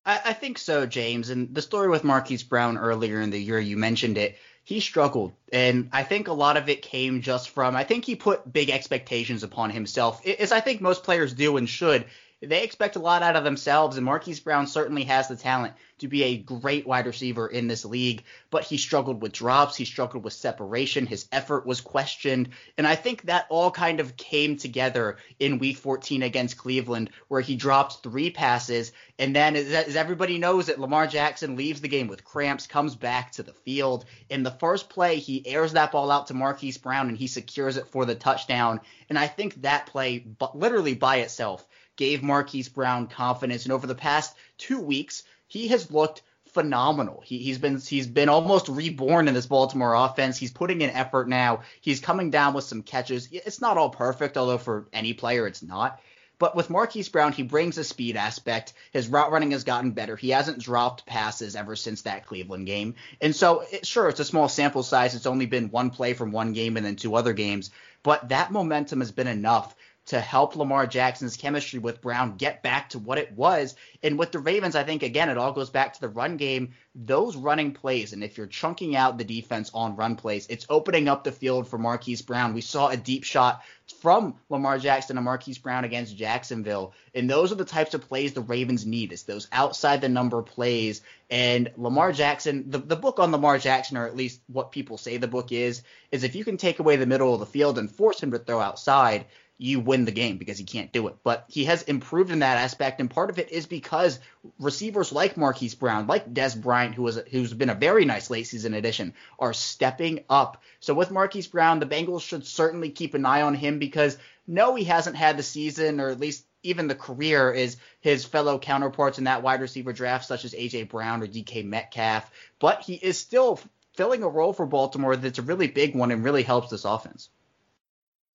I, 0.04 0.20
I, 0.26 0.32
think 0.32 0.58
so, 0.58 0.84
James. 0.86 1.30
And 1.30 1.54
the 1.54 1.62
story 1.62 1.88
with 1.88 2.02
Marquise 2.02 2.42
Brown 2.42 2.76
earlier 2.76 3.20
in 3.20 3.30
the 3.30 3.38
year, 3.40 3.60
you 3.60 3.76
mentioned 3.76 4.18
it. 4.18 4.36
He 4.64 4.80
struggled, 4.80 5.32
and 5.52 5.88
I 5.92 6.04
think 6.04 6.28
a 6.28 6.32
lot 6.32 6.56
of 6.56 6.68
it 6.68 6.82
came 6.82 7.20
just 7.20 7.50
from 7.50 7.74
I 7.74 7.82
think 7.82 8.04
he 8.04 8.14
put 8.14 8.52
big 8.52 8.70
expectations 8.70 9.42
upon 9.42 9.70
himself, 9.70 10.24
as 10.24 10.52
I 10.52 10.60
think 10.60 10.80
most 10.80 11.02
players 11.02 11.32
do 11.32 11.56
and 11.56 11.68
should. 11.68 12.04
They 12.42 12.64
expect 12.64 12.96
a 12.96 13.00
lot 13.00 13.22
out 13.22 13.36
of 13.36 13.44
themselves, 13.44 13.96
and 13.96 14.04
Marquise 14.04 14.40
Brown 14.40 14.66
certainly 14.66 15.04
has 15.04 15.28
the 15.28 15.36
talent 15.36 15.74
to 15.98 16.08
be 16.08 16.24
a 16.24 16.36
great 16.36 16.86
wide 16.86 17.06
receiver 17.06 17.46
in 17.46 17.68
this 17.68 17.84
league, 17.84 18.24
but 18.50 18.64
he 18.64 18.76
struggled 18.76 19.22
with 19.22 19.32
drops, 19.32 19.76
he 19.76 19.84
struggled 19.84 20.24
with 20.24 20.32
separation, 20.32 21.06
his 21.06 21.28
effort 21.30 21.64
was 21.64 21.80
questioned, 21.80 22.48
and 22.76 22.86
I 22.86 22.96
think 22.96 23.22
that 23.22 23.46
all 23.48 23.70
kind 23.70 24.00
of 24.00 24.16
came 24.16 24.56
together 24.56 25.18
in 25.38 25.60
week 25.60 25.76
14 25.76 26.22
against 26.22 26.58
Cleveland, 26.58 27.10
where 27.28 27.40
he 27.40 27.54
dropped 27.54 28.02
three 28.02 28.30
passes, 28.30 28.92
and 29.18 29.36
then 29.36 29.54
as 29.54 29.94
everybody 29.94 30.38
knows 30.38 30.66
that 30.66 30.80
Lamar 30.80 31.06
Jackson 31.06 31.54
leaves 31.54 31.80
the 31.80 31.86
game 31.86 32.08
with 32.08 32.24
cramps, 32.24 32.66
comes 32.66 32.96
back 32.96 33.30
to 33.32 33.44
the 33.44 33.52
field. 33.52 34.04
In 34.28 34.42
the 34.42 34.50
first 34.50 34.90
play, 34.90 35.18
he 35.18 35.46
airs 35.46 35.74
that 35.74 35.92
ball 35.92 36.10
out 36.10 36.26
to 36.26 36.34
Marquise 36.34 36.78
Brown 36.78 37.08
and 37.08 37.16
he 37.16 37.28
secures 37.28 37.76
it 37.76 37.86
for 37.86 38.04
the 38.04 38.16
touchdown. 38.16 38.80
And 39.08 39.16
I 39.16 39.28
think 39.28 39.62
that 39.62 39.86
play, 39.86 40.26
literally 40.54 40.94
by 40.94 41.18
itself, 41.18 41.64
gave 41.96 42.22
Marquise 42.22 42.68
Brown 42.68 43.06
confidence. 43.06 43.64
And 43.64 43.72
over 43.72 43.86
the 43.86 43.94
past 43.94 44.36
two 44.58 44.80
weeks, 44.80 45.24
he 45.46 45.68
has 45.68 45.90
looked 45.90 46.22
phenomenal. 46.52 47.22
He, 47.24 47.48
has 47.48 47.58
been 47.58 47.78
he's 47.78 48.06
been 48.06 48.28
almost 48.28 48.68
reborn 48.68 49.28
in 49.28 49.34
this 49.34 49.46
Baltimore 49.46 49.94
offense. 49.94 50.36
He's 50.36 50.52
putting 50.52 50.82
in 50.82 50.90
effort 50.90 51.28
now. 51.28 51.62
He's 51.80 52.00
coming 52.00 52.30
down 52.30 52.54
with 52.54 52.64
some 52.64 52.82
catches. 52.82 53.28
It's 53.32 53.60
not 53.60 53.78
all 53.78 53.90
perfect, 53.90 54.36
although 54.36 54.58
for 54.58 54.86
any 54.92 55.14
player 55.14 55.46
it's 55.46 55.62
not. 55.62 56.00
But 56.38 56.56
with 56.56 56.70
Marquise 56.70 57.08
Brown, 57.08 57.32
he 57.32 57.44
brings 57.44 57.78
a 57.78 57.84
speed 57.84 58.16
aspect. 58.16 58.72
His 58.92 59.06
route 59.06 59.30
running 59.30 59.52
has 59.52 59.62
gotten 59.62 59.92
better. 59.92 60.16
He 60.16 60.30
hasn't 60.30 60.58
dropped 60.58 61.06
passes 61.06 61.54
ever 61.54 61.76
since 61.76 62.02
that 62.02 62.26
Cleveland 62.26 62.66
game. 62.66 62.96
And 63.20 63.34
so, 63.34 63.62
it, 63.70 63.86
sure, 63.86 64.08
it's 64.08 64.18
a 64.18 64.24
small 64.24 64.48
sample 64.48 64.82
size. 64.82 65.14
It's 65.14 65.26
only 65.26 65.46
been 65.46 65.70
one 65.70 65.90
play 65.90 66.14
from 66.14 66.32
one 66.32 66.52
game 66.52 66.76
and 66.76 66.84
then 66.84 66.96
two 66.96 67.14
other 67.14 67.32
games. 67.32 67.70
But 68.02 68.30
that 68.30 68.50
momentum 68.50 68.98
has 68.98 69.12
been 69.12 69.28
enough 69.28 69.76
to 70.06 70.20
help 70.20 70.56
Lamar 70.56 70.86
Jackson's 70.86 71.36
chemistry 71.36 71.78
with 71.78 72.00
Brown 72.00 72.36
get 72.36 72.62
back 72.62 72.90
to 72.90 72.98
what 72.98 73.18
it 73.18 73.32
was. 73.32 73.76
And 74.02 74.18
with 74.18 74.32
the 74.32 74.40
Ravens, 74.40 74.74
I 74.74 74.82
think 74.82 75.02
again 75.02 75.28
it 75.28 75.38
all 75.38 75.52
goes 75.52 75.70
back 75.70 75.94
to 75.94 76.00
the 76.00 76.08
run 76.08 76.36
game. 76.36 76.72
Those 76.94 77.36
running 77.36 77.72
plays, 77.72 78.12
and 78.12 78.22
if 78.22 78.36
you're 78.36 78.46
chunking 78.46 78.96
out 78.96 79.16
the 79.16 79.24
defense 79.24 79.70
on 79.72 79.96
run 79.96 80.16
plays, 80.16 80.46
it's 80.50 80.66
opening 80.68 81.08
up 81.08 81.24
the 81.24 81.32
field 81.32 81.68
for 81.68 81.78
Marquise 81.78 82.20
Brown. 82.20 82.52
We 82.52 82.60
saw 82.60 82.88
a 82.88 82.96
deep 82.96 83.24
shot 83.24 83.62
from 84.00 84.34
Lamar 84.48 84.78
Jackson 84.78 85.16
and 85.16 85.24
Marquise 85.24 85.58
Brown 85.58 85.84
against 85.84 86.16
Jacksonville. 86.16 86.92
And 87.14 87.30
those 87.30 87.52
are 87.52 87.56
the 87.56 87.64
types 87.64 87.94
of 87.94 88.08
plays 88.08 88.32
the 88.32 88.40
Ravens 88.40 88.84
need. 88.84 89.12
It's 89.12 89.22
those 89.22 89.48
outside 89.52 90.00
the 90.00 90.08
number 90.08 90.42
plays. 90.42 91.02
And 91.30 91.70
Lamar 91.76 92.12
Jackson, 92.12 92.70
the, 92.70 92.78
the 92.78 92.96
book 92.96 93.18
on 93.18 93.32
Lamar 93.32 93.58
Jackson, 93.58 93.96
or 93.96 94.06
at 94.06 94.16
least 94.16 94.40
what 94.48 94.72
people 94.72 94.98
say 94.98 95.16
the 95.16 95.28
book 95.28 95.52
is, 95.52 95.82
is 96.10 96.24
if 96.24 96.34
you 96.34 96.44
can 96.44 96.56
take 96.56 96.78
away 96.78 96.96
the 96.96 97.06
middle 97.06 97.32
of 97.32 97.40
the 97.40 97.46
field 97.46 97.78
and 97.78 97.90
force 97.90 98.22
him 98.22 98.32
to 98.32 98.38
throw 98.38 98.60
outside, 98.60 99.26
you 99.62 99.80
win 99.80 100.04
the 100.04 100.12
game 100.12 100.38
because 100.38 100.58
he 100.58 100.64
can't 100.64 100.92
do 100.92 101.06
it. 101.08 101.16
But 101.22 101.44
he 101.48 101.64
has 101.66 101.82
improved 101.82 102.30
in 102.30 102.40
that 102.40 102.58
aspect, 102.58 103.00
and 103.00 103.08
part 103.08 103.30
of 103.30 103.38
it 103.38 103.50
is 103.50 103.66
because 103.66 104.18
receivers 104.58 105.12
like 105.12 105.36
Marquise 105.36 105.74
Brown, 105.74 106.06
like 106.06 106.32
Dez 106.34 106.60
Bryant, 106.60 106.94
who 106.94 107.02
was 107.02 107.20
who's 107.30 107.54
been 107.54 107.70
a 107.70 107.74
very 107.74 108.04
nice 108.04 108.28
late 108.28 108.46
season 108.46 108.74
addition, 108.74 109.14
are 109.38 109.52
stepping 109.52 110.24
up. 110.28 110.62
So 110.80 110.94
with 110.94 111.10
Marquise 111.10 111.46
Brown, 111.46 111.78
the 111.78 111.86
Bengals 111.86 112.22
should 112.22 112.46
certainly 112.46 112.90
keep 112.90 113.14
an 113.14 113.24
eye 113.24 113.42
on 113.42 113.54
him 113.54 113.78
because 113.78 114.18
no, 114.46 114.74
he 114.74 114.84
hasn't 114.84 115.16
had 115.16 115.36
the 115.36 115.42
season 115.42 116.00
or 116.00 116.08
at 116.08 116.20
least 116.20 116.44
even 116.64 116.88
the 116.88 116.94
career 116.94 117.52
is 117.52 117.76
his 118.00 118.24
fellow 118.24 118.58
counterparts 118.58 119.18
in 119.18 119.24
that 119.24 119.42
wide 119.42 119.60
receiver 119.60 119.92
draft, 119.92 120.26
such 120.26 120.44
as 120.44 120.54
AJ 120.54 120.88
Brown 120.88 121.22
or 121.22 121.26
DK 121.26 121.64
Metcalf. 121.64 122.30
But 122.58 122.82
he 122.82 122.94
is 122.94 123.18
still 123.18 123.60
filling 123.94 124.22
a 124.22 124.28
role 124.28 124.52
for 124.52 124.66
Baltimore 124.66 125.16
that's 125.16 125.38
a 125.38 125.42
really 125.42 125.68
big 125.68 125.94
one 125.94 126.10
and 126.10 126.24
really 126.24 126.42
helps 126.42 126.70
this 126.70 126.84
offense. 126.84 127.28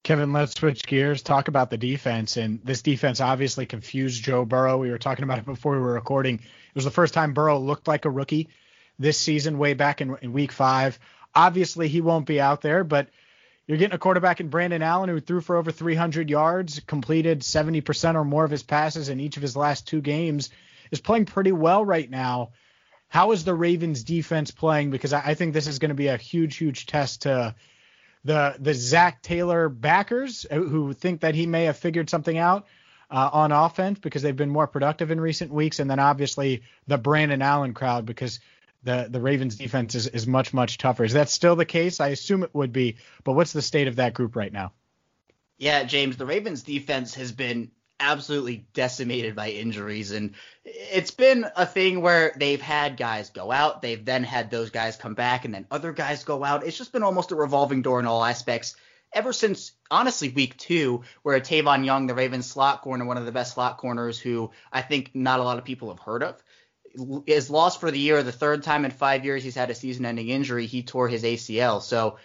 Kevin, 0.08 0.32
let's 0.32 0.58
switch 0.58 0.88
gears, 0.88 1.22
talk 1.22 1.50
about 1.50 1.70
the 1.70 1.76
defense. 1.78 2.38
And 2.38 2.62
this 2.63 2.82
defense 2.82 3.20
obviously 3.20 3.65
confused 3.65 4.24
Joe 4.24 4.46
Burrow. 4.46 4.78
We 4.78 4.89
were 4.89 4.98
talking 4.98 5.24
about 5.24 5.39
it 5.39 5.43
before 5.43 5.74
we 5.74 5.82
were 5.82 5.91
recording. 5.91 6.36
It 6.36 6.76
was 6.76 6.86
the 6.86 6.91
first 6.91 7.13
time 7.13 7.34
Burrow 7.34 7.60
looked 7.60 7.89
like 7.89 8.06
a 8.06 8.10
rookie 8.10 8.48
this 8.98 9.20
season, 9.20 9.58
way 9.58 9.74
back 9.74 10.00
in, 10.00 10.15
in 10.22 10.32
week 10.32 10.54
five. 10.54 10.98
Obviously, 11.36 11.89
he 11.89 12.00
won't 12.00 12.26
be 12.26 12.39
out 12.39 12.62
there, 12.62 12.86
but 12.86 13.10
you're 13.67 13.78
getting 13.78 13.96
a 13.96 14.00
quarterback 14.00 14.39
in 14.39 14.48
Brandon 14.48 14.82
Allen 14.82 15.10
who 15.10 15.20
threw 15.20 15.41
for 15.41 15.58
over 15.58 15.74
300 15.74 16.30
yards, 16.30 16.80
completed 16.88 17.41
70% 17.41 18.15
or 18.15 18.24
more 18.24 18.46
of 18.46 18.52
his 18.52 18.63
passes 18.63 19.10
in 19.10 19.20
each 19.20 19.36
of 19.36 19.41
his 19.41 19.58
last 19.58 19.89
two 19.89 20.00
games, 20.00 20.52
is 20.89 21.02
playing 21.02 21.26
pretty 21.26 21.52
well 21.52 21.84
right 21.84 22.10
now. 22.10 22.52
How 23.10 23.34
is 23.34 23.43
the 23.43 23.54
Ravens 23.54 24.06
defense 24.06 24.52
playing? 24.52 24.89
Because 24.89 25.12
I, 25.12 25.22
I 25.26 25.34
think 25.34 25.54
this 25.54 25.67
is 25.67 25.80
going 25.80 25.89
to 25.89 25.96
be 25.96 26.08
a 26.08 26.15
huge, 26.15 26.56
huge 26.56 26.86
test 26.86 27.24
to 27.24 27.56
the 28.27 28.57
the 28.59 28.73
Zac 28.73 29.21
Taylor 29.21 29.69
backers 29.69 30.45
who 30.51 30.91
think 30.91 31.21
that 31.21 31.33
he 31.33 31.47
may 31.47 31.63
have 31.63 31.77
figured 31.77 32.09
something 32.09 32.37
out 32.37 32.67
uh, 33.09 33.29
on 33.31 33.53
offense 33.53 33.99
because 33.99 34.21
they've 34.21 34.35
been 34.35 34.49
more 34.49 34.67
productive 34.67 35.11
in 35.11 35.21
recent 35.21 35.49
weeks, 35.49 35.79
and 35.79 35.89
then 35.89 35.99
obviously 35.99 36.63
the 36.87 36.97
Brandon 36.97 37.41
Allen 37.41 37.73
crowd 37.73 38.05
because 38.05 38.41
the 38.83 39.07
the 39.09 39.21
Ravens 39.21 39.55
defense 39.55 39.95
is, 39.95 40.07
is 40.07 40.27
much 40.27 40.53
much 40.53 40.77
tougher. 40.77 41.05
Is 41.05 41.13
that 41.13 41.29
still 41.29 41.55
the 41.55 41.65
case? 41.65 42.01
I 42.01 42.09
assume 42.09 42.43
it 42.43 42.53
would 42.53 42.73
be, 42.73 42.97
but 43.23 43.31
what's 43.31 43.53
the 43.53 43.61
state 43.61 43.87
of 43.87 43.95
that 43.95 44.13
group 44.13 44.35
right 44.35 44.51
now? 44.51 44.73
Yeah, 45.57 45.85
James, 45.85 46.17
the 46.17 46.25
Ravens 46.25 46.63
defense 46.63 47.15
has 47.15 47.31
been 47.31 47.71
absolutely 47.99 48.67
decimated 48.73 49.36
by 49.36 49.49
injuries. 49.49 50.12
And 50.12 50.36
it's 50.63 51.12
been 51.12 51.45
a 51.55 51.65
thing 51.65 52.01
where 52.01 52.33
they've 52.38 52.62
had 52.62 52.97
guys 52.97 53.29
go 53.29 53.51
out, 53.51 53.81
they've 53.81 54.03
then 54.03 54.23
had 54.23 54.51
those 54.51 54.69
guys 54.69 54.95
come 54.95 55.13
back, 55.13 55.45
and 55.45 55.53
then 55.53 55.65
other 55.71 55.93
guys 55.93 56.23
go 56.23 56.43
out. 56.43 56.65
It's 56.65 56.77
just 56.77 56.91
been 56.91 57.03
almost 57.03 57.31
a 57.31 57.36
revolving 57.36 57.81
door 57.81 57.99
in 57.99 58.05
all 58.05 58.23
aspects 58.23 58.75
ever 59.13 59.33
since 59.33 59.71
honestly 59.89 60.29
week 60.29 60.57
two, 60.57 61.03
where 61.23 61.39
Tavon 61.39 61.86
Young, 61.86 62.07
the 62.07 62.13
Ravens 62.13 62.45
slot 62.45 62.81
corner, 62.81 63.05
one 63.05 63.17
of 63.17 63.25
the 63.25 63.31
best 63.31 63.53
slot 63.53 63.77
corners, 63.77 64.19
who 64.19 64.51
I 64.71 64.81
think 64.81 65.12
not 65.13 65.39
a 65.39 65.43
lot 65.43 65.57
of 65.57 65.65
people 65.65 65.89
have 65.89 65.99
heard 65.99 66.23
of, 66.23 66.43
is 67.25 67.49
lost 67.49 67.79
for 67.79 67.89
the 67.89 67.99
year. 67.99 68.21
The 68.23 68.31
third 68.31 68.63
time 68.63 68.86
in 68.86 68.91
five 68.91 69.23
years 69.23 69.43
he's 69.43 69.55
had 69.55 69.69
a 69.69 69.75
season-ending 69.75 70.27
injury. 70.27 70.65
He 70.65 70.83
tore 70.83 71.07
his 71.07 71.23
ACL. 71.23 71.81
So 71.81 72.17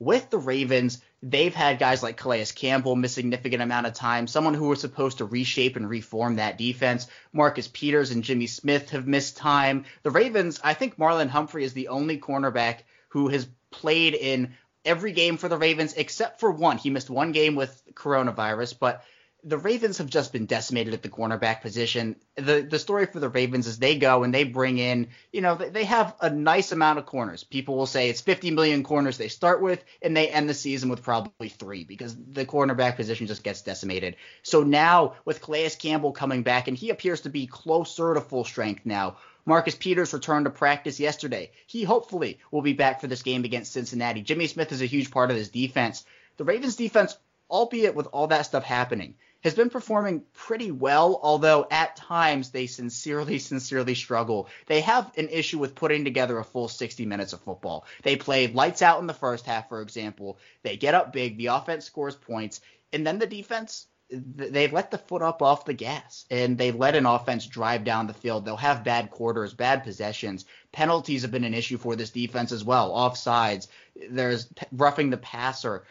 with 0.00 0.30
the 0.30 0.38
Ravens, 0.38 1.00
they've 1.22 1.54
had 1.54 1.78
guys 1.78 2.02
like 2.02 2.16
Calais 2.16 2.46
Campbell 2.54 2.96
miss 2.96 3.12
significant 3.12 3.62
amount 3.62 3.86
of 3.86 3.92
time, 3.92 4.26
someone 4.26 4.54
who 4.54 4.68
was 4.68 4.80
supposed 4.80 5.18
to 5.18 5.26
reshape 5.26 5.76
and 5.76 5.88
reform 5.88 6.36
that 6.36 6.58
defense. 6.58 7.06
Marcus 7.32 7.68
Peters 7.68 8.10
and 8.10 8.24
Jimmy 8.24 8.46
Smith 8.46 8.90
have 8.90 9.06
missed 9.06 9.36
time. 9.36 9.84
The 10.02 10.10
Ravens, 10.10 10.58
I 10.64 10.72
think 10.74 10.96
Marlon 10.96 11.28
Humphrey 11.28 11.64
is 11.64 11.74
the 11.74 11.88
only 11.88 12.18
cornerback 12.18 12.78
who 13.08 13.28
has 13.28 13.46
played 13.70 14.14
in 14.14 14.54
every 14.84 15.12
game 15.12 15.36
for 15.36 15.48
the 15.48 15.58
Ravens 15.58 15.92
except 15.92 16.40
for 16.40 16.50
one. 16.50 16.78
He 16.78 16.88
missed 16.88 17.10
one 17.10 17.32
game 17.32 17.54
with 17.54 17.82
coronavirus, 17.94 18.78
but 18.80 19.04
the 19.44 19.58
Ravens 19.58 19.98
have 19.98 20.08
just 20.08 20.32
been 20.32 20.46
decimated 20.46 20.94
at 20.94 21.02
the 21.02 21.08
cornerback 21.08 21.60
position. 21.62 22.16
The 22.36 22.60
the 22.60 22.78
story 22.78 23.06
for 23.06 23.20
the 23.20 23.28
Ravens 23.28 23.66
is 23.66 23.78
they 23.78 23.96
go 23.96 24.22
and 24.22 24.34
they 24.34 24.44
bring 24.44 24.78
in, 24.78 25.08
you 25.32 25.40
know, 25.40 25.54
they 25.54 25.84
have 25.84 26.14
a 26.20 26.30
nice 26.30 26.72
amount 26.72 26.98
of 26.98 27.06
corners. 27.06 27.44
People 27.44 27.76
will 27.76 27.86
say 27.86 28.08
it's 28.08 28.20
50 28.20 28.50
million 28.50 28.82
corners 28.82 29.16
they 29.16 29.28
start 29.28 29.62
with, 29.62 29.82
and 30.02 30.16
they 30.16 30.28
end 30.28 30.48
the 30.48 30.54
season 30.54 30.88
with 30.88 31.02
probably 31.02 31.48
three 31.48 31.84
because 31.84 32.16
the 32.16 32.44
cornerback 32.46 32.96
position 32.96 33.26
just 33.26 33.44
gets 33.44 33.62
decimated. 33.62 34.16
So 34.42 34.62
now 34.62 35.14
with 35.24 35.42
Calais 35.42 35.70
Campbell 35.78 36.12
coming 36.12 36.42
back, 36.42 36.68
and 36.68 36.76
he 36.76 36.90
appears 36.90 37.22
to 37.22 37.30
be 37.30 37.46
closer 37.46 38.14
to 38.14 38.20
full 38.20 38.44
strength 38.44 38.84
now. 38.84 39.16
Marcus 39.46 39.74
Peters 39.74 40.12
returned 40.12 40.44
to 40.44 40.50
practice 40.50 41.00
yesterday. 41.00 41.50
He 41.66 41.82
hopefully 41.82 42.38
will 42.50 42.62
be 42.62 42.74
back 42.74 43.00
for 43.00 43.06
this 43.06 43.22
game 43.22 43.44
against 43.44 43.72
Cincinnati. 43.72 44.20
Jimmy 44.22 44.46
Smith 44.46 44.70
is 44.70 44.82
a 44.82 44.86
huge 44.86 45.10
part 45.10 45.30
of 45.30 45.36
this 45.36 45.48
defense. 45.48 46.04
The 46.36 46.44
Ravens 46.44 46.76
defense, 46.76 47.16
albeit 47.50 47.94
with 47.94 48.06
all 48.12 48.28
that 48.28 48.42
stuff 48.42 48.64
happening, 48.64 49.14
has 49.42 49.54
been 49.54 49.70
performing 49.70 50.22
pretty 50.32 50.70
well, 50.70 51.18
although 51.22 51.66
at 51.70 51.96
times 51.96 52.50
they 52.50 52.66
sincerely, 52.66 53.38
sincerely 53.50 53.94
struggle. 53.94 54.48
They 54.66 54.80
have 54.80 55.10
an 55.16 55.28
issue 55.28 55.58
with 55.58 55.74
putting 55.74 56.04
together 56.04 56.38
a 56.38 56.44
full 56.44 56.68
60 56.68 57.06
minutes 57.06 57.32
of 57.32 57.40
football. 57.40 57.86
They 58.02 58.16
play 58.16 58.48
lights 58.48 58.82
out 58.82 59.00
in 59.00 59.06
the 59.06 59.14
first 59.14 59.46
half, 59.46 59.68
for 59.68 59.82
example. 59.82 60.38
They 60.62 60.76
get 60.76 60.94
up 60.94 61.12
big, 61.12 61.38
the 61.38 61.46
offense 61.46 61.84
scores 61.84 62.16
points, 62.16 62.60
and 62.92 63.06
then 63.06 63.18
the 63.18 63.26
defense 63.26 63.86
they 64.10 64.66
let 64.66 64.90
the 64.90 64.98
foot 64.98 65.22
up 65.22 65.40
off 65.40 65.64
the 65.64 65.72
gas 65.72 66.24
and 66.30 66.58
they 66.58 66.72
let 66.72 66.96
an 66.96 67.06
offense 67.06 67.46
drive 67.46 67.84
down 67.84 68.06
the 68.06 68.14
field. 68.14 68.44
They'll 68.44 68.56
have 68.56 68.82
bad 68.82 69.10
quarters, 69.10 69.54
bad 69.54 69.84
possessions. 69.84 70.46
Penalties 70.72 71.22
have 71.22 71.30
been 71.30 71.44
an 71.44 71.54
issue 71.54 71.78
for 71.78 71.94
this 71.94 72.10
defense 72.10 72.50
as 72.50 72.64
well. 72.64 72.90
Offsides, 72.90 73.68
there's 74.10 74.48
roughing 74.72 75.10
the 75.10 75.16
passer 75.16 75.84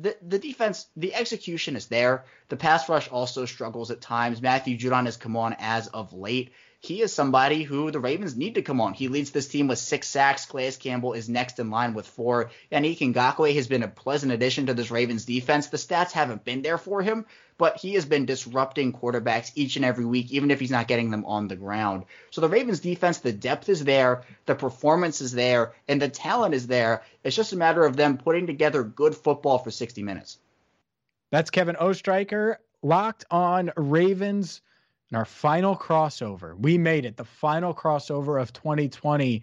the 0.00 0.16
the 0.26 0.38
defense, 0.38 0.86
the 0.96 1.14
execution 1.14 1.76
is 1.76 1.86
there. 1.86 2.24
The 2.48 2.56
pass 2.56 2.88
rush 2.88 3.08
also 3.08 3.44
struggles 3.44 3.90
at 3.90 4.00
times. 4.00 4.42
Matthew 4.42 4.78
Judon 4.78 5.06
has 5.06 5.16
come 5.16 5.36
on 5.36 5.56
as 5.58 5.88
of 5.88 6.12
late. 6.12 6.52
He 6.80 7.02
is 7.02 7.12
somebody 7.12 7.62
who 7.62 7.90
the 7.90 7.98
Ravens 7.98 8.36
need 8.36 8.54
to 8.56 8.62
come 8.62 8.80
on. 8.80 8.94
He 8.94 9.08
leads 9.08 9.30
this 9.30 9.48
team 9.48 9.66
with 9.66 9.78
six 9.78 10.08
sacks. 10.08 10.46
Calais 10.46 10.72
Campbell 10.72 11.14
is 11.14 11.28
next 11.28 11.58
in 11.58 11.70
line 11.70 11.94
with 11.94 12.06
four. 12.06 12.50
Yannick 12.70 12.98
Ngakoue 12.98 13.54
has 13.54 13.66
been 13.66 13.82
a 13.82 13.88
pleasant 13.88 14.30
addition 14.30 14.66
to 14.66 14.74
this 14.74 14.90
Ravens 14.90 15.24
defense. 15.24 15.68
The 15.68 15.78
stats 15.78 16.12
haven't 16.12 16.44
been 16.44 16.62
there 16.62 16.78
for 16.78 17.02
him, 17.02 17.26
but 17.58 17.78
he 17.78 17.94
has 17.94 18.04
been 18.04 18.26
disrupting 18.26 18.92
quarterbacks 18.92 19.52
each 19.54 19.76
and 19.76 19.84
every 19.84 20.04
week, 20.04 20.30
even 20.30 20.50
if 20.50 20.60
he's 20.60 20.70
not 20.70 20.88
getting 20.88 21.10
them 21.10 21.24
on 21.24 21.48
the 21.48 21.56
ground. 21.56 22.04
So 22.30 22.40
the 22.40 22.48
Ravens 22.48 22.80
defense, 22.80 23.18
the 23.18 23.32
depth 23.32 23.68
is 23.68 23.84
there, 23.84 24.24
the 24.44 24.54
performance 24.54 25.20
is 25.20 25.32
there, 25.32 25.72
and 25.88 26.00
the 26.00 26.08
talent 26.08 26.54
is 26.54 26.66
there. 26.66 27.02
It's 27.24 27.36
just 27.36 27.52
a 27.52 27.56
matter 27.56 27.84
of 27.84 27.96
them 27.96 28.18
putting 28.18 28.46
together 28.46 28.82
good 28.82 29.14
football 29.14 29.58
for 29.58 29.70
60 29.70 30.02
minutes. 30.02 30.38
That's 31.30 31.50
Kevin 31.50 31.76
Oestreicher, 31.76 32.56
locked 32.82 33.24
on 33.30 33.72
Ravens 33.76 34.60
And 35.10 35.16
our 35.16 35.24
final 35.24 35.76
crossover. 35.76 36.56
We 36.58 36.78
made 36.78 37.04
it, 37.04 37.16
the 37.16 37.24
final 37.24 37.74
crossover 37.74 38.40
of 38.40 38.52
2020 38.52 39.42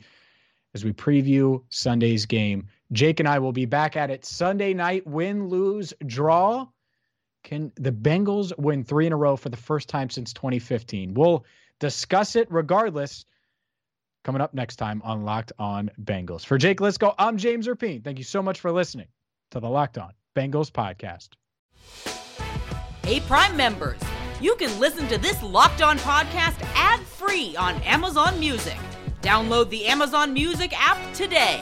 as 0.73 0.83
we 0.83 0.91
preview 0.91 1.63
Sunday's 1.69 2.25
game. 2.25 2.67
Jake 2.91 3.19
and 3.19 3.29
I 3.29 3.39
will 3.39 3.51
be 3.51 3.65
back 3.65 3.95
at 3.95 4.09
it 4.09 4.25
Sunday 4.25 4.73
night, 4.73 5.07
win, 5.07 5.47
lose, 5.47 5.93
draw. 6.05 6.67
Can 7.43 7.71
the 7.75 7.91
Bengals 7.91 8.57
win 8.57 8.83
three 8.83 9.05
in 9.05 9.13
a 9.13 9.17
row 9.17 9.35
for 9.35 9.49
the 9.49 9.57
first 9.57 9.89
time 9.89 10.09
since 10.09 10.33
2015? 10.33 11.13
We'll 11.13 11.45
discuss 11.79 12.35
it 12.35 12.47
regardless. 12.49 13.25
Coming 14.23 14.41
up 14.41 14.53
next 14.53 14.77
time 14.77 15.01
on 15.03 15.25
Locked 15.25 15.51
On 15.59 15.91
Bengals. 16.01 16.45
For 16.45 16.57
Jake 16.57 16.79
Liskow, 16.79 17.13
I'm 17.19 17.37
James 17.37 17.67
Rapien. 17.67 18.01
Thank 18.01 18.17
you 18.17 18.23
so 18.23 18.41
much 18.41 18.61
for 18.61 18.71
listening 18.71 19.07
to 19.51 19.59
the 19.59 19.67
Locked 19.67 19.97
On 19.97 20.13
Bengals 20.33 20.71
podcast. 20.71 21.29
Hey, 23.05 23.19
Prime 23.19 23.57
members, 23.57 23.99
you 24.39 24.55
can 24.55 24.79
listen 24.79 25.09
to 25.09 25.17
this 25.17 25.43
Locked 25.43 25.81
On 25.81 25.97
podcast 25.99 26.55
ad 26.73 27.01
free 27.01 27.57
on 27.57 27.75
Amazon 27.81 28.39
Music. 28.39 28.77
Download 29.21 29.69
the 29.69 29.85
Amazon 29.87 30.31
Music 30.31 30.71
app 30.73 30.97
today. 31.13 31.61